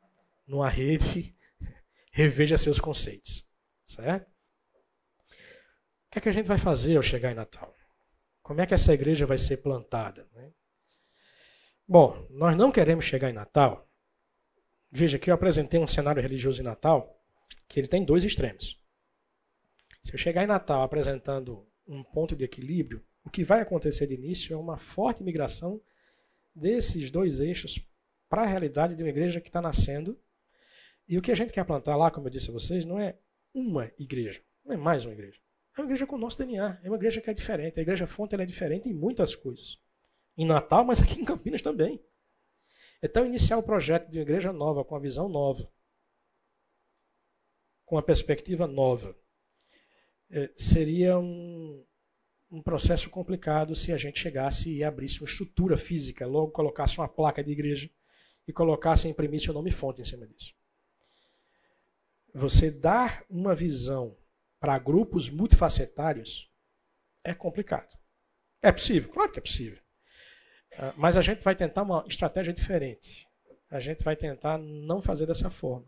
numa 0.46 0.68
rede, 0.68 1.34
reveja 2.10 2.58
seus 2.58 2.80
conceitos. 2.80 3.47
Certo? 3.88 4.28
O 4.28 6.10
que 6.10 6.18
é 6.18 6.20
que 6.20 6.28
a 6.28 6.32
gente 6.32 6.46
vai 6.46 6.58
fazer 6.58 6.96
ao 6.96 7.02
chegar 7.02 7.32
em 7.32 7.34
Natal? 7.34 7.74
Como 8.42 8.60
é 8.60 8.66
que 8.66 8.74
essa 8.74 8.92
igreja 8.92 9.26
vai 9.26 9.38
ser 9.38 9.58
plantada? 9.58 10.28
Né? 10.34 10.52
Bom, 11.86 12.26
nós 12.30 12.54
não 12.54 12.70
queremos 12.70 13.06
chegar 13.06 13.30
em 13.30 13.34
Natal. 13.34 13.90
Veja 14.90 15.18
que 15.18 15.30
eu 15.30 15.34
apresentei 15.34 15.80
um 15.80 15.88
cenário 15.88 16.22
religioso 16.22 16.60
em 16.60 16.64
Natal 16.64 17.18
que 17.66 17.80
ele 17.80 17.88
tem 17.88 18.04
dois 18.04 18.24
extremos. 18.24 18.78
Se 20.02 20.12
eu 20.14 20.18
chegar 20.18 20.44
em 20.44 20.46
Natal 20.46 20.82
apresentando 20.82 21.66
um 21.86 22.02
ponto 22.02 22.36
de 22.36 22.44
equilíbrio, 22.44 23.04
o 23.24 23.30
que 23.30 23.44
vai 23.44 23.60
acontecer 23.60 24.06
de 24.06 24.14
início 24.14 24.52
é 24.52 24.56
uma 24.56 24.78
forte 24.78 25.22
migração 25.22 25.80
desses 26.54 27.10
dois 27.10 27.40
eixos 27.40 27.80
para 28.28 28.42
a 28.42 28.46
realidade 28.46 28.94
de 28.94 29.02
uma 29.02 29.08
igreja 29.08 29.40
que 29.40 29.48
está 29.48 29.60
nascendo. 29.60 30.18
E 31.06 31.16
o 31.16 31.22
que 31.22 31.32
a 31.32 31.34
gente 31.34 31.52
quer 31.52 31.64
plantar 31.64 31.96
lá, 31.96 32.10
como 32.10 32.26
eu 32.26 32.30
disse 32.30 32.50
a 32.50 32.52
vocês, 32.52 32.84
não 32.84 32.98
é 32.98 33.18
uma 33.54 33.90
igreja, 33.98 34.42
não 34.64 34.74
é 34.74 34.76
mais 34.76 35.04
uma 35.04 35.12
igreja. 35.12 35.38
É 35.76 35.80
uma 35.80 35.86
igreja 35.86 36.06
com 36.06 36.16
o 36.16 36.18
nosso 36.18 36.36
DNA, 36.38 36.80
é 36.82 36.88
uma 36.88 36.96
igreja 36.96 37.20
que 37.20 37.30
é 37.30 37.34
diferente. 37.34 37.78
A 37.78 37.82
igreja 37.82 38.06
fonte 38.06 38.34
é 38.34 38.44
diferente 38.44 38.88
em 38.88 38.92
muitas 38.92 39.36
coisas. 39.36 39.78
Em 40.36 40.44
Natal, 40.44 40.84
mas 40.84 41.00
aqui 41.00 41.20
em 41.20 41.24
Campinas 41.24 41.62
também. 41.62 42.02
Então, 43.02 43.24
iniciar 43.24 43.58
o 43.58 43.62
projeto 43.62 44.10
de 44.10 44.18
uma 44.18 44.22
igreja 44.22 44.52
nova, 44.52 44.84
com 44.84 44.94
uma 44.94 45.00
visão 45.00 45.28
nova, 45.28 45.70
com 47.84 47.94
uma 47.94 48.02
perspectiva 48.02 48.66
nova, 48.66 49.16
é, 50.30 50.52
seria 50.58 51.16
um, 51.16 51.86
um 52.50 52.60
processo 52.60 53.08
complicado 53.08 53.74
se 53.76 53.92
a 53.92 53.96
gente 53.96 54.18
chegasse 54.18 54.70
e 54.70 54.82
abrisse 54.82 55.20
uma 55.20 55.28
estrutura 55.28 55.76
física, 55.76 56.26
logo 56.26 56.50
colocasse 56.50 56.98
uma 56.98 57.08
placa 57.08 57.42
de 57.42 57.52
igreja 57.52 57.88
e 58.46 58.52
colocasse 58.52 59.06
e 59.06 59.10
imprimisse 59.10 59.48
o 59.50 59.54
nome 59.54 59.70
fonte 59.70 60.00
em 60.00 60.04
cima 60.04 60.26
disso 60.26 60.57
você 62.34 62.70
dar 62.70 63.24
uma 63.28 63.54
visão 63.54 64.16
para 64.60 64.78
grupos 64.78 65.30
multifacetários 65.30 66.50
é 67.24 67.34
complicado. 67.34 67.96
É 68.62 68.72
possível? 68.72 69.10
Claro 69.10 69.30
que 69.30 69.38
é 69.38 69.42
possível. 69.42 69.78
Ah, 70.76 70.94
mas 70.96 71.16
a 71.16 71.22
gente 71.22 71.42
vai 71.42 71.54
tentar 71.54 71.82
uma 71.82 72.04
estratégia 72.08 72.52
diferente. 72.52 73.26
A 73.70 73.78
gente 73.80 74.02
vai 74.02 74.16
tentar 74.16 74.58
não 74.58 75.02
fazer 75.02 75.26
dessa 75.26 75.50
forma. 75.50 75.86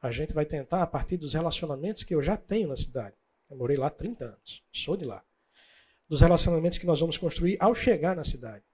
A 0.00 0.10
gente 0.10 0.32
vai 0.32 0.46
tentar, 0.46 0.82
a 0.82 0.86
partir 0.86 1.16
dos 1.16 1.34
relacionamentos 1.34 2.02
que 2.02 2.14
eu 2.14 2.22
já 2.22 2.36
tenho 2.36 2.68
na 2.68 2.76
cidade. 2.76 3.16
Eu 3.50 3.56
morei 3.56 3.76
lá 3.76 3.88
há 3.88 3.90
30 3.90 4.24
anos, 4.24 4.62
sou 4.72 4.96
de 4.96 5.04
lá. 5.04 5.22
Dos 6.08 6.20
relacionamentos 6.20 6.78
que 6.78 6.86
nós 6.86 7.00
vamos 7.00 7.18
construir 7.18 7.56
ao 7.60 7.74
chegar 7.74 8.16
na 8.16 8.24
cidade. 8.24 8.64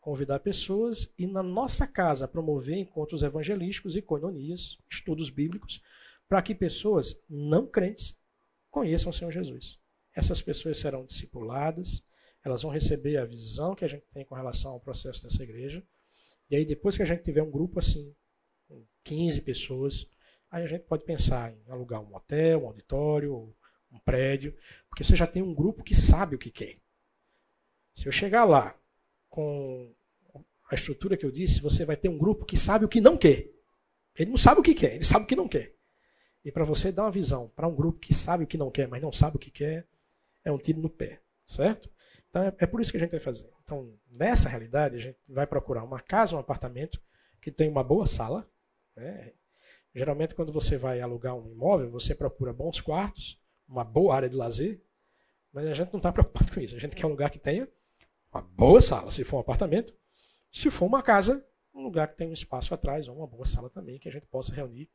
Convidar 0.00 0.38
pessoas 0.40 1.12
e, 1.18 1.26
na 1.26 1.42
nossa 1.42 1.86
casa, 1.86 2.28
promover 2.28 2.76
encontros 2.76 3.22
evangelísticos 3.22 3.96
e 3.96 4.02
coinonias, 4.02 4.78
estudos 4.90 5.30
bíblicos, 5.30 5.82
para 6.28 6.42
que 6.42 6.54
pessoas 6.54 7.20
não 7.28 7.66
crentes 7.66 8.16
conheçam 8.70 9.10
o 9.10 9.12
Senhor 9.12 9.30
Jesus. 9.30 9.78
Essas 10.14 10.40
pessoas 10.40 10.78
serão 10.78 11.04
discipuladas, 11.04 12.04
Elas 12.44 12.62
vão 12.62 12.70
receber 12.70 13.16
a 13.16 13.24
visão 13.24 13.74
que 13.74 13.86
a 13.86 13.88
gente 13.88 14.04
tem 14.12 14.22
com 14.24 14.34
relação 14.34 14.72
ao 14.72 14.80
processo 14.80 15.22
dessa 15.22 15.42
igreja. 15.42 15.82
E 16.50 16.56
aí, 16.56 16.64
depois 16.66 16.94
que 16.94 17.02
a 17.02 17.06
gente 17.06 17.24
tiver 17.24 17.42
um 17.42 17.50
grupo 17.50 17.78
assim, 17.78 18.14
15 19.02 19.40
pessoas, 19.40 20.06
aí 20.50 20.62
a 20.62 20.66
gente 20.66 20.82
pode 20.82 21.04
pensar 21.04 21.52
em 21.52 21.70
alugar 21.70 22.02
um 22.02 22.14
hotel, 22.14 22.62
um 22.62 22.66
auditório, 22.66 23.54
um 23.90 23.98
prédio, 24.00 24.54
porque 24.88 25.02
você 25.02 25.16
já 25.16 25.26
tem 25.26 25.42
um 25.42 25.54
grupo 25.54 25.82
que 25.82 25.94
sabe 25.94 26.36
o 26.36 26.38
que 26.38 26.50
quer. 26.50 26.76
Se 27.94 28.06
eu 28.06 28.12
chegar 28.12 28.44
lá 28.44 28.78
com 29.30 29.94
a 30.70 30.74
estrutura 30.74 31.16
que 31.16 31.24
eu 31.24 31.30
disse, 31.30 31.60
você 31.60 31.84
vai 31.84 31.96
ter 31.96 32.08
um 32.08 32.18
grupo 32.18 32.44
que 32.44 32.56
sabe 32.56 32.84
o 32.84 32.88
que 32.88 33.00
não 33.00 33.16
quer. 33.16 33.48
Ele 34.16 34.30
não 34.30 34.38
sabe 34.38 34.60
o 34.60 34.62
que 34.62 34.74
quer, 34.74 34.94
ele 34.94 35.04
sabe 35.04 35.24
o 35.24 35.28
que 35.28 35.36
não 35.36 35.48
quer. 35.48 35.74
E 36.44 36.52
para 36.52 36.64
você 36.64 36.92
dar 36.92 37.04
uma 37.04 37.10
visão 37.10 37.50
para 37.56 37.66
um 37.66 37.74
grupo 37.74 37.98
que 37.98 38.12
sabe 38.12 38.44
o 38.44 38.46
que 38.46 38.58
não 38.58 38.70
quer, 38.70 38.86
mas 38.86 39.02
não 39.02 39.12
sabe 39.12 39.36
o 39.36 39.40
que 39.40 39.50
quer, 39.50 39.86
é 40.44 40.52
um 40.52 40.58
tiro 40.58 40.80
no 40.80 40.90
pé, 40.90 41.20
certo? 41.44 41.90
Então 42.28 42.42
é, 42.42 42.52
é 42.58 42.66
por 42.66 42.80
isso 42.80 42.90
que 42.90 42.96
a 42.96 43.00
gente 43.00 43.12
vai 43.12 43.20
fazer. 43.20 43.50
Então, 43.62 43.92
nessa 44.10 44.48
realidade, 44.48 44.96
a 44.96 45.00
gente 45.00 45.18
vai 45.26 45.46
procurar 45.46 45.82
uma 45.82 46.00
casa, 46.00 46.36
um 46.36 46.38
apartamento 46.38 47.00
que 47.40 47.50
tem 47.50 47.68
uma 47.68 47.82
boa 47.82 48.06
sala. 48.06 48.46
Né? 48.94 49.32
Geralmente, 49.94 50.34
quando 50.34 50.52
você 50.52 50.76
vai 50.76 51.00
alugar 51.00 51.34
um 51.34 51.50
imóvel, 51.50 51.90
você 51.90 52.14
procura 52.14 52.52
bons 52.52 52.80
quartos, 52.80 53.40
uma 53.66 53.84
boa 53.84 54.14
área 54.14 54.28
de 54.28 54.36
lazer, 54.36 54.82
mas 55.52 55.66
a 55.66 55.72
gente 55.72 55.92
não 55.92 55.98
está 55.98 56.12
preocupado 56.12 56.52
com 56.52 56.60
isso. 56.60 56.74
A 56.74 56.78
gente 56.78 56.96
quer 56.96 57.06
um 57.06 57.10
lugar 57.10 57.30
que 57.30 57.38
tenha 57.38 57.68
uma 58.32 58.42
boa 58.42 58.80
sala, 58.80 59.10
se 59.10 59.24
for 59.24 59.36
um 59.36 59.40
apartamento. 59.40 59.94
Se 60.52 60.70
for 60.70 60.86
uma 60.86 61.02
casa, 61.02 61.46
um 61.72 61.82
lugar 61.82 62.08
que 62.08 62.16
tenha 62.16 62.30
um 62.30 62.34
espaço 62.34 62.74
atrás, 62.74 63.08
ou 63.08 63.16
uma 63.16 63.26
boa 63.26 63.46
sala 63.46 63.70
também, 63.70 63.98
que 63.98 64.08
a 64.08 64.12
gente 64.12 64.26
possa 64.26 64.52
reunir, 64.52 64.90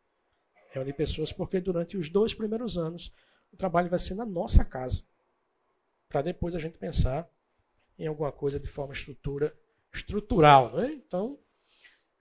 reunir 0.70 0.94
pessoas, 0.94 1.32
porque 1.32 1.60
durante 1.60 1.98
os 1.98 2.10
dois 2.10 2.34
primeiros 2.34 2.78
anos 2.78 3.14
o 3.52 3.58
trabalho 3.58 3.90
vai 3.90 4.00
ser 4.00 4.16
na 4.16 4.26
nossa 4.26 4.64
casa. 4.64 5.04
Para 6.08 6.22
depois 6.22 6.56
a 6.56 6.60
gente 6.60 6.78
pensar 6.78 7.30
em 7.98 8.08
alguma 8.08 8.32
coisa 8.32 8.60
de 8.60 8.68
forma 8.68 8.94
estrutura, 8.94 9.54
estrutural. 9.94 10.76
Né? 10.76 10.94
Então, 10.94 11.38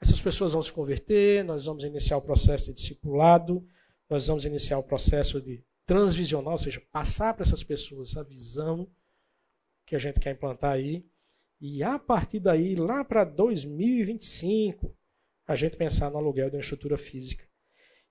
essas 0.01 0.21
pessoas 0.21 0.53
vão 0.53 0.63
se 0.63 0.73
converter, 0.73 1.45
nós 1.45 1.67
vamos 1.67 1.85
iniciar 1.85 2.17
o 2.17 2.23
processo 2.23 2.67
de 2.67 2.75
discipulado, 2.75 3.67
nós 4.09 4.27
vamos 4.27 4.45
iniciar 4.45 4.79
o 4.79 4.83
processo 4.83 5.41
de 5.41 5.63
transvisional, 5.87 6.53
ou 6.53 6.59
seja, 6.59 6.83
passar 6.93 7.33
para 7.35 7.43
essas 7.43 7.63
pessoas 7.63 8.17
a 8.17 8.23
visão 8.23 8.87
que 9.87 9.97
a 9.97 9.99
gente 9.99 10.21
quer 10.21 10.33
implantar 10.33 10.73
aí. 10.73 11.05
E 11.61 11.83
a 11.83 11.99
partir 11.99 12.41
daí, 12.41 12.77
lá 12.77 13.03
para 13.03 13.25
2025, 13.25 14.95
a 15.47 15.57
gente 15.57 15.77
pensar 15.77 16.11
no 16.11 16.19
aluguel 16.19 16.51
de 16.51 16.57
uma 16.57 16.61
estrutura 16.61 16.99
física. 16.99 17.48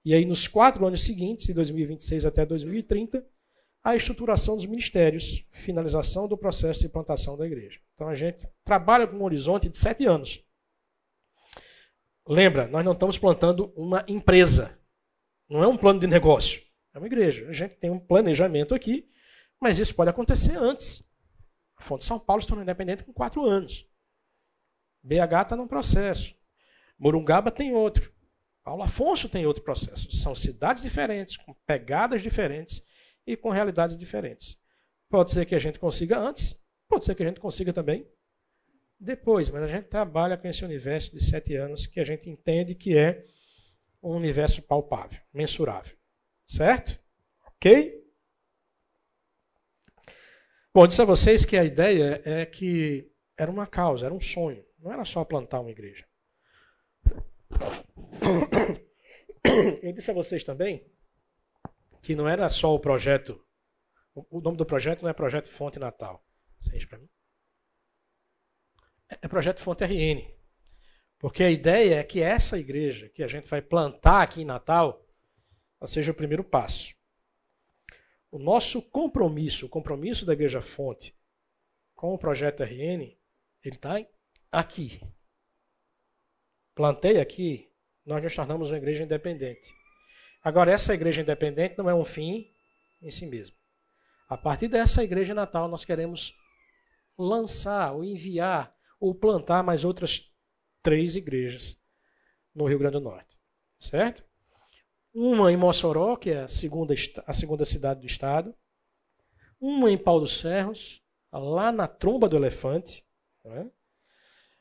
E 0.07 0.13
aí, 0.13 0.23
nos 0.23 0.47
quatro 0.47 0.87
anos 0.87 1.03
seguintes, 1.03 1.47
de 1.47 1.53
2026 1.53 2.25
até 2.25 2.45
2030, 2.45 3.27
a 3.83 3.93
estruturação 3.93 4.55
dos 4.55 4.65
ministérios, 4.65 5.45
finalização 5.51 6.29
do 6.29 6.37
processo 6.37 6.79
de 6.79 6.85
implantação 6.85 7.37
da 7.37 7.45
igreja. 7.45 7.81
Então, 7.93 8.07
a 8.07 8.15
gente 8.15 8.47
trabalha 8.63 9.05
com 9.05 9.17
um 9.17 9.23
horizonte 9.23 9.67
de 9.67 9.77
sete 9.77 10.05
anos. 10.05 10.41
Lembra, 12.25 12.69
nós 12.69 12.85
não 12.85 12.93
estamos 12.93 13.19
plantando 13.19 13.73
uma 13.75 14.05
empresa. 14.07 14.79
Não 15.49 15.61
é 15.61 15.67
um 15.67 15.75
plano 15.75 15.99
de 15.99 16.07
negócio. 16.07 16.61
É 16.93 16.99
uma 16.99 17.07
igreja. 17.07 17.45
A 17.49 17.51
gente 17.51 17.75
tem 17.75 17.89
um 17.89 17.99
planejamento 17.99 18.73
aqui, 18.73 19.11
mas 19.59 19.77
isso 19.77 19.93
pode 19.93 20.09
acontecer 20.09 20.55
antes. 20.55 21.03
A 21.75 21.81
Fonte 21.81 22.05
São 22.05 22.17
Paulo 22.17 22.41
se 22.41 22.47
tornou 22.47 22.63
independente 22.63 23.03
com 23.03 23.11
quatro 23.11 23.43
anos. 23.43 23.85
BH 25.03 25.41
está 25.41 25.55
num 25.57 25.67
processo. 25.67 26.33
Morungaba 26.97 27.51
tem 27.51 27.73
outro. 27.73 28.15
Paulo 28.67 28.83
Afonso 28.83 29.29
tem 29.29 29.45
outro 29.45 29.63
processo. 29.63 30.11
São 30.11 30.35
cidades 30.35 30.83
diferentes, 30.83 31.37
com 31.37 31.53
pegadas 31.65 32.21
diferentes 32.21 32.83
e 33.25 33.37
com 33.37 33.49
realidades 33.49 33.95
diferentes. 33.95 34.59
Pode 35.09 35.31
ser 35.31 35.45
que 35.45 35.55
a 35.55 35.59
gente 35.59 35.79
consiga 35.79 36.19
antes, 36.19 36.53
pode 36.85 37.05
ser 37.05 37.15
que 37.15 37.23
a 37.23 37.27
gente 37.27 37.39
consiga 37.39 37.71
também 37.71 38.05
depois, 38.99 39.49
mas 39.49 39.63
a 39.63 39.67
gente 39.69 39.85
trabalha 39.85 40.37
com 40.37 40.49
esse 40.49 40.65
universo 40.65 41.13
de 41.13 41.23
sete 41.23 41.55
anos 41.55 41.85
que 41.85 41.97
a 41.97 42.03
gente 42.03 42.29
entende 42.29 42.75
que 42.75 42.97
é 42.97 43.25
um 44.03 44.13
universo 44.13 44.61
palpável, 44.61 45.21
mensurável. 45.33 45.95
Certo? 46.45 46.99
Ok? 47.45 48.05
Bom, 50.73 50.85
disse 50.85 51.01
a 51.01 51.05
vocês 51.05 51.45
que 51.45 51.55
a 51.55 51.63
ideia 51.63 52.21
é 52.25 52.45
que 52.45 53.09
era 53.37 53.49
uma 53.49 53.65
causa, 53.65 54.07
era 54.07 54.13
um 54.13 54.19
sonho. 54.19 54.65
Não 54.77 54.91
era 54.91 55.05
só 55.05 55.23
plantar 55.23 55.61
uma 55.61 55.71
igreja. 55.71 56.05
Eu 59.81 59.93
disse 59.93 60.11
a 60.11 60.13
vocês 60.13 60.43
também 60.43 60.85
que 62.01 62.15
não 62.15 62.27
era 62.27 62.47
só 62.49 62.73
o 62.73 62.79
projeto. 62.79 63.43
O 64.13 64.41
nome 64.41 64.57
do 64.57 64.65
projeto 64.65 65.03
não 65.03 65.09
é 65.09 65.13
Projeto 65.13 65.49
Fonte 65.49 65.77
Natal. 65.77 66.25
Você 66.59 66.85
para 66.87 66.97
mim? 66.97 67.09
É, 69.09 69.19
é 69.21 69.27
Projeto 69.27 69.61
Fonte 69.61 69.83
RN. 69.83 70.25
Porque 71.19 71.43
a 71.43 71.51
ideia 71.51 71.95
é 71.95 72.03
que 72.03 72.21
essa 72.21 72.57
igreja 72.57 73.09
que 73.09 73.23
a 73.23 73.27
gente 73.27 73.49
vai 73.49 73.61
plantar 73.61 74.21
aqui 74.21 74.41
em 74.41 74.45
Natal 74.45 75.05
seja 75.85 76.11
o 76.11 76.15
primeiro 76.15 76.43
passo. 76.43 76.95
O 78.31 78.39
nosso 78.39 78.81
compromisso, 78.81 79.65
o 79.65 79.69
compromisso 79.69 80.25
da 80.25 80.33
Igreja 80.33 80.61
Fonte 80.61 81.15
com 81.95 82.13
o 82.13 82.17
projeto 82.17 82.63
RN, 82.63 83.17
ele 83.63 83.75
está 83.75 83.95
aqui. 84.51 85.01
Plantei 86.77 87.19
aqui, 87.19 87.67
nós 88.05 88.21
nos 88.21 88.35
tornamos 88.35 88.69
uma 88.69 88.77
igreja 88.77 89.03
independente. 89.03 89.73
Agora, 90.43 90.71
essa 90.71 90.93
igreja 90.93 91.23
independente 91.23 91.75
não 91.75 91.89
é 91.89 91.95
um 91.95 92.05
fim 92.05 92.53
em 93.01 93.09
si 93.09 93.25
mesmo. 93.25 93.55
A 94.29 94.37
partir 94.37 94.67
dessa 94.67 95.03
igreja 95.03 95.33
natal, 95.33 95.67
nós 95.67 95.83
queremos 95.83 96.35
lançar, 97.17 97.93
ou 97.93 98.03
enviar, 98.03 98.71
ou 98.99 99.15
plantar 99.15 99.63
mais 99.63 99.83
outras 99.83 100.31
três 100.83 101.15
igrejas 101.15 101.75
no 102.53 102.67
Rio 102.67 102.77
Grande 102.77 102.99
do 102.99 103.01
Norte. 103.01 103.35
Certo? 103.79 104.23
Uma 105.11 105.51
em 105.51 105.57
Mossoró, 105.57 106.15
que 106.15 106.29
é 106.29 106.43
a 106.43 106.47
segunda, 106.47 106.93
a 107.25 107.33
segunda 107.33 107.65
cidade 107.65 108.01
do 108.01 108.05
estado. 108.05 108.55
Uma 109.59 109.89
em 109.89 109.97
Pau 109.97 110.19
dos 110.19 110.39
Ferros, 110.39 111.01
lá 111.33 111.71
na 111.71 111.87
tromba 111.87 112.29
do 112.29 112.37
elefante. 112.37 113.03
É? 113.45 113.65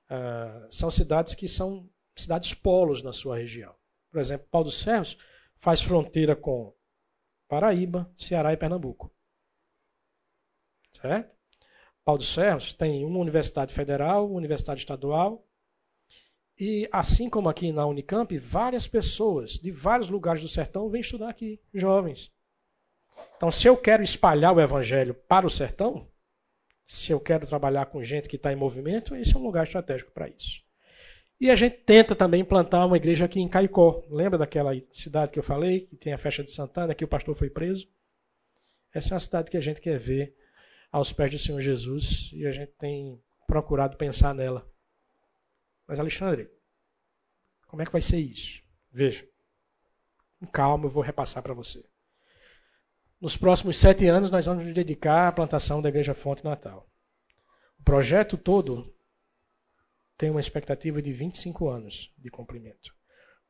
Ah, 0.08 0.66
são 0.70 0.90
cidades 0.90 1.34
que 1.34 1.46
são 1.46 1.86
cidades 2.16 2.54
polos 2.54 3.02
na 3.02 3.12
sua 3.12 3.36
região. 3.36 3.74
Por 4.10 4.20
exemplo, 4.20 4.48
Pau 4.50 4.64
dos 4.64 4.82
Ferros 4.82 5.16
faz 5.58 5.80
fronteira 5.80 6.34
com 6.34 6.74
Paraíba, 7.48 8.10
Ceará 8.16 8.52
e 8.52 8.56
Pernambuco. 8.56 9.14
Certo? 10.92 11.36
Pau 12.04 12.16
dos 12.16 12.34
Ferros 12.34 12.72
tem 12.72 13.04
uma 13.04 13.18
universidade 13.18 13.74
federal, 13.74 14.26
uma 14.26 14.36
universidade 14.36 14.80
estadual 14.80 15.46
e 16.58 16.88
assim 16.90 17.28
como 17.28 17.50
aqui 17.50 17.70
na 17.70 17.84
Unicamp, 17.84 18.36
várias 18.38 18.88
pessoas 18.88 19.52
de 19.52 19.70
vários 19.70 20.08
lugares 20.08 20.40
do 20.40 20.48
sertão 20.48 20.88
vêm 20.88 21.02
estudar 21.02 21.28
aqui, 21.28 21.60
jovens. 21.74 22.32
Então, 23.36 23.52
se 23.52 23.68
eu 23.68 23.76
quero 23.76 24.02
espalhar 24.02 24.54
o 24.54 24.60
evangelho 24.60 25.12
para 25.12 25.46
o 25.46 25.50
sertão, 25.50 26.08
se 26.86 27.12
eu 27.12 27.20
quero 27.20 27.46
trabalhar 27.46 27.86
com 27.86 28.02
gente 28.02 28.28
que 28.28 28.36
está 28.36 28.50
em 28.52 28.56
movimento, 28.56 29.14
esse 29.14 29.34
é 29.34 29.38
um 29.38 29.42
lugar 29.42 29.64
estratégico 29.64 30.10
para 30.12 30.28
isso. 30.28 30.64
E 31.38 31.50
a 31.50 31.56
gente 31.56 31.76
tenta 31.78 32.14
também 32.14 32.40
implantar 32.40 32.86
uma 32.86 32.96
igreja 32.96 33.26
aqui 33.26 33.40
em 33.40 33.48
Caicó. 33.48 34.02
Lembra 34.08 34.38
daquela 34.38 34.72
cidade 34.90 35.32
que 35.32 35.38
eu 35.38 35.42
falei, 35.42 35.80
que 35.80 35.96
tem 35.96 36.12
a 36.12 36.18
festa 36.18 36.42
de 36.42 36.50
Santana, 36.50 36.94
que 36.94 37.04
o 37.04 37.08
pastor 37.08 37.34
foi 37.34 37.50
preso? 37.50 37.86
Essa 38.92 39.10
é 39.10 39.14
uma 39.14 39.20
cidade 39.20 39.50
que 39.50 39.56
a 39.56 39.60
gente 39.60 39.80
quer 39.80 39.98
ver 39.98 40.34
aos 40.90 41.12
pés 41.12 41.30
do 41.30 41.38
Senhor 41.38 41.60
Jesus 41.60 42.30
e 42.32 42.46
a 42.46 42.52
gente 42.52 42.72
tem 42.78 43.22
procurado 43.46 43.98
pensar 43.98 44.34
nela. 44.34 44.66
Mas, 45.86 46.00
Alexandre, 46.00 46.50
como 47.68 47.82
é 47.82 47.86
que 47.86 47.92
vai 47.92 48.00
ser 48.00 48.18
isso? 48.18 48.62
Veja. 48.90 49.28
Com 50.40 50.46
calma, 50.46 50.86
eu 50.86 50.90
vou 50.90 51.02
repassar 51.02 51.42
para 51.42 51.52
você. 51.52 51.84
Nos 53.20 53.36
próximos 53.36 53.76
sete 53.76 54.06
anos, 54.06 54.30
nós 54.30 54.46
vamos 54.46 54.64
nos 54.64 54.74
dedicar 54.74 55.28
à 55.28 55.32
plantação 55.32 55.82
da 55.82 55.90
Igreja 55.90 56.14
Fonte 56.14 56.44
Natal. 56.44 56.88
O 57.78 57.82
projeto 57.82 58.38
todo 58.38 58.95
tem 60.16 60.30
uma 60.30 60.40
expectativa 60.40 61.02
de 61.02 61.12
25 61.12 61.68
anos 61.68 62.12
de 62.18 62.30
cumprimento. 62.30 62.94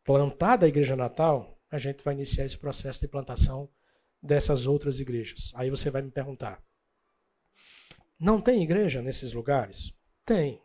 Plantada 0.04 0.66
a 0.66 0.68
Igreja 0.68 0.96
Natal, 0.96 1.60
a 1.70 1.78
gente 1.78 2.02
vai 2.02 2.14
iniciar 2.14 2.44
esse 2.44 2.58
processo 2.58 3.00
de 3.00 3.08
plantação 3.08 3.68
dessas 4.22 4.66
outras 4.66 5.00
igrejas. 5.00 5.52
Aí 5.54 5.70
você 5.70 5.90
vai 5.90 6.02
me 6.02 6.10
perguntar: 6.10 6.62
não 8.18 8.40
tem 8.40 8.62
igreja 8.62 9.02
nesses 9.02 9.32
lugares? 9.32 9.92
Tem. 10.24 10.60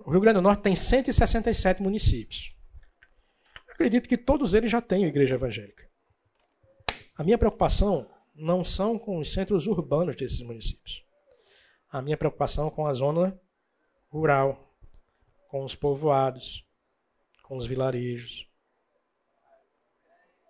O 0.00 0.10
Rio 0.10 0.20
Grande 0.20 0.38
do 0.38 0.42
Norte 0.42 0.62
tem 0.62 0.76
167 0.76 1.82
municípios. 1.82 2.54
Acredito 3.68 4.08
que 4.08 4.16
todos 4.16 4.54
eles 4.54 4.70
já 4.70 4.80
têm 4.80 5.04
igreja 5.04 5.34
evangélica. 5.34 5.86
A 7.16 7.24
minha 7.24 7.38
preocupação 7.38 8.08
não 8.34 8.64
são 8.64 8.98
com 8.98 9.18
os 9.18 9.32
centros 9.32 9.66
urbanos 9.66 10.16
desses 10.16 10.40
municípios. 10.40 11.04
A 11.90 12.02
minha 12.02 12.16
preocupação 12.16 12.68
é 12.68 12.70
com 12.70 12.86
a 12.86 12.92
zona 12.92 13.38
rural, 14.16 14.74
com 15.48 15.64
os 15.64 15.74
povoados, 15.74 16.66
com 17.42 17.56
os 17.56 17.66
vilarejos. 17.66 18.48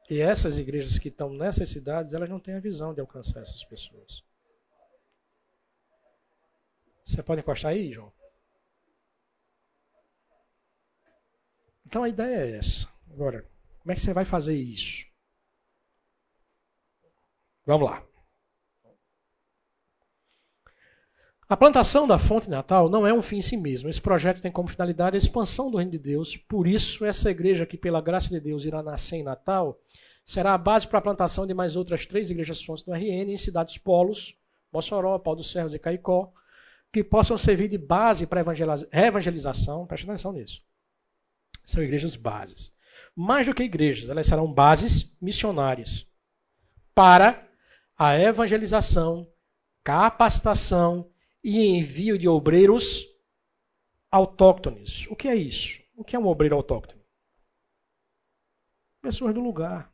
E 0.08 0.20
essas 0.20 0.56
igrejas 0.56 0.98
que 0.98 1.08
estão 1.08 1.30
nessas 1.30 1.68
cidades, 1.68 2.12
elas 2.12 2.30
não 2.30 2.38
têm 2.38 2.54
a 2.54 2.60
visão 2.60 2.94
de 2.94 3.00
alcançar 3.00 3.40
essas 3.40 3.64
pessoas. 3.64 4.24
Você 7.04 7.22
pode 7.22 7.40
encostar 7.40 7.72
aí, 7.72 7.92
João? 7.92 8.12
Então 11.84 12.02
a 12.02 12.08
ideia 12.08 12.36
é 12.36 12.56
essa. 12.58 12.88
Agora, 13.10 13.48
como 13.80 13.92
é 13.92 13.94
que 13.94 14.00
você 14.00 14.12
vai 14.12 14.24
fazer 14.24 14.54
isso? 14.54 15.06
Vamos 17.64 17.90
lá. 17.90 18.06
A 21.48 21.56
plantação 21.56 22.08
da 22.08 22.18
fonte 22.18 22.50
natal 22.50 22.88
não 22.88 23.06
é 23.06 23.14
um 23.14 23.22
fim 23.22 23.36
em 23.36 23.42
si 23.42 23.56
mesmo. 23.56 23.88
Esse 23.88 24.00
projeto 24.00 24.42
tem 24.42 24.50
como 24.50 24.68
finalidade 24.68 25.16
a 25.16 25.18
expansão 25.18 25.70
do 25.70 25.76
reino 25.76 25.92
de 25.92 25.98
Deus. 25.98 26.36
Por 26.36 26.66
isso, 26.66 27.04
essa 27.04 27.30
igreja 27.30 27.64
que, 27.64 27.76
pela 27.76 28.00
graça 28.00 28.28
de 28.28 28.40
Deus, 28.40 28.64
irá 28.64 28.82
nascer 28.82 29.18
em 29.18 29.22
Natal, 29.22 29.80
será 30.24 30.54
a 30.54 30.58
base 30.58 30.88
para 30.88 30.98
a 30.98 31.02
plantação 31.02 31.46
de 31.46 31.54
mais 31.54 31.76
outras 31.76 32.04
três 32.04 32.32
igrejas 32.32 32.64
fontes 32.64 32.82
do 32.82 32.92
RN 32.92 33.30
em 33.30 33.38
cidades 33.38 33.78
polos, 33.78 34.36
Mossoró, 34.72 35.16
Pau 35.20 35.36
dos 35.36 35.48
Serros 35.48 35.72
e 35.72 35.78
Caicó, 35.78 36.32
que 36.92 37.04
possam 37.04 37.38
servir 37.38 37.68
de 37.68 37.78
base 37.78 38.26
para 38.26 38.40
a 38.40 39.06
evangelização. 39.06 39.86
Preste 39.86 40.04
atenção 40.04 40.32
nisso. 40.32 40.60
São 41.64 41.80
igrejas 41.80 42.16
bases. 42.16 42.74
Mais 43.14 43.46
do 43.46 43.54
que 43.54 43.62
igrejas, 43.62 44.10
elas 44.10 44.26
serão 44.26 44.52
bases 44.52 45.16
missionárias 45.20 46.08
para 46.92 47.46
a 47.96 48.18
evangelização, 48.18 49.28
capacitação 49.84 51.08
e 51.42 51.66
envio 51.66 52.18
de 52.18 52.28
obreiros 52.28 53.06
autóctones. 54.10 55.06
O 55.08 55.16
que 55.16 55.28
é 55.28 55.34
isso? 55.34 55.82
O 55.94 56.04
que 56.04 56.16
é 56.16 56.18
um 56.18 56.26
obreiro 56.26 56.56
autóctone? 56.56 57.02
Pessoas 59.00 59.34
do 59.34 59.40
lugar. 59.40 59.92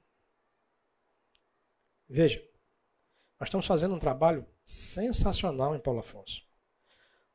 Veja, 2.08 2.40
nós 3.38 3.48
estamos 3.48 3.66
fazendo 3.66 3.94
um 3.94 3.98
trabalho 3.98 4.46
sensacional 4.64 5.74
em 5.74 5.80
Paulo 5.80 6.00
Afonso. 6.00 6.42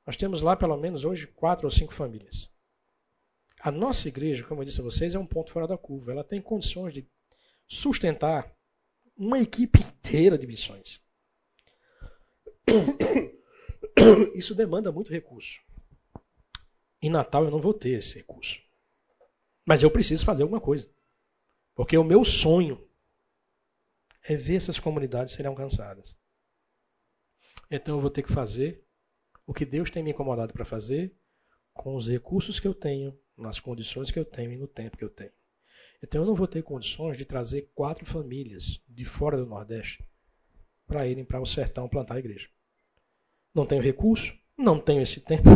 Nós 0.06 0.16
temos 0.16 0.42
lá 0.42 0.56
pelo 0.56 0.78
menos 0.78 1.04
hoje 1.04 1.28
quatro 1.28 1.68
ou 1.68 1.72
cinco 1.72 1.94
famílias. 1.94 2.50
A 3.60 3.72
nossa 3.72 4.08
igreja, 4.08 4.46
como 4.46 4.62
eu 4.62 4.66
disse 4.66 4.80
a 4.80 4.84
vocês, 4.84 5.16
é 5.16 5.20
um 5.20 5.26
ponto 5.26 5.52
fora 5.52 5.68
da 5.68 5.78
curva. 5.78 6.12
Ela 6.12 6.24
tem 6.24 6.42
condições 6.42 6.94
de 6.94 7.10
sustentar 7.68 8.56
uma 9.18 9.40
equipe 9.40 9.80
inteira 9.80 10.38
de 10.38 10.48
missões. 10.48 11.02
Isso 14.36 14.56
demanda 14.56 14.92
muito 14.92 15.12
recurso. 15.12 15.60
Em 17.02 17.10
Natal 17.10 17.44
eu 17.44 17.52
não 17.52 17.62
vou 17.62 17.74
ter 17.74 17.98
esse 17.98 18.16
recurso. 18.16 18.60
Mas 19.66 19.84
eu 19.84 19.92
preciso 19.92 20.26
fazer 20.26 20.44
alguma 20.44 20.62
coisa. 20.62 20.90
Porque 21.76 21.98
o 21.98 22.04
meu 22.04 22.24
sonho 22.24 22.88
é 24.24 24.36
ver 24.36 24.56
essas 24.56 24.80
comunidades 24.80 25.34
serem 25.34 25.50
alcançadas. 25.50 26.16
Então 27.70 27.96
eu 27.96 28.02
vou 28.02 28.10
ter 28.10 28.24
que 28.24 28.32
fazer 28.32 28.84
o 29.46 29.54
que 29.54 29.66
Deus 29.66 29.90
tem 29.90 30.04
me 30.04 30.12
incomodado 30.12 30.54
para 30.54 30.66
fazer 30.66 31.16
com 31.74 31.96
os 31.96 32.08
recursos 32.08 32.60
que 32.60 32.68
eu 32.68 32.74
tenho, 32.74 33.18
nas 33.38 33.60
condições 33.60 34.10
que 34.10 34.18
eu 34.18 34.26
tenho 34.26 34.52
e 34.52 34.58
no 34.58 34.68
tempo 34.68 34.98
que 34.98 35.04
eu 35.04 35.10
tenho. 35.10 35.32
Então 36.02 36.22
eu 36.22 36.28
não 36.28 36.36
vou 36.36 36.48
ter 36.48 36.64
condições 36.64 37.18
de 37.18 37.26
trazer 37.26 37.72
quatro 37.74 38.06
famílias 38.06 38.82
de 38.88 39.06
fora 39.06 39.38
do 39.38 39.46
Nordeste 39.46 40.04
para 40.86 41.08
irem 41.08 41.26
para 41.26 41.42
o 41.42 41.46
sertão 41.46 41.88
plantar 41.88 42.16
a 42.16 42.20
igreja. 42.20 42.50
Não 43.58 43.66
tenho 43.66 43.82
recurso, 43.82 44.38
não 44.56 44.80
tenho 44.80 45.02
esse 45.02 45.20
tempo. 45.20 45.50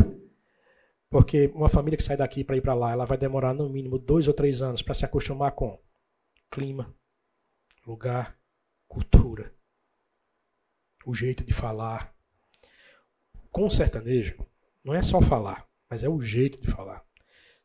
Porque 1.08 1.52
uma 1.54 1.70
família 1.70 1.95
que 1.95 2.04
sai 2.04 2.18
daqui 2.18 2.43
para 2.43 2.58
ir 2.58 2.62
para 2.62 2.74
lá, 2.74 2.91
ela 2.91 3.06
vai 3.06 3.16
demorar 3.16 3.54
no 3.54 3.70
mínimo 3.70 3.99
dois 3.99 4.28
ou 4.28 4.34
três 4.34 4.60
anos 4.64 4.82
para 4.82 4.95
se 4.95 5.06
acostumar 5.06 5.52
com 5.52 5.80
clima, 6.49 6.91
lugar, 7.86 8.39
cultura, 8.88 9.54
o 11.06 11.14
jeito 11.14 11.43
de 11.43 11.54
falar. 11.54 12.12
Com 13.52 13.68
o 13.68 13.72
sertanejo, 13.72 14.36
não 14.84 14.95
é 14.95 15.04
só 15.04 15.22
falar, 15.22 15.70
mas 15.88 16.04
é 16.04 16.10
o 16.10 16.20
jeito 16.24 16.60
de 16.60 16.72
falar. 16.72 17.06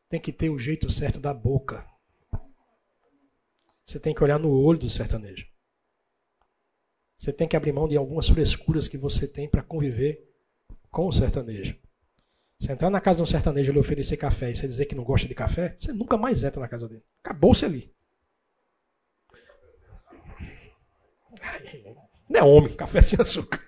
Tem 0.07 0.21
que 0.21 0.31
ter 0.31 0.51
o 0.51 0.59
jeito 0.59 0.87
certo 0.91 1.19
da 1.19 1.33
boca. 1.33 1.83
Você 3.87 3.99
tem 3.99 4.13
que 4.13 4.23
olhar 4.23 4.37
no 4.37 4.51
olho 4.51 4.77
do 4.77 4.87
sertanejo. 4.89 5.47
Você 7.17 7.33
tem 7.33 7.47
que 7.47 7.57
abrir 7.57 7.73
mão 7.73 7.87
de 7.87 7.97
algumas 7.97 8.29
frescuras 8.29 8.87
que 8.87 8.97
você 8.97 9.27
tem 9.27 9.49
para 9.49 9.63
conviver 9.63 10.23
com 10.91 11.07
o 11.07 11.11
sertanejo. 11.11 11.75
Você 12.59 12.71
entrar 12.71 12.89
na 12.89 13.01
casa 13.01 13.17
de 13.17 13.23
um 13.23 13.25
sertanejo 13.25 13.69
e 13.69 13.71
ele 13.71 13.79
oferecer 13.79 14.17
café 14.17 14.51
e 14.51 14.55
você 14.55 14.67
dizer 14.67 14.85
que 14.85 14.95
não 14.95 15.03
gosta 15.03 15.27
de 15.27 15.33
café, 15.33 15.75
você 15.79 15.91
nunca 15.91 16.15
mais 16.15 16.43
entra 16.43 16.61
na 16.61 16.67
casa 16.67 16.87
dele. 16.87 17.03
Acabou-se 17.23 17.65
ali. 17.65 17.91
Não 22.29 22.39
é 22.39 22.43
homem, 22.43 22.75
café 22.75 23.01
sem 23.01 23.19
açúcar. 23.19 23.61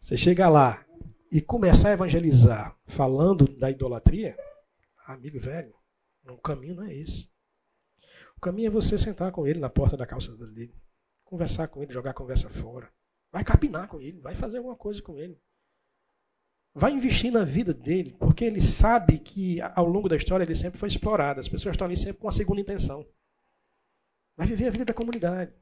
Você 0.00 0.16
chega 0.16 0.48
lá 0.48 0.84
e 1.30 1.40
começar 1.40 1.90
a 1.90 1.92
evangelizar 1.92 2.76
falando 2.86 3.46
da 3.58 3.70
idolatria, 3.70 4.36
amigo 5.06 5.38
velho, 5.38 5.74
o 6.28 6.38
caminho 6.38 6.76
não 6.76 6.84
é 6.84 6.94
esse. 6.94 7.30
O 8.36 8.40
caminho 8.40 8.68
é 8.68 8.70
você 8.70 8.96
sentar 8.96 9.32
com 9.32 9.46
ele 9.46 9.60
na 9.60 9.68
porta 9.68 9.96
da 9.96 10.06
calça 10.06 10.34
dele, 10.36 10.74
conversar 11.30 11.68
com 11.68 11.82
ele, 11.82 11.92
jogar 11.92 12.10
a 12.10 12.14
conversa 12.14 12.50
fora. 12.50 12.92
Vai 13.32 13.44
capinar 13.44 13.86
com 13.86 14.00
ele, 14.00 14.20
vai 14.20 14.34
fazer 14.34 14.58
alguma 14.58 14.74
coisa 14.74 15.00
com 15.00 15.16
ele. 15.16 15.40
Vai 16.74 16.92
investir 16.92 17.32
na 17.32 17.44
vida 17.44 17.72
dele, 17.72 18.16
porque 18.18 18.44
ele 18.44 18.60
sabe 18.60 19.18
que 19.18 19.60
ao 19.60 19.86
longo 19.86 20.08
da 20.08 20.16
história 20.16 20.44
ele 20.44 20.54
sempre 20.54 20.78
foi 20.78 20.88
explorado. 20.88 21.38
As 21.38 21.48
pessoas 21.48 21.74
estão 21.74 21.86
ali 21.86 21.96
sempre 21.96 22.14
com 22.14 22.26
uma 22.26 22.32
segunda 22.32 22.60
intenção. 22.60 23.06
Vai 24.36 24.46
viver 24.46 24.66
a 24.66 24.70
vida 24.70 24.84
da 24.84 24.94
comunidade. 24.94 25.52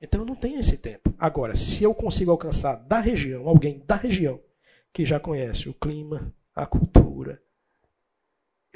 Então 0.00 0.20
eu 0.20 0.26
não 0.26 0.36
tenho 0.36 0.58
esse 0.58 0.76
tempo. 0.78 1.14
Agora, 1.18 1.54
se 1.54 1.82
eu 1.82 1.94
consigo 1.94 2.30
alcançar 2.30 2.76
da 2.76 3.00
região, 3.00 3.48
alguém 3.48 3.80
da 3.86 3.96
região, 3.96 4.42
que 4.92 5.04
já 5.04 5.20
conhece 5.20 5.68
o 5.68 5.74
clima, 5.74 6.34
a 6.54 6.66
cultura, 6.66 7.42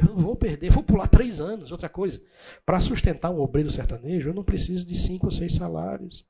eu 0.01 0.15
não 0.15 0.17
vou 0.17 0.37
perder, 0.37 0.71
vou 0.71 0.83
pular 0.83 1.09
três 1.09 1.41
anos. 1.41 1.71
Outra 1.73 1.89
coisa, 1.89 2.23
para 2.65 2.81
sustentar 2.81 3.31
um 3.31 3.41
obreiro 3.41 3.71
sertanejo, 3.71 4.29
eu 4.29 4.35
não 4.35 4.45
preciso 4.45 4.87
de 4.87 4.95
cinco 4.95 5.27
ou 5.27 5.31
seis 5.31 5.55
salários. 5.55 6.27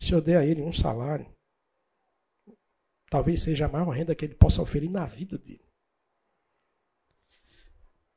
Se 0.00 0.12
eu 0.12 0.20
der 0.20 0.38
a 0.38 0.46
ele 0.46 0.62
um 0.62 0.72
salário, 0.72 1.26
talvez 3.10 3.42
seja 3.42 3.66
a 3.66 3.68
maior 3.68 3.90
renda 3.90 4.14
que 4.14 4.24
ele 4.24 4.34
possa 4.34 4.62
oferir 4.62 4.90
na 4.90 5.04
vida 5.04 5.36
dele. 5.36 5.64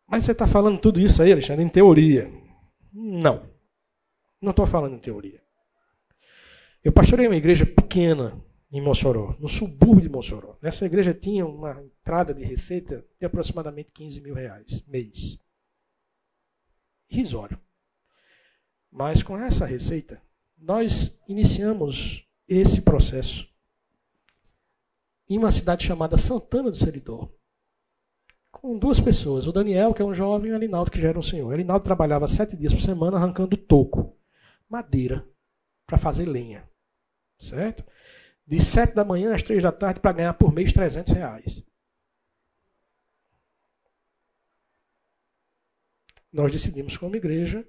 Mas 0.07 0.23
você 0.23 0.31
está 0.31 0.45
falando 0.45 0.79
tudo 0.79 0.99
isso 0.99 1.21
aí, 1.21 1.31
Alexandre, 1.31 1.63
em 1.63 1.69
teoria. 1.69 2.31
Não. 2.91 3.49
Não 4.39 4.51
estou 4.51 4.65
falando 4.65 4.95
em 4.95 4.99
teoria. 4.99 5.41
Eu 6.83 6.91
pastorei 6.91 7.27
uma 7.27 7.35
igreja 7.35 7.65
pequena 7.65 8.39
em 8.73 8.81
Mossoró, 8.81 9.35
no 9.39 9.47
subúrbio 9.47 10.01
de 10.01 10.09
Mossoró. 10.09 10.57
Essa 10.59 10.87
igreja 10.87 11.13
tinha 11.13 11.45
uma 11.45 11.79
entrada 11.79 12.33
de 12.33 12.43
receita 12.43 13.05
de 13.19 13.25
aproximadamente 13.25 13.91
15 13.91 14.19
mil 14.19 14.33
reais 14.33 14.83
mês. 14.87 15.37
Risório. 17.07 17.59
Mas 18.91 19.21
com 19.21 19.37
essa 19.37 19.63
receita, 19.63 20.19
nós 20.57 21.15
iniciamos 21.27 22.27
esse 22.47 22.81
processo 22.81 23.47
em 25.29 25.37
uma 25.37 25.51
cidade 25.51 25.85
chamada 25.85 26.17
Santana 26.17 26.71
do 26.71 26.75
Seridó, 26.75 27.31
com 28.51 28.77
duas 28.77 28.99
pessoas, 28.99 29.45
o 29.45 29.51
Daniel, 29.51 29.93
que 29.93 30.01
é 30.01 30.05
um 30.05 30.15
jovem, 30.15 30.49
e 30.49 30.51
o 30.51 30.55
Alinaldo, 30.55 30.89
que 30.89 30.99
já 30.99 31.09
era 31.09 31.19
um 31.19 31.23
senhor. 31.23 31.49
O 31.49 31.53
Alinaldo 31.53 31.85
trabalhava 31.85 32.27
sete 32.27 32.55
dias 32.55 32.73
por 32.73 32.81
semana 32.81 33.17
arrancando 33.17 33.55
toco 33.55 34.17
madeira 34.67 35.27
para 35.85 35.97
fazer 35.97 36.25
lenha. 36.25 36.67
Certo? 37.39 37.83
De 38.45 38.59
sete 38.59 38.93
da 38.93 39.05
manhã 39.05 39.33
às 39.33 39.41
três 39.41 39.63
da 39.63 39.71
tarde 39.71 39.99
para 39.99 40.11
ganhar 40.11 40.33
por 40.33 40.53
mês 40.53 40.71
300 40.73 41.13
reais. 41.13 41.63
Nós 46.31 46.51
decidimos 46.51 46.97
como 46.97 47.15
igreja 47.15 47.65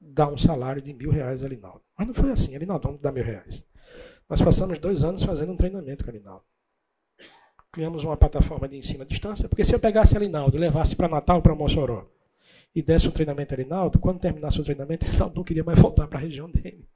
dar 0.00 0.28
um 0.28 0.36
salário 0.36 0.82
de 0.82 0.92
mil 0.92 1.10
reais 1.10 1.42
a 1.42 1.46
Alinaldo. 1.46 1.82
Mas 1.96 2.06
não 2.06 2.14
foi 2.14 2.30
assim, 2.30 2.54
Alinaldo, 2.54 2.88
vamos 2.88 3.00
dar 3.00 3.12
mil 3.12 3.24
reais. 3.24 3.66
Nós 4.28 4.40
passamos 4.40 4.78
dois 4.78 5.02
anos 5.02 5.22
fazendo 5.22 5.52
um 5.52 5.56
treinamento 5.56 6.04
com 6.04 6.10
a 6.10 6.12
Alinaldo. 6.12 6.44
Criamos 7.72 8.04
uma 8.04 8.16
plataforma 8.16 8.68
de 8.68 8.76
ensino 8.76 9.02
à 9.02 9.06
distância, 9.06 9.48
porque 9.48 9.64
se 9.64 9.74
eu 9.74 9.80
pegasse 9.80 10.14
a 10.14 10.18
Alinaldo 10.18 10.56
e 10.56 10.60
levasse 10.60 10.94
para 10.94 11.08
Natal, 11.08 11.40
para 11.40 11.54
Mossoró, 11.54 12.06
e 12.74 12.82
desse 12.82 13.08
o 13.08 13.12
treinamento 13.12 13.54
a 13.54 13.56
Rinaldo, 13.56 13.98
quando 13.98 14.20
terminasse 14.20 14.60
o 14.60 14.64
treinamento, 14.64 15.04
Rinaldo 15.10 15.36
não 15.36 15.44
queria 15.44 15.64
mais 15.64 15.78
voltar 15.78 16.06
para 16.06 16.18
a 16.18 16.22
região 16.22 16.50
dele. 16.50 16.88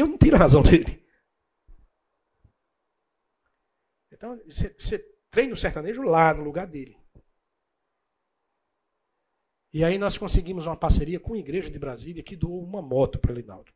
Eu 0.00 0.06
não 0.06 0.16
tiro 0.16 0.36
a 0.36 0.38
razão 0.38 0.62
dele. 0.62 1.06
Então, 4.10 4.40
você, 4.46 4.72
você 4.72 4.98
treina 5.30 5.52
o 5.52 5.56
sertanejo 5.56 6.02
lá, 6.02 6.32
no 6.32 6.42
lugar 6.42 6.66
dele. 6.66 6.98
E 9.72 9.84
aí 9.84 9.98
nós 9.98 10.16
conseguimos 10.16 10.66
uma 10.66 10.76
parceria 10.76 11.20
com 11.20 11.34
a 11.34 11.38
igreja 11.38 11.70
de 11.70 11.78
Brasília 11.78 12.22
que 12.22 12.34
doou 12.34 12.62
uma 12.62 12.80
moto 12.80 13.18
para 13.18 13.34
Linaldo. 13.34 13.72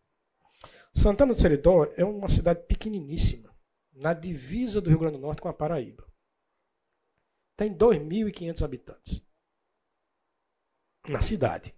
Santana 0.95 1.35
do 1.35 1.39
Seridó 1.39 1.85
é 1.97 2.05
uma 2.05 2.29
cidade 2.29 2.67
pequeniníssima, 2.67 3.55
na 3.93 4.15
divisa 4.15 4.81
do 4.81 4.89
Rio 4.89 4.99
Grande 4.99 5.19
do 5.19 5.23
Norte 5.23 5.43
com 5.43 5.49
a 5.49 5.55
Paraíba. 5.55 6.11
Tem 7.57 7.77
2.500 7.77 8.63
habitantes 8.65 9.23
na 11.07 11.21
cidade. 11.21 11.75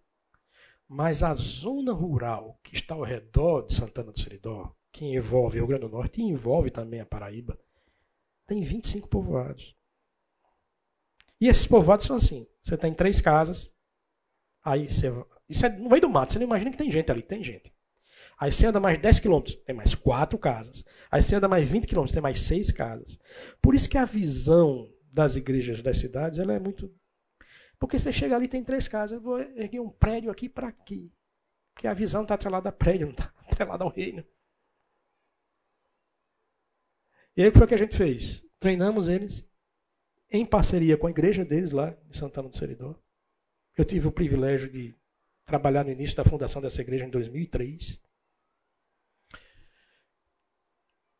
Mas 0.89 1.23
a 1.23 1.35
zona 1.35 1.93
rural 1.93 2.61
que 2.63 2.75
está 2.75 2.95
ao 2.95 3.03
redor 3.03 3.63
de 3.63 3.75
Santana 3.75 4.13
do 4.13 4.21
Seridó, 4.21 4.73
que 4.93 5.05
envolve 5.05 5.59
o 5.59 5.61
Rio 5.61 5.67
Grande 5.67 5.87
do 5.87 5.91
Norte 5.91 6.21
e 6.21 6.25
envolve 6.25 6.71
também 6.71 7.01
a 7.01 7.07
Paraíba, 7.07 7.59
tem 8.47 8.63
25 8.63 9.09
povoados. 9.09 9.75
E 11.41 11.49
esses 11.49 11.67
povoados 11.67 12.07
são 12.07 12.17
assim: 12.17 12.47
você 12.63 12.77
tem 12.77 12.95
três 12.95 13.21
casas, 13.21 13.73
aí 14.65 14.89
você. 14.89 15.13
Isso 15.49 15.67
é 15.67 15.69
no 15.69 15.89
meio 15.89 16.01
do 16.01 16.09
mato, 16.09 16.33
você 16.33 16.39
não 16.39 16.47
imagina 16.47 16.71
que 16.71 16.77
tem 16.77 16.91
gente 16.91 17.11
ali, 17.11 17.23
tem 17.23 17.43
gente. 17.43 17.73
Aí 18.39 18.53
você 18.53 18.67
anda 18.67 18.81
mais 18.81 19.01
10 19.01 19.21
quilômetros, 19.21 19.57
tem 19.65 19.75
mais 19.75 19.95
quatro 19.95 20.39
casas. 20.39 20.85
Aí 21.11 21.23
você 21.23 21.35
anda 21.37 21.49
mais 21.49 21.69
20 21.69 21.87
quilômetros, 21.87 22.13
tem 22.13 22.23
mais 22.23 22.41
seis 22.41 22.71
casas. 22.71 23.19
Por 23.63 23.75
isso 23.75 23.89
que 23.89 23.97
a 23.97 24.05
visão 24.05 24.91
das 25.11 25.37
igrejas 25.37 25.83
das 25.83 25.99
cidades 25.99 26.39
ela 26.39 26.53
é 26.53 26.59
muito. 26.59 26.93
Porque 27.79 27.99
você 27.99 28.13
chega 28.13 28.35
ali 28.35 28.49
tem 28.49 28.65
três 28.65 28.89
casas. 28.89 29.13
Eu 29.13 29.21
vou 29.21 29.39
erguer 29.39 29.81
um 29.81 29.91
prédio 29.91 30.31
aqui 30.31 30.49
para 30.49 30.69
aqui. 30.69 31.13
Porque 31.75 31.87
a 31.87 31.95
visão 31.95 32.23
está 32.23 32.35
atrelada 32.35 32.69
a 32.71 32.73
prédio, 32.73 33.07
não 33.09 33.13
está 33.13 33.33
atrelada 33.47 33.85
ao 33.85 33.91
reino. 33.91 34.25
E 37.37 37.43
aí 37.43 37.49
o 37.49 37.53
que 37.53 37.59
foi 37.59 37.67
que 37.67 37.75
a 37.75 37.79
gente 37.79 37.97
fez? 37.97 38.43
Treinamos 38.59 39.09
eles 39.09 39.47
em 40.31 40.45
parceria 40.45 40.97
com 40.97 41.07
a 41.07 41.11
igreja 41.11 41.45
deles 41.45 41.71
lá 41.71 41.95
em 42.09 42.13
Santana 42.15 42.49
do 42.49 42.57
Seridó. 42.57 42.99
Eu 43.77 43.85
tive 43.85 44.09
o 44.09 44.13
privilégio 44.13 44.71
de 44.71 44.95
trabalhar 45.45 45.85
no 45.85 45.91
início 45.91 46.17
da 46.17 46.25
fundação 46.25 46.63
dessa 46.63 46.81
igreja 46.81 47.05
em 47.05 47.11
2003. 47.11 48.01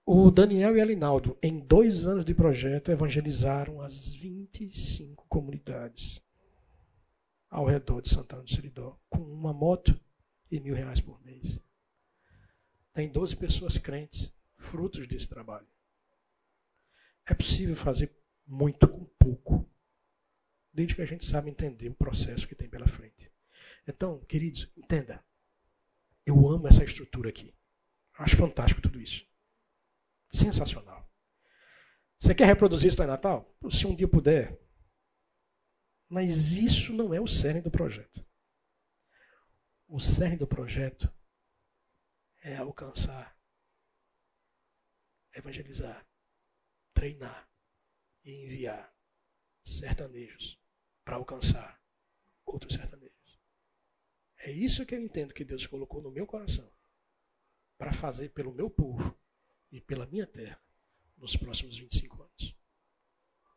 O 0.07 0.31
Daniel 0.31 0.77
e 0.77 0.81
a 0.81 0.85
Linaldo, 0.85 1.37
em 1.43 1.59
dois 1.59 2.07
anos 2.07 2.25
de 2.25 2.33
projeto, 2.33 2.91
evangelizaram 2.91 3.83
as 3.83 4.15
25 4.15 5.27
comunidades 5.29 6.25
ao 7.51 7.65
redor 7.65 8.01
de 8.01 8.11
Santana 8.11 8.43
do 8.43 8.51
Seridó, 8.51 8.99
com 9.09 9.19
uma 9.19 9.53
moto 9.53 9.99
e 10.51 10.61
mil 10.61 10.75
reais 10.75 11.01
por 11.01 11.23
mês. 11.25 11.59
Tem 12.93 13.11
12 13.11 13.37
pessoas 13.37 13.79
crentes, 13.79 14.33
frutos 14.57 15.07
desse 15.07 15.29
trabalho. 15.29 15.67
É 17.27 17.35
possível 17.35 17.77
fazer 17.77 18.17
muito 18.47 18.87
com 18.89 19.05
pouco, 19.19 19.69
desde 20.73 20.95
que 20.95 21.03
a 21.03 21.07
gente 21.07 21.25
sabe 21.25 21.51
entender 21.51 21.89
o 21.89 21.95
processo 21.95 22.47
que 22.47 22.55
tem 22.55 22.69
pela 22.69 22.87
frente. 22.87 23.31
Então, 23.87 24.21
queridos, 24.21 24.71
entenda. 24.77 25.25
Eu 26.25 26.49
amo 26.49 26.67
essa 26.69 26.85
estrutura 26.85 27.29
aqui. 27.29 27.55
Acho 28.19 28.37
fantástico 28.37 28.81
tudo 28.81 29.01
isso. 29.01 29.27
Sensacional. 30.33 31.09
Você 32.19 32.35
quer 32.35 32.47
reproduzir 32.47 32.89
isso 32.89 32.99
lá 32.99 33.05
em 33.05 33.09
Natal? 33.09 33.55
Se 33.71 33.87
um 33.87 33.95
dia 33.95 34.09
puder. 34.09 34.59
Mas 36.09 36.53
isso 36.53 36.93
não 36.93 37.13
é 37.13 37.21
o 37.21 37.27
cerne 37.27 37.61
do 37.61 37.71
projeto. 37.71 38.25
O 39.89 40.01
cerne 40.01 40.37
do 40.37 40.47
projeto 40.47 41.13
é 42.43 42.57
alcançar, 42.57 43.37
evangelizar, 45.35 46.07
treinar 46.95 47.49
e 48.25 48.45
enviar 48.45 48.95
sertanejos 49.63 50.59
para 51.05 51.17
alcançar 51.17 51.81
outros 52.45 52.75
sertanejos. 52.75 53.41
É 54.39 54.51
isso 54.51 54.87
que 54.87 54.95
eu 54.95 55.03
entendo 55.03 55.35
que 55.35 55.45
Deus 55.45 55.67
colocou 55.67 56.01
no 56.01 56.11
meu 56.11 56.27
coração 56.27 56.71
para 57.77 57.93
fazer 57.93 58.31
pelo 58.31 58.53
meu 58.53 58.71
povo 58.71 59.17
e 59.71 59.81
pela 59.81 60.07
minha 60.07 60.27
terra 60.27 60.61
nos 61.17 61.37
próximos 61.37 61.77
25 61.79 62.23
anos. 62.23 62.56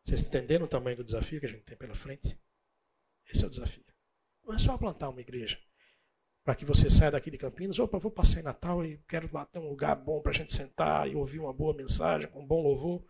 Vocês 0.10 0.22
entenderam 0.22 0.66
o 0.66 0.68
tamanho 0.68 0.97
do 0.97 1.03
desafio 1.03 1.39
que 1.39 1.45
a 1.45 1.49
gente 1.49 1.62
tem 1.62 1.78
pela 1.78 1.93
frente? 1.93 2.36
Esse 3.32 3.43
é 3.43 3.47
o 3.47 3.49
desafio. 3.49 3.86
Não 4.43 4.55
é 4.55 4.57
só 4.57 4.76
plantar 4.76 5.10
uma 5.10 5.22
igreja 5.22 5.62
para 6.43 6.55
que 6.55 6.66
você 6.66 6.89
saia 6.89 7.12
daqui 7.12 7.30
de 7.30 7.38
Campinas. 7.38 7.78
Opa, 7.78 7.99
vou 7.99 8.10
passar 8.10 8.39
em 8.39 8.43
Natal 8.43 8.84
e 8.84 8.97
quero 9.07 9.30
lá 9.32 9.45
ter 9.45 9.60
um 9.60 9.70
lugar 9.70 9.95
bom 9.95 10.20
para 10.20 10.32
a 10.32 10.34
gente 10.34 10.51
sentar 10.51 11.07
e 11.07 11.16
ouvir 11.16 11.38
uma 11.38 11.53
boa 11.53 11.76
mensagem, 11.76 12.28
com 12.28 12.41
um 12.41 12.47
bom 12.47 12.60
louvor. 12.60 13.05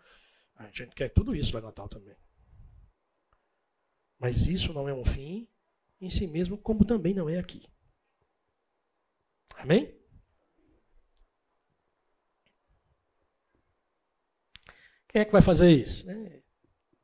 A 0.56 0.66
gente 0.72 0.94
quer 0.94 1.08
tudo 1.08 1.34
isso 1.34 1.54
lá 1.54 1.62
em 1.62 1.64
Natal 1.64 1.88
também. 1.88 2.18
Mas 4.20 4.46
isso 4.46 4.74
não 4.74 4.90
é 4.90 4.94
um 4.94 5.06
fim 5.06 5.48
em 6.02 6.10
si 6.10 6.28
mesmo, 6.28 6.58
como 6.58 6.84
também 6.84 7.14
não 7.14 7.30
é 7.30 7.40
aqui. 7.40 7.66
Amém? 9.56 9.98
Quem 15.08 15.22
é 15.22 15.26
que 15.26 15.32
vai 15.32 15.42
fazer 15.42 15.70
isso? 15.72 16.06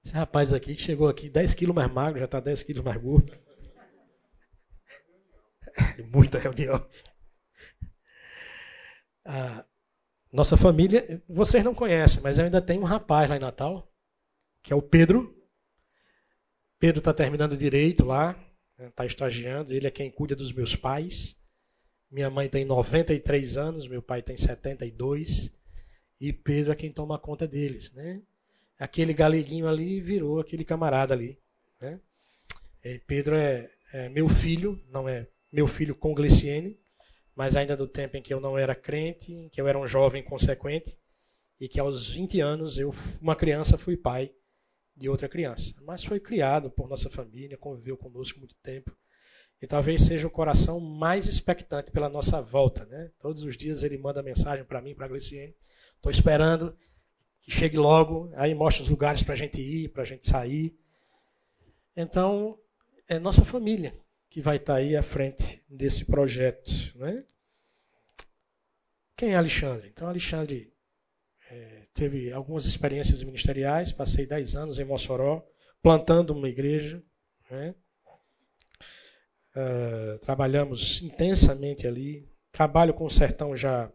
Esse 0.06 0.14
rapaz 0.14 0.54
aqui 0.54 0.76
que 0.76 0.84
chegou 0.84 1.08
aqui 1.08 1.28
10 1.28 1.56
quilos 1.56 1.76
mais 1.76 1.92
magro, 1.92 2.20
já 2.20 2.26
está 2.26 2.40
10 2.40 2.62
quilos 2.62 2.84
mais 2.84 3.02
gordo. 3.02 3.36
Muita 6.14 6.38
reunião. 6.38 6.88
Nossa 10.32 10.56
família, 10.56 11.24
vocês 11.28 11.64
não 11.64 11.74
conhecem, 11.74 12.22
mas 12.22 12.38
eu 12.38 12.46
ainda 12.46 12.62
tenho 12.62 12.84
um 12.84 12.86
rapaz 12.86 13.28
lá 13.28 13.36
em 13.36 13.40
Natal, 13.40 13.92
que 14.62 14.72
é 14.72 14.76
o 14.76 14.82
Pedro. 14.82 15.36
Pedro 16.78 17.00
está 17.00 17.12
terminando 17.12 17.58
direito 17.58 18.06
lá, 18.06 18.38
está 18.78 19.04
né, 19.04 19.08
estagiando, 19.08 19.74
ele 19.74 19.88
é 19.88 19.92
quem 19.92 20.12
cuida 20.12 20.36
dos 20.36 20.54
meus 20.54 20.76
pais. 20.76 21.36
Minha 22.12 22.30
mãe 22.30 22.48
tem 22.48 22.64
93 22.64 23.58
anos, 23.58 23.88
meu 23.88 24.04
pai 24.04 24.22
tem 24.22 24.38
72. 24.38 25.52
E 26.20 26.32
Pedro 26.32 26.72
é 26.72 26.76
quem 26.76 26.92
toma 26.92 27.18
conta 27.18 27.48
deles. 27.48 27.92
Né? 27.92 28.22
Aquele 28.78 29.14
galeguinho 29.14 29.68
ali 29.68 30.02
virou 30.02 30.40
aquele 30.40 30.66
camarada 30.66 31.14
ali. 31.14 31.38
Né? 31.80 32.00
E 32.84 33.00
Pedro 33.00 33.36
é, 33.36 33.70
é, 33.94 34.10
meu 34.10 34.28
filho, 34.28 34.82
não 34.90 35.08
é 35.08 35.28
meu 35.52 35.68
filho 35.68 35.96
com 35.96 36.14
Gliciene, 36.14 36.78
mas 37.36 37.56
ainda 37.56 37.78
do 37.78 37.88
tempo 37.88 38.18
em 38.18 38.22
que 38.22 38.34
eu 38.34 38.40
não 38.40 38.58
era 38.58 38.76
crente, 38.76 39.32
em 39.32 39.50
que 39.50 39.60
eu 39.60 39.68
era 39.68 39.80
um 39.80 39.88
jovem 39.88 40.24
consequente, 40.24 40.98
e 41.60 41.70
que 41.70 41.80
aos 41.80 42.10
20 42.10 42.42
anos 42.42 42.78
eu, 42.78 42.94
uma 43.22 43.36
criança, 43.36 43.78
fui 43.78 43.96
pai 43.96 44.32
de 44.96 45.10
outra 45.10 45.28
criança. 45.28 45.74
Mas 45.82 46.04
foi 46.04 46.20
criado 46.20 46.70
por 46.70 46.90
nossa 46.90 47.10
família, 47.10 47.58
conviveu 47.58 47.98
conosco 47.98 48.40
muito 48.40 48.56
tempo. 48.56 48.96
E 49.62 49.68
talvez 49.68 50.02
seja 50.02 50.28
o 50.28 50.32
coração 50.32 50.80
mais 50.80 51.28
expectante 51.28 51.92
pela 51.92 52.10
nossa 52.10 52.42
volta. 52.42 52.86
Né? 52.86 53.12
Todos 53.20 53.42
os 53.44 53.58
dias 53.58 53.84
ele 53.84 53.98
manda 53.98 54.22
mensagem 54.22 54.66
para 54.66 54.82
mim, 54.82 54.94
para 54.94 55.06
a 55.06 55.10
Gliciene. 55.10 55.56
Estou 55.96 56.12
esperando 56.12 56.78
que 57.46 57.52
chegue 57.52 57.78
logo. 57.78 58.32
Aí 58.36 58.56
mostra 58.56 58.84
os 58.84 58.90
lugares 58.90 59.22
para 59.22 59.36
a 59.36 59.38
gente 59.38 59.62
ir, 59.62 59.90
para 59.90 60.02
a 60.02 60.06
gente 60.06 60.28
sair. 60.28 60.76
Então, 61.96 62.60
é 63.08 63.20
nossa 63.20 63.46
família 63.46 63.96
que 64.30 64.42
vai 64.42 64.58
estar 64.58 64.74
tá 64.74 64.80
aí 64.80 64.98
à 64.98 65.04
frente 65.04 65.64
desse 65.70 66.04
projeto. 66.04 66.70
Né? 66.96 67.24
Quem 69.16 69.34
é 69.34 69.36
Alexandre? 69.36 69.90
Então, 69.90 70.08
Alexandre 70.10 70.74
é, 71.50 71.84
teve 71.94 72.34
algumas 72.34 72.66
experiências 72.66 73.24
ministeriais, 73.24 73.92
passei 73.92 74.26
10 74.26 74.56
anos 74.56 74.80
em 74.80 74.84
Mossoró, 74.84 75.46
plantando 75.82 76.32
uma 76.32 76.50
igreja. 76.50 77.02
Né? 77.50 77.76
Uh, 79.56 80.18
trabalhamos 80.20 81.02
intensamente 81.02 81.88
ali. 81.88 82.28
Trabalho 82.52 82.94
com 82.94 83.06
o 83.06 83.10
sertão 83.10 83.56
já 83.56 83.90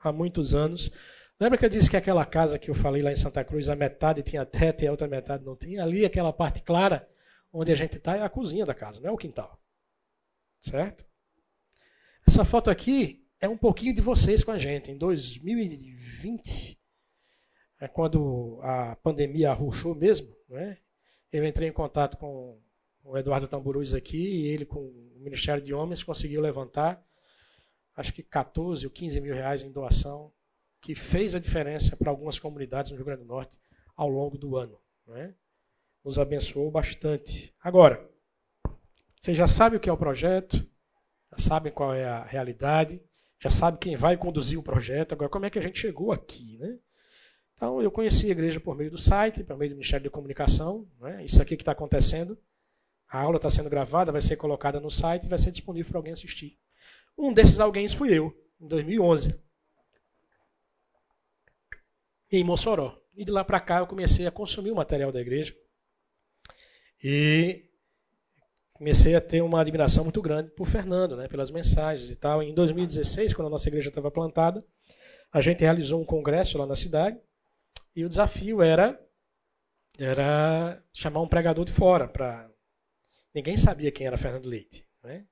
há 0.00 0.12
muitos 0.12 0.54
anos. 0.54 0.92
Lembra 1.40 1.56
que 1.56 1.64
eu 1.64 1.70
disse 1.70 1.88
que 1.88 1.96
aquela 1.96 2.26
casa 2.26 2.58
que 2.58 2.68
eu 2.68 2.74
falei 2.74 3.00
lá 3.00 3.12
em 3.12 3.16
Santa 3.16 3.44
Cruz, 3.44 3.68
a 3.68 3.76
metade 3.76 4.22
tinha 4.22 4.44
teto 4.44 4.82
e 4.82 4.88
a 4.88 4.90
outra 4.90 5.06
metade 5.06 5.44
não 5.44 5.54
tinha? 5.54 5.84
Ali, 5.84 6.04
aquela 6.04 6.32
parte 6.32 6.60
clara, 6.62 7.08
onde 7.52 7.70
a 7.70 7.76
gente 7.76 7.96
está, 7.96 8.16
é 8.16 8.22
a 8.22 8.28
cozinha 8.28 8.66
da 8.66 8.74
casa, 8.74 9.00
não 9.00 9.10
é 9.10 9.12
o 9.12 9.16
quintal. 9.16 9.60
Certo? 10.60 11.06
Essa 12.26 12.44
foto 12.44 12.70
aqui 12.70 13.24
é 13.40 13.48
um 13.48 13.56
pouquinho 13.56 13.94
de 13.94 14.00
vocês 14.00 14.42
com 14.42 14.50
a 14.50 14.58
gente. 14.58 14.90
Em 14.90 14.98
2020, 14.98 16.76
é 17.80 17.86
quando 17.86 18.58
a 18.62 18.96
pandemia 18.96 19.50
arruchou 19.50 19.94
mesmo, 19.94 20.34
né? 20.48 20.78
eu 21.32 21.44
entrei 21.44 21.68
em 21.68 21.72
contato 21.72 22.16
com 22.16 22.60
o 23.04 23.16
Eduardo 23.16 23.46
Tamburuz 23.46 23.94
aqui, 23.94 24.18
e 24.18 24.48
ele, 24.48 24.66
com 24.66 24.80
o 24.80 25.12
Ministério 25.20 25.62
de 25.62 25.72
Homens, 25.72 26.02
conseguiu 26.02 26.40
levantar, 26.40 27.00
acho 27.96 28.12
que 28.12 28.24
14 28.24 28.84
ou 28.84 28.92
15 28.92 29.20
mil 29.20 29.34
reais 29.34 29.62
em 29.62 29.70
doação, 29.70 30.32
que 30.80 30.94
fez 30.94 31.34
a 31.34 31.38
diferença 31.38 31.96
para 31.96 32.10
algumas 32.10 32.38
comunidades 32.38 32.90
no 32.90 32.96
Rio 32.96 33.06
Grande 33.06 33.22
do 33.22 33.28
Norte 33.28 33.58
ao 33.96 34.08
longo 34.08 34.38
do 34.38 34.56
ano. 34.56 34.78
Né? 35.06 35.34
Nos 36.04 36.18
abençoou 36.18 36.70
bastante. 36.70 37.54
Agora, 37.60 38.08
vocês 39.20 39.36
já 39.36 39.46
sabem 39.46 39.76
o 39.76 39.80
que 39.80 39.88
é 39.88 39.92
o 39.92 39.96
projeto, 39.96 40.56
já 41.32 41.38
sabem 41.38 41.72
qual 41.72 41.94
é 41.94 42.04
a 42.04 42.24
realidade, 42.24 43.02
já 43.40 43.50
sabem 43.50 43.80
quem 43.80 43.96
vai 43.96 44.16
conduzir 44.16 44.58
o 44.58 44.62
projeto. 44.62 45.12
Agora, 45.12 45.28
como 45.28 45.46
é 45.46 45.50
que 45.50 45.58
a 45.58 45.62
gente 45.62 45.78
chegou 45.78 46.12
aqui? 46.12 46.56
Né? 46.58 46.78
Então, 47.54 47.82
eu 47.82 47.90
conheci 47.90 48.28
a 48.28 48.30
igreja 48.30 48.60
por 48.60 48.76
meio 48.76 48.90
do 48.90 48.98
site, 48.98 49.42
por 49.42 49.56
meio 49.56 49.70
do 49.70 49.74
Ministério 49.76 50.04
de 50.04 50.10
Comunicação. 50.10 50.88
Né? 51.00 51.24
Isso 51.24 51.42
aqui 51.42 51.56
que 51.56 51.62
está 51.62 51.72
acontecendo. 51.72 52.38
A 53.08 53.20
aula 53.20 53.36
está 53.36 53.50
sendo 53.50 53.70
gravada, 53.70 54.12
vai 54.12 54.20
ser 54.20 54.36
colocada 54.36 54.78
no 54.78 54.90
site 54.90 55.24
e 55.24 55.28
vai 55.28 55.38
ser 55.38 55.50
disponível 55.50 55.90
para 55.90 55.98
alguém 55.98 56.12
assistir. 56.12 56.58
Um 57.16 57.32
desses 57.32 57.58
alguém 57.58 57.88
fui 57.88 58.16
eu, 58.16 58.36
em 58.60 58.68
2011, 58.68 59.34
em 62.30 62.44
Mossoró. 62.44 63.00
E 63.16 63.24
de 63.24 63.30
lá 63.30 63.44
para 63.44 63.60
cá 63.60 63.78
eu 63.78 63.86
comecei 63.86 64.26
a 64.26 64.30
consumir 64.30 64.70
o 64.70 64.76
material 64.76 65.10
da 65.10 65.20
igreja. 65.20 65.56
E 67.02 67.64
comecei 68.72 69.14
a 69.14 69.20
ter 69.20 69.42
uma 69.42 69.60
admiração 69.60 70.04
muito 70.04 70.22
grande 70.22 70.50
por 70.50 70.66
Fernando, 70.66 71.16
né, 71.16 71.26
pelas 71.26 71.50
mensagens 71.50 72.10
e 72.10 72.16
tal. 72.16 72.42
Em 72.42 72.54
2016, 72.54 73.34
quando 73.34 73.48
a 73.48 73.50
nossa 73.50 73.68
igreja 73.68 73.88
estava 73.88 74.10
plantada, 74.10 74.64
a 75.32 75.40
gente 75.40 75.60
realizou 75.60 76.00
um 76.00 76.04
congresso 76.04 76.56
lá 76.58 76.66
na 76.66 76.76
cidade 76.76 77.20
e 77.94 78.04
o 78.04 78.08
desafio 78.08 78.62
era 78.62 78.98
era 79.98 80.80
chamar 80.92 81.20
um 81.20 81.28
pregador 81.28 81.64
de 81.64 81.72
fora 81.72 82.06
para 82.06 82.48
ninguém 83.34 83.56
sabia 83.56 83.90
quem 83.90 84.06
era 84.06 84.16
Fernando 84.16 84.46
Leite, 84.46 84.86
né? 85.02 85.26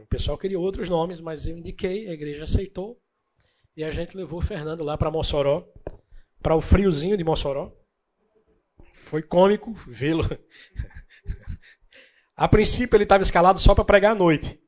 O 0.00 0.06
pessoal 0.06 0.38
queria 0.38 0.58
outros 0.58 0.88
nomes, 0.88 1.20
mas 1.20 1.46
eu 1.46 1.58
indiquei, 1.58 2.08
a 2.08 2.12
igreja 2.12 2.44
aceitou 2.44 3.02
e 3.80 3.84
a 3.84 3.90
gente 3.90 4.14
levou 4.14 4.40
o 4.40 4.42
Fernando 4.42 4.84
lá 4.84 4.98
para 4.98 5.10
Mossoró, 5.10 5.66
para 6.42 6.54
o 6.54 6.60
friozinho 6.60 7.16
de 7.16 7.24
Mossoró. 7.24 7.74
Foi 8.92 9.22
cômico 9.22 9.72
vê-lo. 9.88 10.24
A 12.36 12.46
princípio 12.46 12.94
ele 12.94 13.04
estava 13.04 13.22
escalado 13.22 13.58
só 13.58 13.74
para 13.74 13.86
pregar 13.86 14.12
à 14.12 14.14
noite. 14.14 14.62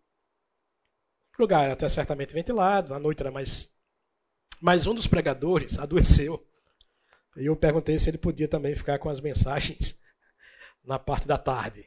O 1.38 1.42
lugar 1.42 1.64
era 1.64 1.74
até 1.74 1.86
certamente 1.90 2.32
ventilado, 2.32 2.94
a 2.94 2.98
noite 2.98 3.20
era 3.20 3.30
mais. 3.30 3.70
Mas 4.58 4.86
um 4.86 4.94
dos 4.94 5.06
pregadores 5.06 5.78
adoeceu. 5.78 6.42
E 7.36 7.44
eu 7.44 7.54
perguntei 7.54 7.98
se 7.98 8.08
ele 8.08 8.16
podia 8.16 8.48
também 8.48 8.74
ficar 8.74 8.98
com 8.98 9.10
as 9.10 9.20
mensagens 9.20 9.94
na 10.82 10.98
parte 10.98 11.28
da 11.28 11.36
tarde. 11.36 11.86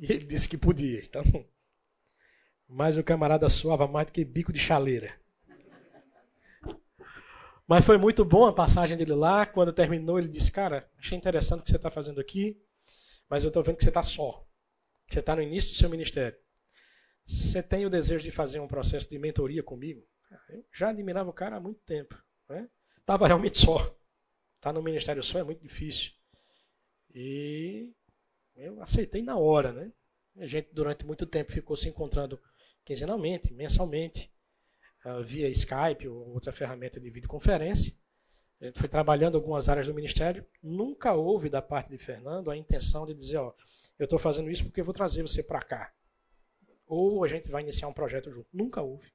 E 0.00 0.10
ele 0.10 0.26
disse 0.26 0.48
que 0.48 0.58
podia. 0.58 1.04
Então, 1.04 1.22
mas 2.68 2.98
o 2.98 3.04
camarada 3.04 3.48
suava 3.48 3.86
mais 3.86 4.08
do 4.08 4.12
que 4.12 4.24
bico 4.24 4.52
de 4.52 4.58
chaleira. 4.58 5.21
Mas 7.66 7.84
foi 7.84 7.96
muito 7.96 8.24
bom 8.24 8.46
a 8.46 8.52
passagem 8.52 8.96
dele 8.96 9.14
lá. 9.14 9.46
Quando 9.46 9.72
terminou, 9.72 10.18
ele 10.18 10.28
disse: 10.28 10.50
Cara, 10.50 10.90
achei 10.98 11.16
interessante 11.16 11.60
o 11.60 11.64
que 11.64 11.70
você 11.70 11.76
está 11.76 11.90
fazendo 11.90 12.20
aqui, 12.20 12.60
mas 13.28 13.44
eu 13.44 13.48
estou 13.48 13.62
vendo 13.62 13.76
que 13.76 13.84
você 13.84 13.90
está 13.90 14.02
só. 14.02 14.46
Você 15.08 15.20
está 15.20 15.36
no 15.36 15.42
início 15.42 15.70
do 15.70 15.76
seu 15.76 15.88
ministério. 15.88 16.38
Você 17.24 17.62
tem 17.62 17.86
o 17.86 17.90
desejo 17.90 18.24
de 18.24 18.30
fazer 18.30 18.60
um 18.60 18.66
processo 18.66 19.08
de 19.08 19.18
mentoria 19.18 19.62
comigo? 19.62 20.02
Eu 20.48 20.64
já 20.72 20.88
admirava 20.88 21.30
o 21.30 21.32
cara 21.32 21.56
há 21.56 21.60
muito 21.60 21.80
tempo. 21.80 22.16
Estava 22.98 23.24
né? 23.24 23.28
realmente 23.28 23.58
só. 23.58 23.76
Estar 23.76 23.94
tá 24.60 24.72
no 24.72 24.82
ministério 24.82 25.22
só 25.22 25.38
é 25.38 25.42
muito 25.42 25.60
difícil. 25.60 26.12
E 27.14 27.92
eu 28.56 28.82
aceitei 28.82 29.22
na 29.22 29.36
hora. 29.36 29.72
Né? 29.72 29.92
A 30.38 30.46
gente, 30.46 30.68
durante 30.72 31.04
muito 31.04 31.26
tempo, 31.26 31.52
ficou 31.52 31.76
se 31.76 31.88
encontrando 31.88 32.40
quinzenalmente, 32.84 33.52
mensalmente, 33.52 34.32
via 35.24 35.48
Skype 35.48 36.08
ou 36.08 36.34
outra 36.34 36.52
ferramenta 36.52 37.00
de 37.00 37.10
videoconferência. 37.10 37.94
A 38.60 38.66
gente 38.66 38.78
foi 38.78 38.88
trabalhando 38.88 39.36
algumas 39.36 39.68
áreas 39.68 39.86
do 39.88 39.94
ministério. 39.94 40.46
Nunca 40.62 41.12
houve 41.12 41.48
da 41.48 41.60
parte 41.60 41.90
de 41.90 41.98
Fernando 41.98 42.50
a 42.50 42.56
intenção 42.56 43.04
de 43.04 43.12
dizer, 43.12 43.38
ó, 43.38 43.52
eu 43.98 44.04
estou 44.04 44.18
fazendo 44.18 44.50
isso 44.50 44.64
porque 44.64 44.82
vou 44.82 44.94
trazer 44.94 45.22
você 45.22 45.42
para 45.42 45.62
cá. 45.62 45.92
Ou 46.86 47.24
a 47.24 47.28
gente 47.28 47.50
vai 47.50 47.62
iniciar 47.62 47.88
um 47.88 47.92
projeto 47.92 48.30
junto. 48.30 48.48
Nunca 48.52 48.80
houve. 48.80 49.12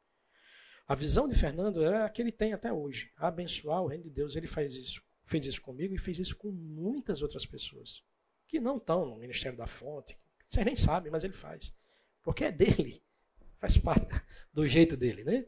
A 0.87 0.95
visão 0.95 1.27
de 1.27 1.35
Fernando 1.35 1.83
era 1.83 2.05
a 2.05 2.09
que 2.09 2.21
ele 2.21 2.31
tem 2.31 2.53
até 2.53 2.73
hoje. 2.73 3.11
Abençoar 3.15 3.81
o 3.81 3.87
reino 3.87 4.03
de 4.03 4.09
Deus. 4.09 4.35
Ele 4.35 4.47
faz 4.47 4.75
isso. 4.75 5.01
Fez 5.25 5.45
isso 5.45 5.61
comigo 5.61 5.93
e 5.93 5.97
fez 5.97 6.17
isso 6.19 6.35
com 6.35 6.49
muitas 6.49 7.21
outras 7.21 7.45
pessoas. 7.45 8.03
Que 8.47 8.59
não 8.59 8.77
estão 8.77 9.05
no 9.05 9.17
Ministério 9.17 9.57
da 9.57 9.67
Fonte. 9.67 10.17
Vocês 10.47 10.65
nem 10.65 10.75
sabem, 10.75 11.11
mas 11.11 11.23
ele 11.23 11.33
faz. 11.33 11.73
Porque 12.21 12.45
é 12.45 12.51
dele. 12.51 13.01
Faz 13.59 13.77
parte 13.77 14.07
do 14.53 14.67
jeito 14.67 14.95
dele, 14.95 15.23
né? 15.23 15.45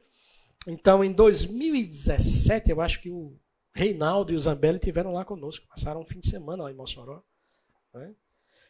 Então, 0.70 1.04
em 1.04 1.12
2017, 1.12 2.70
eu 2.70 2.80
acho 2.80 3.02
que 3.02 3.10
o 3.10 3.36
Reinaldo 3.74 4.32
e 4.32 4.36
o 4.36 4.40
Zambelli 4.40 4.78
tiveram 4.78 5.12
lá 5.12 5.26
conosco. 5.26 5.68
Passaram 5.68 6.02
um 6.02 6.06
fim 6.06 6.20
de 6.20 6.30
semana 6.30 6.62
lá 6.62 6.72
em 6.72 6.76
Mossoró. 6.76 7.24
Né? 7.92 8.14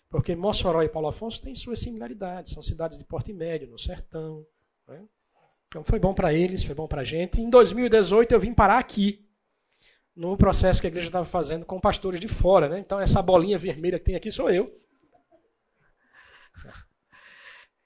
Porque 0.10 0.34
Mossoró 0.34 0.82
e 0.82 0.88
Paulo 0.88 1.10
Afonso 1.10 1.41
têm 1.41 1.54
suas 1.54 1.80
similaridades. 1.80 2.54
São 2.54 2.64
cidades 2.64 2.97
de 2.97 3.04
porte 3.04 3.34
médio, 3.34 3.68
no 3.68 3.78
sertão. 3.78 4.47
Né? 4.88 5.04
Então, 5.68 5.84
foi 5.84 6.00
bom 6.00 6.14
para 6.14 6.34
eles, 6.34 6.64
foi 6.64 6.74
bom 6.74 6.88
para 6.88 7.02
a 7.02 7.06
gente. 7.06 7.41
Em 7.41 7.50
2018, 7.50 8.32
eu 8.32 8.39
vim 8.39 8.54
parar 8.54 8.80
aqui. 8.80 9.28
No 10.16 10.38
processo 10.38 10.80
que 10.80 10.88
a 10.88 10.89
igreja 10.89 11.08
estava 11.08 11.26
fazendo 11.26 11.66
com 11.66 11.82
pastores 11.82 12.22
de 12.22 12.30
fora. 12.30 12.70
Né? 12.70 12.80
Então, 12.80 12.97
essa 12.97 13.22
bolinha 13.22 13.58
vermelha 13.58 14.00
que 14.00 14.06
tem 14.06 14.16
aqui 14.16 14.32
sou 14.32 14.50
eu. 14.50 14.74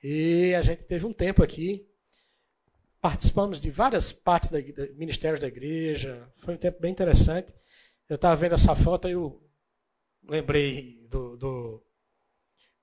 E 0.03 0.53
a 0.53 0.61
gente 0.61 0.83
teve 0.83 1.05
um 1.05 1.13
tempo 1.13 1.41
aqui, 1.41 1.87
participamos 3.03 3.59
de 3.59 3.69
várias 3.69 4.13
partes 4.13 4.49
da, 4.49 4.61
da 4.61 4.93
ministérios 4.93 5.41
da 5.41 5.47
igreja, 5.47 6.25
foi 6.37 6.53
um 6.53 6.57
tempo 6.57 6.79
bem 6.79 6.89
interessante. 6.89 7.53
Eu 8.07 8.15
estava 8.15 8.33
vendo 8.33 8.55
essa 8.55 8.73
foto 8.77 9.09
e 9.09 9.11
eu 9.11 9.43
lembrei 10.23 11.05
do, 11.09 11.35
do, 11.35 11.83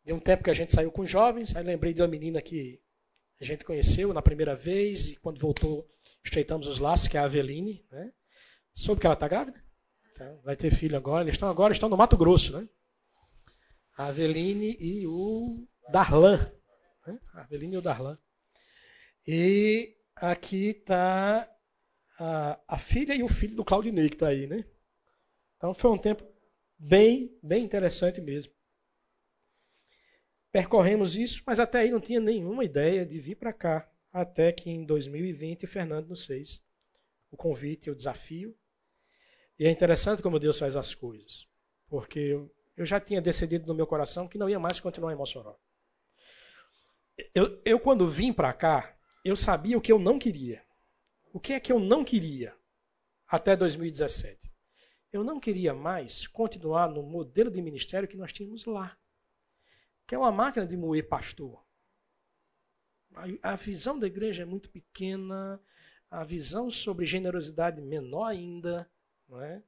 de 0.04 0.12
um 0.12 0.20
tempo 0.20 0.44
que 0.44 0.50
a 0.50 0.54
gente 0.54 0.74
saiu 0.74 0.92
com 0.92 1.06
jovens, 1.06 1.56
aí 1.56 1.64
lembrei 1.64 1.94
de 1.94 2.02
uma 2.02 2.08
menina 2.08 2.42
que 2.42 2.78
a 3.40 3.44
gente 3.46 3.64
conheceu 3.64 4.12
na 4.12 4.20
primeira 4.20 4.54
vez 4.54 5.08
e 5.08 5.16
quando 5.16 5.40
voltou 5.40 5.88
estreitamos 6.22 6.66
os 6.66 6.78
laços, 6.78 7.08
que 7.08 7.16
é 7.16 7.20
a 7.20 7.24
Aveline. 7.24 7.82
Né? 7.90 8.12
Soube 8.74 9.00
que 9.00 9.06
ela 9.06 9.14
está 9.14 9.26
grávida? 9.26 9.64
Então, 10.12 10.38
vai 10.44 10.54
ter 10.54 10.70
filho 10.70 10.98
agora. 10.98 11.24
Eles 11.24 11.36
estão 11.36 11.48
agora 11.48 11.72
estão 11.72 11.88
no 11.88 11.96
Mato 11.96 12.18
Grosso. 12.18 12.60
Né? 12.60 12.68
A 13.96 14.08
Aveline 14.08 14.76
e 14.78 15.06
o 15.06 15.66
Darlan. 15.90 16.36
Né? 17.06 17.18
Avelino 17.32 17.72
e 17.72 17.78
o 17.78 17.82
Darlan. 17.82 18.18
E 19.26 19.96
aqui 20.20 20.70
está 20.70 21.48
a, 22.18 22.60
a, 22.68 22.78
filha 22.78 23.14
e 23.14 23.22
o 23.22 23.28
filho 23.28 23.56
do 23.56 23.64
Claudinei 23.64 24.08
que 24.08 24.16
está 24.16 24.28
aí, 24.28 24.46
né? 24.46 24.64
Então 25.56 25.74
foi 25.74 25.90
um 25.90 25.98
tempo 25.98 26.24
bem, 26.78 27.38
bem 27.42 27.64
interessante 27.64 28.20
mesmo. 28.20 28.52
Percorremos 30.52 31.16
isso, 31.16 31.42
mas 31.46 31.60
até 31.60 31.80
aí 31.80 31.90
não 31.90 32.00
tinha 32.00 32.20
nenhuma 32.20 32.64
ideia 32.64 33.06
de 33.06 33.20
vir 33.20 33.36
para 33.36 33.52
cá. 33.52 33.88
Até 34.12 34.50
que 34.52 34.68
em 34.68 34.84
2020 34.84 35.64
o 35.64 35.68
Fernando 35.68 36.08
nos 36.08 36.26
fez 36.26 36.60
o 37.30 37.36
convite, 37.36 37.90
o 37.90 37.94
desafio. 37.94 38.56
E 39.58 39.66
é 39.66 39.70
interessante 39.70 40.22
como 40.22 40.40
Deus 40.40 40.58
faz 40.58 40.74
as 40.74 40.94
coisas. 40.94 41.46
Porque 41.86 42.18
eu, 42.18 42.52
eu 42.76 42.84
já 42.84 42.98
tinha 42.98 43.20
decidido 43.20 43.66
no 43.66 43.74
meu 43.74 43.86
coração 43.86 44.26
que 44.26 44.38
não 44.38 44.50
ia 44.50 44.58
mais 44.58 44.80
continuar 44.80 45.12
em 45.12 45.16
Mossoró 45.16 45.56
eu, 47.34 47.60
eu 47.64 47.80
quando 47.80 48.08
vim 48.08 48.32
para 48.32 48.52
cá, 48.52 48.96
eu 49.24 49.36
sabia 49.36 49.76
o 49.76 49.80
que 49.80 49.92
eu 49.92 49.98
não 49.98 50.18
queria. 50.18 50.64
O 51.32 51.38
que 51.38 51.52
é 51.52 51.60
que 51.60 51.70
eu 51.70 51.78
não 51.78 52.04
queria 52.04 52.56
até 53.26 53.54
2017? 53.56 54.50
Eu 55.12 55.22
não 55.24 55.40
queria 55.40 55.74
mais 55.74 56.26
continuar 56.26 56.88
no 56.88 57.02
modelo 57.02 57.50
de 57.50 57.60
ministério 57.60 58.08
que 58.08 58.16
nós 58.16 58.32
tínhamos 58.32 58.64
lá, 58.64 58.96
que 60.06 60.14
é 60.14 60.18
uma 60.18 60.32
máquina 60.32 60.66
de 60.66 60.76
moer 60.76 61.08
pastor. 61.08 61.64
A, 63.14 63.52
a 63.52 63.56
visão 63.56 63.98
da 63.98 64.06
igreja 64.06 64.42
é 64.42 64.46
muito 64.46 64.70
pequena, 64.70 65.60
a 66.10 66.24
visão 66.24 66.70
sobre 66.70 67.06
generosidade 67.06 67.80
menor 67.80 68.26
ainda, 68.26 68.90
não 69.28 69.40
é? 69.40 69.62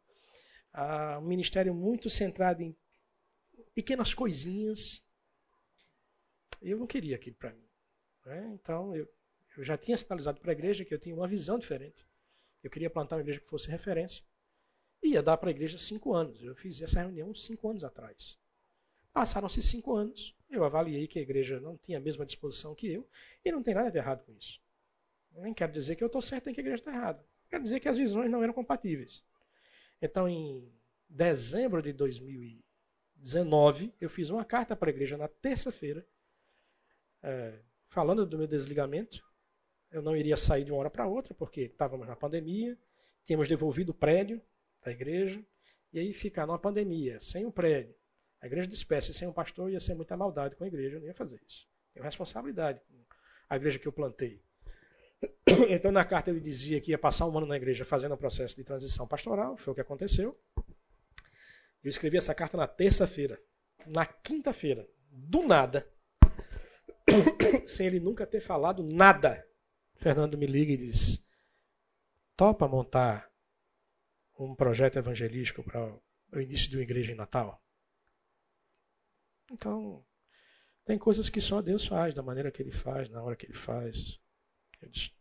Um 1.18 1.26
ministério 1.26 1.74
muito 1.74 2.09
centrado 2.09 2.62
em 2.62 2.74
pequenas 3.74 4.14
coisinhas. 4.14 5.05
Eu 6.61 6.78
não 6.78 6.86
queria 6.86 7.16
aquilo 7.16 7.36
para 7.36 7.53
mim. 7.53 7.68
Né? 8.24 8.50
Então, 8.55 8.96
eu, 8.96 9.09
eu 9.57 9.64
já 9.64 9.76
tinha 9.76 9.96
sinalizado 9.96 10.40
para 10.40 10.50
a 10.50 10.55
igreja 10.55 10.84
que 10.84 10.94
eu 10.94 10.98
tinha 10.98 11.14
uma 11.14 11.28
visão 11.28 11.59
diferente. 11.59 12.07
Eu 12.62 12.70
queria 12.70 12.88
plantar 12.88 13.16
uma 13.16 13.22
igreja 13.22 13.40
que 13.40 13.48
fosse 13.48 13.68
referência. 13.68 14.24
E 15.03 15.11
ia 15.11 15.22
dar 15.22 15.36
para 15.36 15.48
a 15.48 15.50
igreja 15.50 15.78
cinco 15.78 16.14
anos. 16.14 16.42
Eu 16.42 16.55
fiz 16.55 16.80
essa 16.80 17.00
reunião 17.00 17.34
cinco 17.34 17.68
anos 17.68 17.82
atrás. 17.82 18.38
Passaram-se 19.12 19.62
cinco 19.62 19.94
anos. 19.94 20.34
Eu 20.48 20.64
avaliei 20.64 21.07
que 21.07 21.18
a 21.18 21.22
igreja 21.22 21.61
não 21.61 21.76
tinha 21.76 21.98
a 21.98 22.00
mesma 22.00 22.24
disposição 22.24 22.74
que 22.74 22.86
eu. 22.86 23.09
E 23.44 23.50
não 23.50 23.62
tem 23.62 23.74
nada 23.74 23.90
de 23.90 23.98
errado 23.98 24.24
com 24.24 24.32
isso. 24.32 24.61
Eu 25.34 25.42
nem 25.42 25.53
quero 25.53 25.72
dizer 25.72 25.96
que 25.96 26.05
eu 26.05 26.07
estou 26.07 26.22
certo 26.22 26.48
em 26.48 26.55
que 26.55 26.61
a 26.61 26.62
igreja 26.62 26.80
está 26.80 26.92
errada. 26.92 27.24
Quero 27.48 27.62
dizer 27.62 27.80
que 27.80 27.88
as 27.88 27.98
visões 27.98 28.30
não 28.30 28.42
eram 28.42 28.53
compatíveis. 28.53 29.22
Então, 30.00 30.28
em 30.28 30.72
dezembro 31.09 31.82
de 31.82 31.92
2019, 31.92 33.92
eu 34.00 34.09
fiz 34.09 34.30
uma 34.30 34.44
carta 34.44 34.74
para 34.74 34.88
a 34.88 34.92
igreja 34.92 35.16
na 35.16 35.28
terça-feira, 35.28 36.07
é, 37.22 37.61
falando 37.88 38.24
do 38.24 38.38
meu 38.38 38.46
desligamento. 38.46 39.22
Eu 39.93 40.03
não 40.03 40.16
iria 40.16 40.36
sair 40.36 40.64
de 40.64 40.72
uma 40.72 40.80
hora 40.80 40.90
para 40.90 41.07
outra, 41.07 41.34
porque 41.34 41.62
estávamos 41.62 42.07
na 42.07 42.16
pandemia, 42.16 42.76
tínhamos 43.26 43.47
devolvido 43.47 43.93
o 43.93 43.95
prédio 43.95 44.40
da 44.82 44.90
igreja, 44.90 45.45
e 45.93 45.99
aí 45.99 46.14
ficar 46.14 46.47
numa 46.47 46.59
pandemia, 46.59 47.20
sem 47.20 47.45
um 47.45 47.51
prédio, 47.51 47.95
a 48.40 48.47
igreja 48.47 48.66
dispersa 48.66 49.12
sem 49.12 49.28
um 49.28 49.32
pastor, 49.32 49.70
ia 49.70 49.78
ser 49.78 49.95
muita 49.95 50.16
maldade 50.16 50.57
com 50.57 50.64
a 50.64 50.66
igreja, 50.66 50.97
eu 50.97 51.01
não 51.01 51.07
ia 51.07 51.14
fazer 51.14 51.40
isso. 51.47 51.68
Tenho 51.93 52.05
responsabilidade 52.05 52.80
com 52.80 53.05
a 53.51 53.57
igreja 53.57 53.78
que 53.78 53.86
eu 53.86 53.93
plantei. 53.93 54.43
Então, 55.68 55.93
na 55.93 56.05
carta 56.05 56.30
ele 56.30 56.40
dizia 56.40 56.80
que 56.80 56.90
ia 56.90 56.99
passar 56.99 57.26
um 57.26 57.36
ano 57.36 57.47
na 57.47 57.57
igreja 57.57 57.84
fazendo 57.84 58.14
um 58.14 58.18
processo 58.18 58.57
de 58.57 58.64
transição 58.64 59.07
pastoral, 59.07 59.57
foi 59.57 59.72
o 59.72 59.74
que 59.74 59.80
aconteceu. 59.80 60.36
Eu 61.84 61.90
escrevi 61.90 62.16
essa 62.16 62.34
carta 62.34 62.57
na 62.57 62.66
terça-feira. 62.66 63.40
Na 63.86 64.07
quinta-feira, 64.07 64.88
do 65.11 65.43
nada, 65.43 65.88
sem 67.66 67.86
ele 67.86 68.01
nunca 68.01 68.26
ter 68.26 68.40
falado 68.40 68.82
nada. 68.82 69.47
Fernando 70.03 70.36
me 70.36 70.46
liga 70.46 70.72
e 70.72 70.76
diz: 70.76 71.24
topa 72.36 72.66
montar 72.66 73.30
um 74.36 74.53
projeto 74.53 74.98
evangelístico 74.98 75.62
para 75.62 75.96
o 76.32 76.40
início 76.40 76.68
de 76.68 76.76
uma 76.76 76.82
igreja 76.82 77.12
em 77.12 77.16
Natal? 77.16 77.62
Então, 79.53 80.05
tem 80.84 80.98
coisas 80.98 81.30
que 81.30 81.40
só 81.40 81.62
Deus 81.62 81.86
faz, 81.86 82.14
da 82.14 82.22
maneira 82.22 82.50
que 82.50 82.61
Ele 82.61 82.72
faz, 82.72 83.09
na 83.11 83.22
hora 83.22 83.36
que 83.36 83.46
Ele 83.46 83.55
faz. 83.55 84.18
Eu 84.80 84.90
disse: 84.90 85.12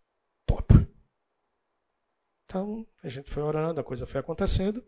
topa. 0.47 0.88
Então, 2.45 2.88
a 3.03 3.07
gente 3.07 3.29
foi 3.29 3.43
orando, 3.43 3.79
a 3.79 3.84
coisa 3.84 4.07
foi 4.07 4.19
acontecendo. 4.19 4.84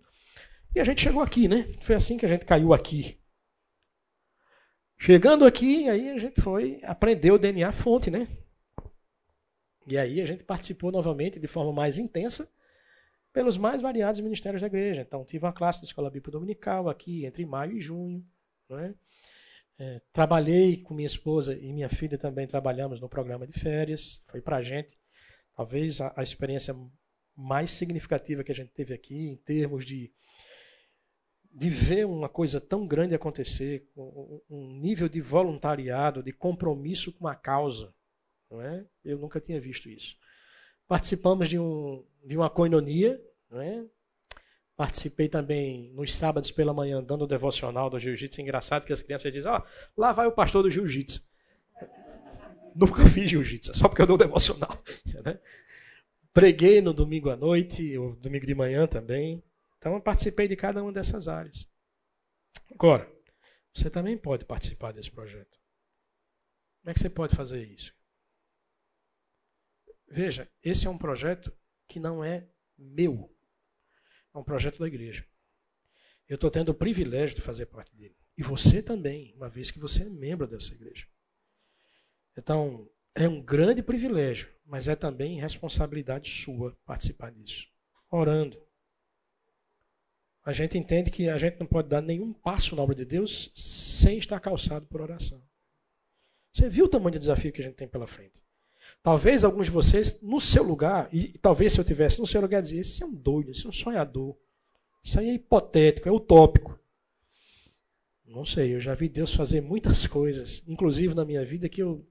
E 0.75 0.79
a 0.79 0.83
gente 0.83 1.01
chegou 1.01 1.21
aqui, 1.21 1.47
né? 1.47 1.71
Foi 1.83 1.93
assim 1.93 2.17
que 2.17 2.25
a 2.25 2.29
gente 2.29 2.45
caiu 2.45 2.73
aqui. 2.73 3.21
Chegando 4.97 5.45
aqui, 5.45 5.87
aí 5.87 6.09
a 6.09 6.17
gente 6.17 6.41
foi 6.41 6.81
aprender 6.83 7.29
o 7.31 7.37
DNA 7.37 7.71
fonte, 7.71 8.09
né? 8.09 8.42
E 9.85 9.97
aí 9.97 10.21
a 10.21 10.25
gente 10.25 10.43
participou 10.43 10.91
novamente 10.91 11.39
de 11.39 11.47
forma 11.47 11.73
mais 11.73 11.97
intensa 11.97 12.49
pelos 13.33 13.57
mais 13.57 13.81
variados 13.81 14.19
ministérios 14.21 14.61
da 14.61 14.67
igreja. 14.67 15.01
Então, 15.01 15.25
tive 15.25 15.45
uma 15.45 15.51
classe 15.51 15.79
de 15.79 15.87
escola 15.87 16.09
bíblica 16.09 16.31
dominical 16.31 16.87
aqui 16.87 17.25
entre 17.25 17.45
maio 17.45 17.77
e 17.77 17.81
junho. 17.81 18.23
Né? 18.69 18.93
É, 19.79 20.01
trabalhei 20.13 20.77
com 20.77 20.93
minha 20.93 21.07
esposa 21.07 21.57
e 21.57 21.73
minha 21.73 21.89
filha 21.89 22.17
também 22.17 22.47
trabalhamos 22.47 23.01
no 23.01 23.09
programa 23.09 23.47
de 23.47 23.59
férias. 23.59 24.23
Foi 24.27 24.39
para 24.39 24.57
a 24.57 24.61
gente, 24.61 24.97
talvez, 25.55 25.99
a, 25.99 26.13
a, 26.15 26.21
experiência 26.21 26.75
mais 27.35 27.71
significativa 27.71 28.43
que 28.43 28.51
a 28.51 28.55
gente 28.55 28.71
teve 28.71 28.93
aqui, 28.93 29.29
em 29.29 29.35
termos 29.37 29.83
de, 29.83 30.11
de 31.51 31.69
ver 31.69 32.05
uma 32.05 32.29
coisa 32.29 32.61
tão 32.61 32.85
grande 32.85 33.15
acontecer, 33.15 33.89
um, 33.97 34.39
um 34.47 34.79
nível 34.79 35.09
de 35.09 35.19
voluntariado, 35.19 36.21
de 36.21 36.31
compromisso 36.31 37.11
com 37.11 37.27
a 37.27 37.35
causa. 37.35 37.91
Não 38.53 38.61
é? 38.61 38.85
Eu 39.03 39.17
nunca 39.17 39.41
tinha 39.41 39.59
visto 39.59 39.89
isso. 39.89 40.15
Participamos 40.87 41.49
de, 41.49 41.57
um, 41.57 42.05
de 42.23 42.37
uma 42.37 42.51
coinonia, 42.51 43.19
é? 43.51 43.83
Participei 44.75 45.27
também 45.27 45.91
nos 45.93 46.15
sábados 46.15 46.51
pela 46.51 46.71
manhã 46.71 47.03
dando 47.03 47.23
o 47.23 47.27
devocional 47.27 47.89
do 47.89 47.99
jiu-jitsu. 47.99 48.41
Engraçado 48.41 48.85
que 48.85 48.93
as 48.93 49.01
crianças 49.01 49.33
dizem, 49.33 49.51
ó, 49.51 49.59
oh, 49.59 50.01
lá 50.01 50.11
vai 50.11 50.27
o 50.27 50.31
pastor 50.31 50.61
do 50.61 50.69
jiu-jitsu. 50.69 51.23
Nunca 52.75 53.03
fiz 53.07 53.31
jiu-jitsu, 53.31 53.75
só 53.75 53.89
porque 53.89 54.03
eu 54.03 54.07
dou 54.07 54.17
devocional. 54.17 54.81
Né? 55.25 55.39
Preguei 56.33 56.81
no 56.81 56.93
domingo 56.93 57.29
à 57.29 57.35
noite, 57.35 57.97
ou 57.97 58.15
domingo 58.17 58.45
de 58.45 58.53
manhã 58.53 58.85
também. 58.85 59.41
Então 59.77 59.93
eu 59.93 60.01
participei 60.01 60.47
de 60.47 60.55
cada 60.55 60.83
uma 60.83 60.91
dessas 60.91 61.27
áreas. 61.27 61.67
Agora, 62.71 63.09
você 63.73 63.89
também 63.89 64.17
pode 64.17 64.45
participar 64.45 64.91
desse 64.91 65.09
projeto. 65.09 65.57
Como 66.81 66.91
é 66.91 66.93
que 66.93 66.99
você 66.99 67.09
pode 67.09 67.35
fazer 67.35 67.63
isso? 67.63 67.93
Veja, 70.13 70.47
esse 70.61 70.85
é 70.85 70.89
um 70.91 70.97
projeto 70.97 71.51
que 71.87 71.99
não 71.99 72.23
é 72.23 72.47
meu. 72.77 73.35
É 74.31 74.37
um 74.37 74.43
projeto 74.43 74.77
da 74.77 74.85
igreja. 74.85 75.25
Eu 76.29 76.35
estou 76.35 76.51
tendo 76.51 76.69
o 76.69 76.75
privilégio 76.75 77.35
de 77.35 77.41
fazer 77.41 77.65
parte 77.65 77.95
dele. 77.95 78.15
E 78.37 78.43
você 78.43 78.83
também, 78.83 79.33
uma 79.35 79.49
vez 79.49 79.71
que 79.71 79.79
você 79.79 80.03
é 80.03 80.09
membro 80.09 80.45
dessa 80.45 80.71
igreja. 80.71 81.07
Então, 82.37 82.87
é 83.15 83.27
um 83.27 83.41
grande 83.41 83.81
privilégio, 83.81 84.53
mas 84.63 84.87
é 84.87 84.95
também 84.95 85.39
responsabilidade 85.39 86.29
sua 86.29 86.77
participar 86.85 87.31
disso. 87.31 87.67
Orando. 88.07 88.61
A 90.45 90.53
gente 90.53 90.77
entende 90.77 91.09
que 91.09 91.27
a 91.27 91.39
gente 91.39 91.59
não 91.59 91.65
pode 91.65 91.89
dar 91.89 92.01
nenhum 92.01 92.33
passo 92.33 92.75
na 92.75 92.83
obra 92.83 92.93
de 92.93 93.05
Deus 93.05 93.51
sem 93.55 94.19
estar 94.19 94.39
calçado 94.39 94.85
por 94.85 95.01
oração. 95.01 95.43
Você 96.51 96.69
viu 96.69 96.85
o 96.85 96.89
tamanho 96.89 97.13
do 97.13 97.19
desafio 97.19 97.51
que 97.51 97.61
a 97.61 97.65
gente 97.65 97.77
tem 97.77 97.87
pela 97.87 98.05
frente. 98.05 98.42
Talvez 99.03 99.43
alguns 99.43 99.65
de 99.65 99.71
vocês, 99.71 100.21
no 100.21 100.39
seu 100.39 100.63
lugar, 100.63 101.13
e 101.13 101.37
talvez 101.37 101.73
se 101.73 101.79
eu 101.79 101.83
tivesse 101.83 102.21
no 102.21 102.25
seu 102.25 102.39
lugar, 102.39 102.61
dizer: 102.61 102.79
esse 102.79 103.03
é 103.03 103.05
um 103.05 103.13
doido, 103.13 103.51
esse 103.51 103.65
é 103.65 103.69
um 103.69 103.73
sonhador. 103.73 104.37
Isso 105.03 105.19
aí 105.19 105.29
é 105.29 105.33
hipotético, 105.33 106.07
é 106.07 106.11
utópico. 106.11 106.79
Não 108.25 108.45
sei, 108.45 108.73
eu 108.73 108.79
já 108.79 108.95
vi 108.95 109.09
Deus 109.09 109.35
fazer 109.35 109.59
muitas 109.59 110.07
coisas, 110.07 110.63
inclusive 110.65 111.13
na 111.13 111.25
minha 111.25 111.43
vida, 111.45 111.67
que 111.67 111.83
eu, 111.83 112.07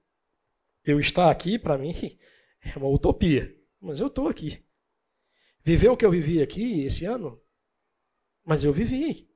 eu 0.84 1.00
estar 1.00 1.30
aqui, 1.30 1.58
para 1.58 1.78
mim, 1.78 1.94
é 2.62 2.78
uma 2.78 2.88
utopia. 2.88 3.56
Mas 3.80 3.98
eu 3.98 4.08
estou 4.08 4.28
aqui. 4.28 4.62
Viver 5.64 5.88
o 5.88 5.96
que 5.96 6.04
eu 6.04 6.10
vivi 6.10 6.42
aqui 6.42 6.82
esse 6.82 7.06
ano, 7.06 7.40
mas 8.44 8.64
eu 8.64 8.72
vivi. 8.72 9.31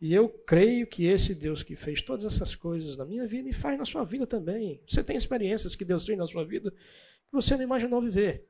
E 0.00 0.14
eu 0.14 0.28
creio 0.28 0.86
que 0.86 1.06
esse 1.06 1.34
Deus 1.34 1.62
que 1.62 1.74
fez 1.74 2.00
todas 2.00 2.24
essas 2.24 2.54
coisas 2.54 2.96
na 2.96 3.04
minha 3.04 3.26
vida 3.26 3.48
e 3.48 3.52
faz 3.52 3.76
na 3.76 3.84
sua 3.84 4.04
vida 4.04 4.26
também. 4.26 4.80
Você 4.88 5.02
tem 5.02 5.16
experiências 5.16 5.74
que 5.74 5.84
Deus 5.84 6.06
fez 6.06 6.16
na 6.16 6.26
sua 6.26 6.44
vida 6.44 6.70
que 6.70 7.32
você 7.32 7.56
não 7.56 7.64
imaginou 7.64 8.00
viver. 8.00 8.48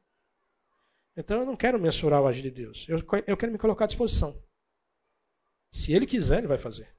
Então 1.16 1.40
eu 1.40 1.46
não 1.46 1.56
quero 1.56 1.80
mensurar 1.80 2.22
o 2.22 2.26
agir 2.26 2.42
de 2.42 2.50
Deus. 2.50 2.86
Eu, 2.88 2.98
eu 3.26 3.36
quero 3.36 3.50
me 3.50 3.58
colocar 3.58 3.84
à 3.84 3.86
disposição. 3.86 4.40
Se 5.72 5.92
Ele 5.92 6.06
quiser, 6.06 6.38
Ele 6.38 6.46
vai 6.46 6.58
fazer. 6.58 6.94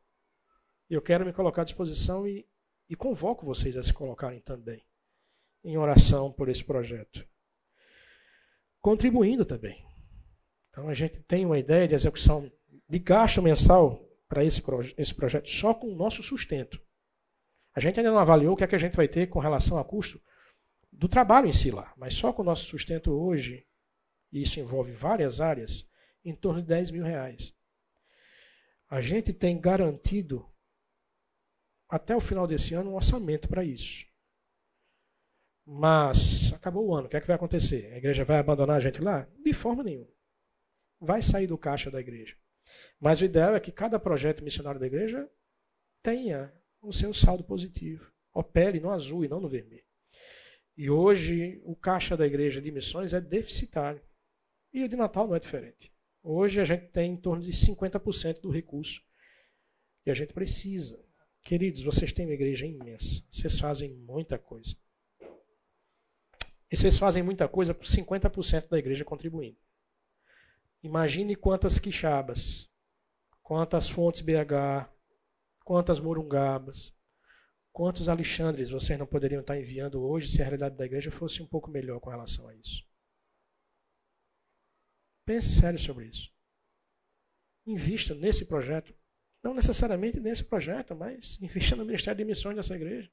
Eu 0.90 1.02
quero 1.02 1.26
me 1.26 1.32
colocar 1.32 1.62
à 1.62 1.66
disposição 1.66 2.28
e, 2.28 2.48
e 2.90 2.96
convoco 2.96 3.46
vocês 3.46 3.78
a 3.78 3.84
se 3.84 3.94
colocarem 3.94 4.42
também 4.42 4.84
em 5.64 5.78
oração 5.78 6.32
por 6.32 6.50
esse 6.50 6.64
projeto. 6.64 7.24
Contribuindo 8.82 9.46
também. 9.46 9.86
Então 10.70 10.90
a 10.90 10.94
gente 10.94 11.20
tem 11.22 11.46
uma 11.46 11.60
ideia 11.60 11.88
de 11.88 11.94
execução 11.94 12.52
de 12.90 13.00
gasto 13.00 13.42
mensal 13.42 14.09
para 14.30 14.46
esse, 14.46 14.62
proje 14.62 14.94
esse 14.98 15.14
projeto 15.14 15.50
só 15.50 15.74
com 15.74 15.88
o 15.88 15.96
nosso 15.96 16.22
sustento. 16.24 16.80
A 17.76 17.80
gente 17.80 18.00
ainda 18.00 18.12
não 18.12 18.20
avaliou 18.20 18.54
o 18.54 18.58
que 18.58 18.64
é 18.64 18.68
que 18.68 18.76
a 18.76 18.80
gente 18.80 18.96
vai 18.96 19.08
ter 19.08 19.28
com 19.28 19.40
relação 19.40 19.78
a 19.78 19.84
custo 19.84 20.22
do 20.92 21.10
trabalho 21.10 21.48
em 21.48 21.54
si 21.54 21.72
lá, 21.72 21.94
mas 21.98 22.14
só 22.14 22.32
com 22.32 22.42
o 22.42 22.46
nosso 22.46 22.66
sustento 22.66 23.12
hoje, 23.12 23.66
e 24.32 24.42
isso 24.44 24.60
envolve 24.60 24.92
várias 24.92 25.42
áreas, 25.42 25.88
em 26.24 26.36
torno 26.36 26.62
de 26.62 26.68
10 26.68 26.92
mil 26.92 27.04
reais. 27.04 27.54
A 28.90 29.02
gente 29.02 29.34
tem 29.34 29.60
garantido 29.60 30.48
até 31.88 32.16
o 32.16 32.20
final 32.20 32.46
desse 32.46 32.74
ano 32.74 32.92
um 32.92 32.96
orçamento 32.96 33.48
para 33.48 33.64
isso. 33.64 34.06
Mas 35.66 36.52
acabou 36.54 36.88
o 36.88 36.96
ano, 36.96 37.08
o 37.08 37.10
que 37.10 37.18
é 37.18 37.22
que 37.22 37.28
vai 37.28 37.36
acontecer? 37.36 37.94
A 37.94 37.98
igreja 37.98 38.26
vai 38.26 38.40
abandonar 38.40 38.78
a 38.78 38.80
gente 38.80 39.02
lá? 39.02 39.28
De 39.44 39.54
forma 39.54 39.84
nenhuma. 39.84 40.10
Vai 41.00 41.22
sair 41.22 41.48
do 41.48 41.58
caixa 41.58 41.90
da 41.90 42.00
igreja. 42.00 42.36
Mas 43.00 43.22
o 43.22 43.26
ideal 43.26 43.56
é 43.56 43.60
que 43.60 43.72
cada 43.72 44.00
projeto 44.00 44.44
missionário 44.44 44.80
da 44.80 44.88
igreja 44.88 45.30
tenha 46.04 46.54
o 46.82 46.94
seu 46.94 47.14
saldo 47.14 47.44
positivo. 47.44 48.12
Opere 48.34 48.80
no 48.80 48.92
azul 48.92 49.24
e 49.24 49.28
não 49.28 49.40
no 49.40 49.50
vermelho. 49.50 49.84
E 50.78 50.90
hoje 50.90 51.62
o 51.66 51.76
caixa 51.76 52.16
da 52.16 52.26
igreja 52.26 52.62
de 52.62 52.72
missões 52.72 53.14
é 53.14 53.20
deficitário. 53.20 54.02
E 54.74 54.84
o 54.84 54.88
de 54.88 54.96
Natal 54.96 55.28
não 55.28 55.36
é 55.36 55.40
diferente. 55.40 55.92
Hoje 56.24 56.62
a 56.62 56.64
gente 56.64 56.88
tem 56.88 57.14
em 57.14 57.18
torno 57.18 57.44
de 57.44 57.52
50% 57.52 58.42
do 58.42 58.50
recurso 58.50 59.02
que 60.04 60.10
a 60.10 60.14
gente 60.14 60.34
precisa. 60.34 61.04
Queridos, 61.44 61.82
vocês 61.82 62.14
têm 62.14 62.26
uma 62.26 62.34
igreja 62.34 62.66
imensa. 62.66 63.26
Vocês 63.32 63.60
fazem 63.60 63.94
muita 63.94 64.38
coisa. 64.38 64.76
E 66.72 66.78
vocês 66.78 66.98
fazem 66.98 67.24
muita 67.24 67.48
coisa 67.48 67.74
com 67.74 67.84
50% 67.84 68.70
da 68.70 68.78
igreja 68.78 69.04
contribuindo. 69.04 69.58
Imagine 70.82 71.36
quantas 71.36 71.78
quixabas, 71.78 72.70
quantas 73.44 73.90
fontes 73.90 74.22
BH, 74.22 74.90
quantas 75.66 76.00
morungabas, 76.00 76.94
quantos 77.72 78.08
Alexandres 78.08 78.70
vocês 78.70 78.98
não 78.98 79.06
poderiam 79.06 79.42
estar 79.42 79.60
enviando 79.60 80.02
hoje 80.02 80.30
se 80.30 80.42
a 80.42 80.46
realidade 80.46 80.78
da 80.78 80.86
igreja 80.86 81.12
fosse 81.12 81.42
um 81.44 81.48
pouco 81.48 81.70
melhor 81.70 82.00
com 82.00 82.10
relação 82.10 82.48
a 82.48 82.56
isso. 82.56 82.88
Pense 85.26 85.50
sério 85.50 85.78
sobre 85.78 86.08
isso. 86.08 86.34
Invista 87.66 88.16
nesse 88.16 88.46
projeto. 88.46 88.96
Não 89.44 89.54
necessariamente 89.54 90.20
nesse 90.20 90.44
projeto, 90.44 90.96
mas 90.96 91.38
invista 91.42 91.76
no 91.76 91.86
Ministério 91.86 92.18
de 92.18 92.26
Missões 92.26 92.56
dessa 92.56 92.76
igreja. 92.76 93.12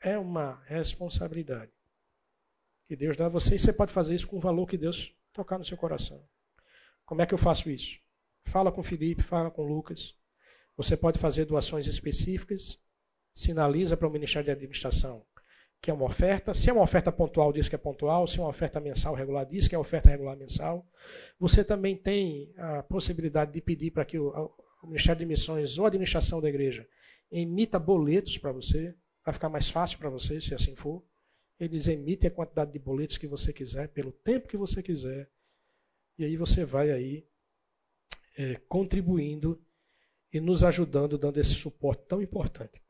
É 0.00 0.16
uma 0.16 0.62
responsabilidade 0.64 1.77
que 2.88 2.96
Deus 2.96 3.16
dá 3.16 3.26
a 3.26 3.28
você 3.28 3.54
e 3.54 3.58
você 3.58 3.72
pode 3.72 3.92
fazer 3.92 4.14
isso 4.14 4.26
com 4.26 4.38
o 4.38 4.40
valor 4.40 4.66
que 4.66 4.76
Deus 4.76 5.14
tocar 5.32 5.58
no 5.58 5.64
seu 5.64 5.76
coração. 5.76 6.20
Como 7.06 7.22
é 7.22 7.26
que 7.26 7.34
eu 7.34 7.38
faço 7.38 7.70
isso? 7.70 7.98
Fala 8.44 8.72
com 8.72 8.82
Felipe, 8.82 9.22
fala 9.22 9.50
com 9.50 9.62
Lucas. 9.62 10.16
Você 10.76 10.96
pode 10.96 11.18
fazer 11.18 11.44
doações 11.44 11.86
específicas, 11.86 12.80
sinaliza 13.32 13.96
para 13.96 14.08
o 14.08 14.10
Ministério 14.10 14.46
de 14.46 14.52
Administração 14.52 15.24
que 15.80 15.90
é 15.90 15.94
uma 15.94 16.04
oferta. 16.04 16.52
Se 16.52 16.70
é 16.70 16.72
uma 16.72 16.82
oferta 16.82 17.10
pontual, 17.12 17.52
diz 17.52 17.68
que 17.68 17.74
é 17.74 17.78
pontual. 17.78 18.26
Se 18.26 18.38
é 18.38 18.42
uma 18.42 18.48
oferta 18.48 18.80
mensal 18.80 19.14
regular, 19.14 19.46
diz 19.46 19.68
que 19.68 19.74
é 19.74 19.78
oferta 19.78 20.10
regular 20.10 20.36
mensal. 20.36 20.86
Você 21.38 21.64
também 21.64 21.96
tem 21.96 22.52
a 22.56 22.82
possibilidade 22.82 23.52
de 23.52 23.60
pedir 23.60 23.90
para 23.90 24.04
que 24.04 24.18
o, 24.18 24.30
o 24.82 24.86
Ministério 24.86 25.20
de 25.20 25.26
Missões 25.26 25.78
ou 25.78 25.84
a 25.84 25.88
administração 25.88 26.40
da 26.40 26.48
igreja 26.48 26.86
emita 27.30 27.78
boletos 27.78 28.38
para 28.38 28.52
você. 28.52 28.94
Vai 29.24 29.34
ficar 29.34 29.48
mais 29.48 29.68
fácil 29.68 29.98
para 29.98 30.10
você, 30.10 30.40
se 30.40 30.54
assim 30.54 30.74
for. 30.74 31.02
Eles 31.58 31.88
emitem 31.88 32.28
a 32.28 32.32
quantidade 32.32 32.72
de 32.72 32.78
boletos 32.78 33.18
que 33.18 33.26
você 33.26 33.52
quiser, 33.52 33.88
pelo 33.88 34.12
tempo 34.12 34.48
que 34.48 34.56
você 34.56 34.82
quiser. 34.82 35.28
E 36.16 36.24
aí 36.24 36.36
você 36.36 36.64
vai 36.64 36.90
aí 36.90 37.26
é, 38.36 38.56
contribuindo 38.68 39.60
e 40.32 40.40
nos 40.40 40.62
ajudando, 40.62 41.18
dando 41.18 41.38
esse 41.38 41.54
suporte 41.54 42.04
tão 42.06 42.22
importante. 42.22 42.82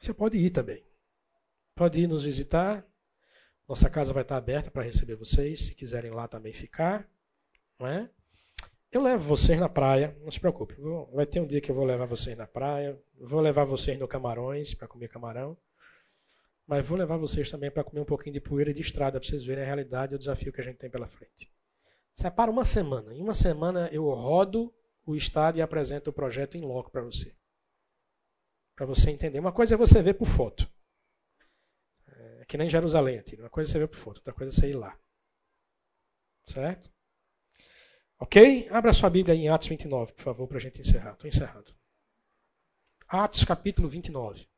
Você 0.00 0.12
pode 0.12 0.36
ir 0.36 0.50
também. 0.50 0.84
Pode 1.74 1.98
ir 1.98 2.06
nos 2.06 2.24
visitar. 2.24 2.86
Nossa 3.66 3.88
casa 3.88 4.12
vai 4.12 4.22
estar 4.22 4.36
aberta 4.36 4.70
para 4.70 4.82
receber 4.82 5.16
vocês, 5.16 5.62
se 5.62 5.74
quiserem 5.74 6.10
lá 6.10 6.28
também 6.28 6.52
ficar. 6.52 7.08
Não 7.78 7.86
é? 7.86 8.10
Eu 8.92 9.02
levo 9.02 9.24
vocês 9.24 9.58
na 9.58 9.68
praia, 9.68 10.16
não 10.22 10.30
se 10.30 10.38
preocupe. 10.38 10.76
Vai 11.12 11.26
ter 11.26 11.40
um 11.40 11.46
dia 11.46 11.60
que 11.60 11.70
eu 11.70 11.74
vou 11.74 11.84
levar 11.84 12.06
vocês 12.06 12.36
na 12.36 12.46
praia. 12.46 12.96
Vou 13.18 13.40
levar 13.40 13.64
vocês 13.64 13.98
no 13.98 14.06
Camarões 14.06 14.72
para 14.74 14.86
comer 14.86 15.08
camarão. 15.08 15.56
Mas 16.66 16.86
vou 16.86 16.96
levar 16.96 17.16
vocês 17.16 17.50
também 17.50 17.70
para 17.70 17.84
comer 17.84 18.00
um 18.00 18.06
pouquinho 18.06 18.34
de 18.34 18.40
poeira 18.40 18.72
de 18.72 18.80
estrada, 18.80 19.20
para 19.20 19.28
vocês 19.28 19.44
verem 19.44 19.62
a 19.62 19.66
realidade 19.66 20.12
e 20.12 20.16
o 20.16 20.18
desafio 20.18 20.52
que 20.52 20.60
a 20.60 20.64
gente 20.64 20.78
tem 20.78 20.90
pela 20.90 21.06
frente. 21.06 21.52
Separa 22.14 22.50
uma 22.50 22.64
semana. 22.64 23.12
Em 23.12 23.20
uma 23.20 23.34
semana 23.34 23.88
eu 23.92 24.04
rodo 24.08 24.72
o 25.04 25.14
estado 25.14 25.58
e 25.58 25.62
apresento 25.62 26.10
o 26.10 26.12
projeto 26.12 26.56
em 26.56 26.62
loco 26.62 26.90
para 26.90 27.02
você. 27.02 27.34
Para 28.74 28.86
você 28.86 29.10
entender. 29.10 29.38
Uma 29.38 29.52
coisa 29.52 29.74
é 29.74 29.78
você 29.78 30.02
ver 30.02 30.14
por 30.14 30.26
foto. 30.26 30.70
É 32.06 32.44
que 32.46 32.56
nem 32.56 32.70
Jerusalém. 32.70 33.22
Uma 33.38 33.50
coisa 33.50 33.70
é 33.70 33.72
você 33.72 33.78
ver 33.80 33.88
por 33.88 33.98
foto, 33.98 34.18
outra 34.18 34.32
coisa 34.32 34.50
é 34.50 34.52
você 34.52 34.70
ir 34.70 34.74
lá. 34.74 34.98
Certo? 36.46 36.90
Ok? 38.18 38.68
Abra 38.70 38.92
sua 38.92 39.10
Bíblia 39.10 39.34
em 39.34 39.48
Atos 39.48 39.68
29, 39.68 40.12
por 40.12 40.22
favor, 40.22 40.46
para 40.46 40.58
a 40.58 40.60
gente 40.60 40.80
encerrar. 40.80 41.12
Estou 41.12 41.28
encerrando. 41.28 41.74
Atos 43.08 43.44
capítulo 43.44 43.88
29. 43.88 44.48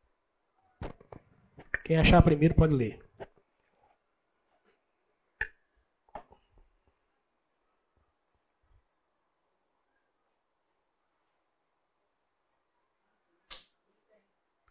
Quem 1.86 1.96
achar 1.98 2.20
primeiro 2.20 2.52
pode 2.52 2.74
ler. 2.74 2.98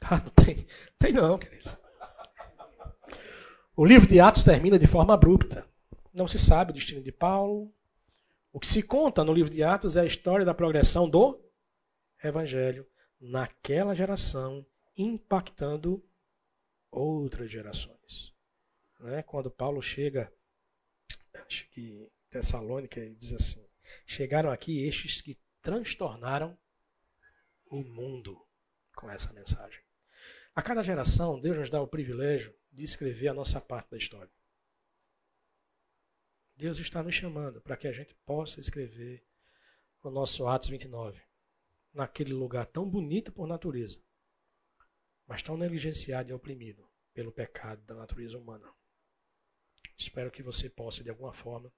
Ah, 0.08 0.22
não 0.24 0.30
tem. 0.46 0.68
Tem 1.00 1.12
não, 1.12 1.36
querido. 1.40 1.76
O 3.76 3.84
livro 3.84 4.08
de 4.08 4.20
Atos 4.20 4.44
termina 4.44 4.78
de 4.78 4.86
forma 4.86 5.16
abrupta. 5.16 5.68
Não 6.14 6.28
se 6.28 6.38
sabe 6.38 6.70
o 6.70 6.74
destino 6.76 7.02
de 7.02 7.12
Paulo. 7.12 7.74
O 8.54 8.60
que 8.60 8.68
se 8.68 8.84
conta 8.84 9.24
no 9.24 9.34
livro 9.34 9.52
de 9.52 9.64
Atos 9.64 9.96
é 9.96 10.02
a 10.02 10.06
história 10.06 10.46
da 10.46 10.54
progressão 10.54 11.10
do 11.10 11.44
Evangelho 12.24 12.86
naquela 13.20 13.96
geração, 13.96 14.64
impactando 14.96 16.04
outras 16.96 17.52
gerações. 17.52 18.34
Né? 19.00 19.22
Quando 19.24 19.52
Paulo 19.52 19.82
chega, 19.82 20.32
acho 21.34 21.70
que 21.70 22.10
Tessalônica, 22.30 23.00
ele 23.00 23.16
diz 23.16 23.34
assim: 23.34 23.66
chegaram 24.06 24.52
aqui 24.52 24.88
estes 24.88 25.22
que 25.22 25.38
transtornaram 25.62 26.58
o 27.68 27.84
mundo 27.84 28.40
com 28.96 29.10
essa 29.10 29.32
mensagem. 29.34 29.82
A 30.56 30.62
cada 30.62 30.82
geração, 30.82 31.40
Deus 31.40 31.58
nos 31.58 31.70
dá 31.70 31.82
o 31.82 31.88
privilégio 31.88 32.56
de 32.72 32.84
escrever 32.84 33.28
a 33.28 33.34
nossa 33.34 33.60
parte 33.60 33.92
da 33.92 33.98
história. 33.98 34.32
Deus 36.56 36.78
está 36.78 37.04
nos 37.04 37.14
chamando 37.14 37.60
para 37.60 37.76
que 37.76 37.88
a 37.88 37.92
gente 37.92 38.14
possa 38.26 38.62
escrever 38.62 39.26
o 40.02 40.10
nosso 40.10 40.48
Atos 40.48 40.70
29 40.70 41.22
naquele 41.94 42.34
lugar 42.34 42.68
tão 42.68 42.88
bonito 42.88 43.32
por 43.32 43.48
natureza, 43.48 43.98
mas 45.28 45.42
tão 45.42 45.58
negligenciado 45.58 46.30
e 46.30 46.34
oprimido 46.34 46.88
pelo 47.14 47.32
pecado 47.32 47.82
da 47.84 47.96
natureza 47.96 48.38
humana. 48.38 48.72
Espero 49.98 50.30
que 50.30 50.44
você 50.44 50.70
possa, 50.70 51.04
de 51.04 51.10
alguma 51.10 51.34
forma, 51.34 51.72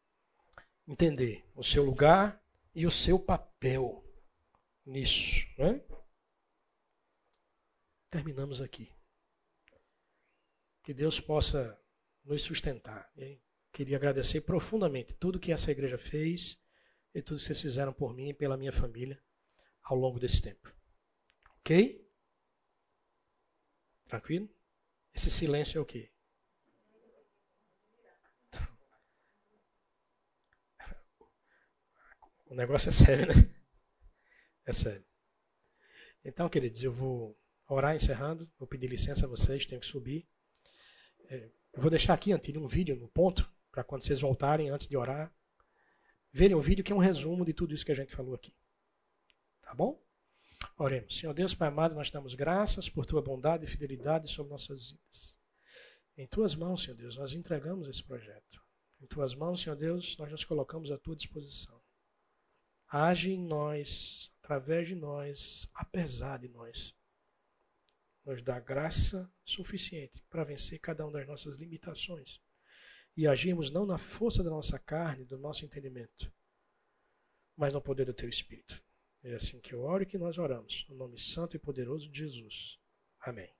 entender 0.87 1.45
o 1.55 1.63
seu 1.63 1.83
lugar 1.83 2.43
e 2.73 2.85
o 2.85 2.91
seu 2.91 3.19
papel 3.19 4.03
nisso. 4.85 5.45
Né? 5.57 5.81
Terminamos 8.09 8.61
aqui. 8.61 8.91
Que 10.83 10.93
Deus 10.93 11.19
possa 11.19 11.79
nos 12.23 12.41
sustentar. 12.41 13.11
Queria 13.71 13.97
agradecer 13.97 14.41
profundamente 14.41 15.13
tudo 15.13 15.39
que 15.39 15.51
essa 15.51 15.71
igreja 15.71 15.97
fez 15.97 16.57
e 17.13 17.21
tudo 17.21 17.37
que 17.37 17.43
vocês 17.43 17.61
fizeram 17.61 17.93
por 17.93 18.15
mim 18.15 18.29
e 18.29 18.33
pela 18.33 18.57
minha 18.57 18.71
família 18.71 19.21
ao 19.83 19.95
longo 19.95 20.19
desse 20.19 20.41
tempo. 20.41 20.73
Ok? 21.59 22.06
Tranquilo? 24.07 24.49
Esse 25.13 25.29
silêncio 25.29 25.77
é 25.77 25.81
o 25.81 25.85
quê? 25.85 26.09
O 32.49 32.55
negócio 32.55 32.87
é 32.87 32.91
sério, 32.93 33.27
né? 33.27 33.33
É 34.65 34.71
sério. 34.71 35.05
Então, 36.23 36.47
queridos, 36.49 36.81
eu 36.81 36.93
vou 36.93 37.37
orar 37.67 37.95
encerrando. 37.95 38.49
Vou 38.57 38.67
pedir 38.67 38.87
licença 38.87 39.25
a 39.25 39.29
vocês, 39.29 39.65
tenho 39.65 39.81
que 39.81 39.87
subir. 39.87 40.25
É, 41.29 41.49
eu 41.73 41.81
vou 41.81 41.89
deixar 41.89 42.13
aqui, 42.13 42.31
Antílio, 42.31 42.63
um 42.63 42.67
vídeo 42.67 42.95
no 42.95 43.07
ponto, 43.07 43.49
para 43.71 43.83
quando 43.83 44.03
vocês 44.03 44.21
voltarem, 44.21 44.69
antes 44.69 44.87
de 44.87 44.95
orar, 44.95 45.33
verem 46.31 46.55
o 46.55 46.61
vídeo 46.61 46.83
que 46.83 46.91
é 46.91 46.95
um 46.95 46.99
resumo 46.99 47.45
de 47.45 47.53
tudo 47.53 47.73
isso 47.73 47.85
que 47.85 47.91
a 47.91 47.95
gente 47.95 48.15
falou 48.15 48.33
aqui. 48.33 48.53
Tá 49.61 49.73
bom? 49.73 50.01
Oremos. 50.77 51.17
Senhor 51.17 51.33
Deus, 51.33 51.53
Pai 51.53 51.67
amado, 51.67 51.95
nós 51.95 52.11
damos 52.11 52.35
graças 52.35 52.89
por 52.89 53.05
tua 53.05 53.21
bondade 53.21 53.65
e 53.65 53.67
fidelidade 53.67 54.27
sobre 54.27 54.51
nossas 54.51 54.91
vidas. 54.91 55.37
Em 56.15 56.27
tuas 56.27 56.55
mãos, 56.55 56.83
Senhor 56.83 56.95
Deus, 56.95 57.17
nós 57.17 57.33
entregamos 57.33 57.87
esse 57.87 58.03
projeto. 58.03 58.61
Em 58.99 59.05
tuas 59.05 59.35
mãos, 59.35 59.61
Senhor 59.61 59.75
Deus, 59.75 60.17
nós 60.17 60.31
nos 60.31 60.43
colocamos 60.43 60.91
à 60.91 60.97
tua 60.97 61.15
disposição. 61.15 61.79
Age 62.87 63.31
em 63.31 63.43
nós, 63.43 64.31
através 64.41 64.87
de 64.87 64.95
nós, 64.95 65.67
apesar 65.73 66.39
de 66.39 66.47
nós. 66.47 66.95
Nos 68.25 68.41
dá 68.41 68.59
graça 68.59 69.31
suficiente 69.45 70.23
para 70.29 70.43
vencer 70.43 70.79
cada 70.79 71.05
uma 71.05 71.13
das 71.13 71.27
nossas 71.27 71.57
limitações 71.57 72.41
e 73.15 73.27
agirmos 73.27 73.71
não 73.71 73.85
na 73.85 73.97
força 73.97 74.43
da 74.43 74.49
nossa 74.49 74.77
carne, 74.77 75.25
do 75.25 75.37
nosso 75.37 75.65
entendimento, 75.65 76.31
mas 77.55 77.73
no 77.73 77.81
poder 77.81 78.05
do 78.05 78.13
teu 78.13 78.29
Espírito. 78.29 78.83
É 79.23 79.33
assim 79.33 79.59
que 79.59 79.73
eu 79.73 79.81
oro 79.81 80.03
e 80.03 80.05
que 80.05 80.17
nós 80.17 80.37
oramos. 80.37 80.85
No 80.89 80.95
nome 80.95 81.17
santo 81.17 81.55
e 81.55 81.59
poderoso 81.59 82.09
de 82.09 82.19
Jesus. 82.19 82.77
Amém. 83.19 83.56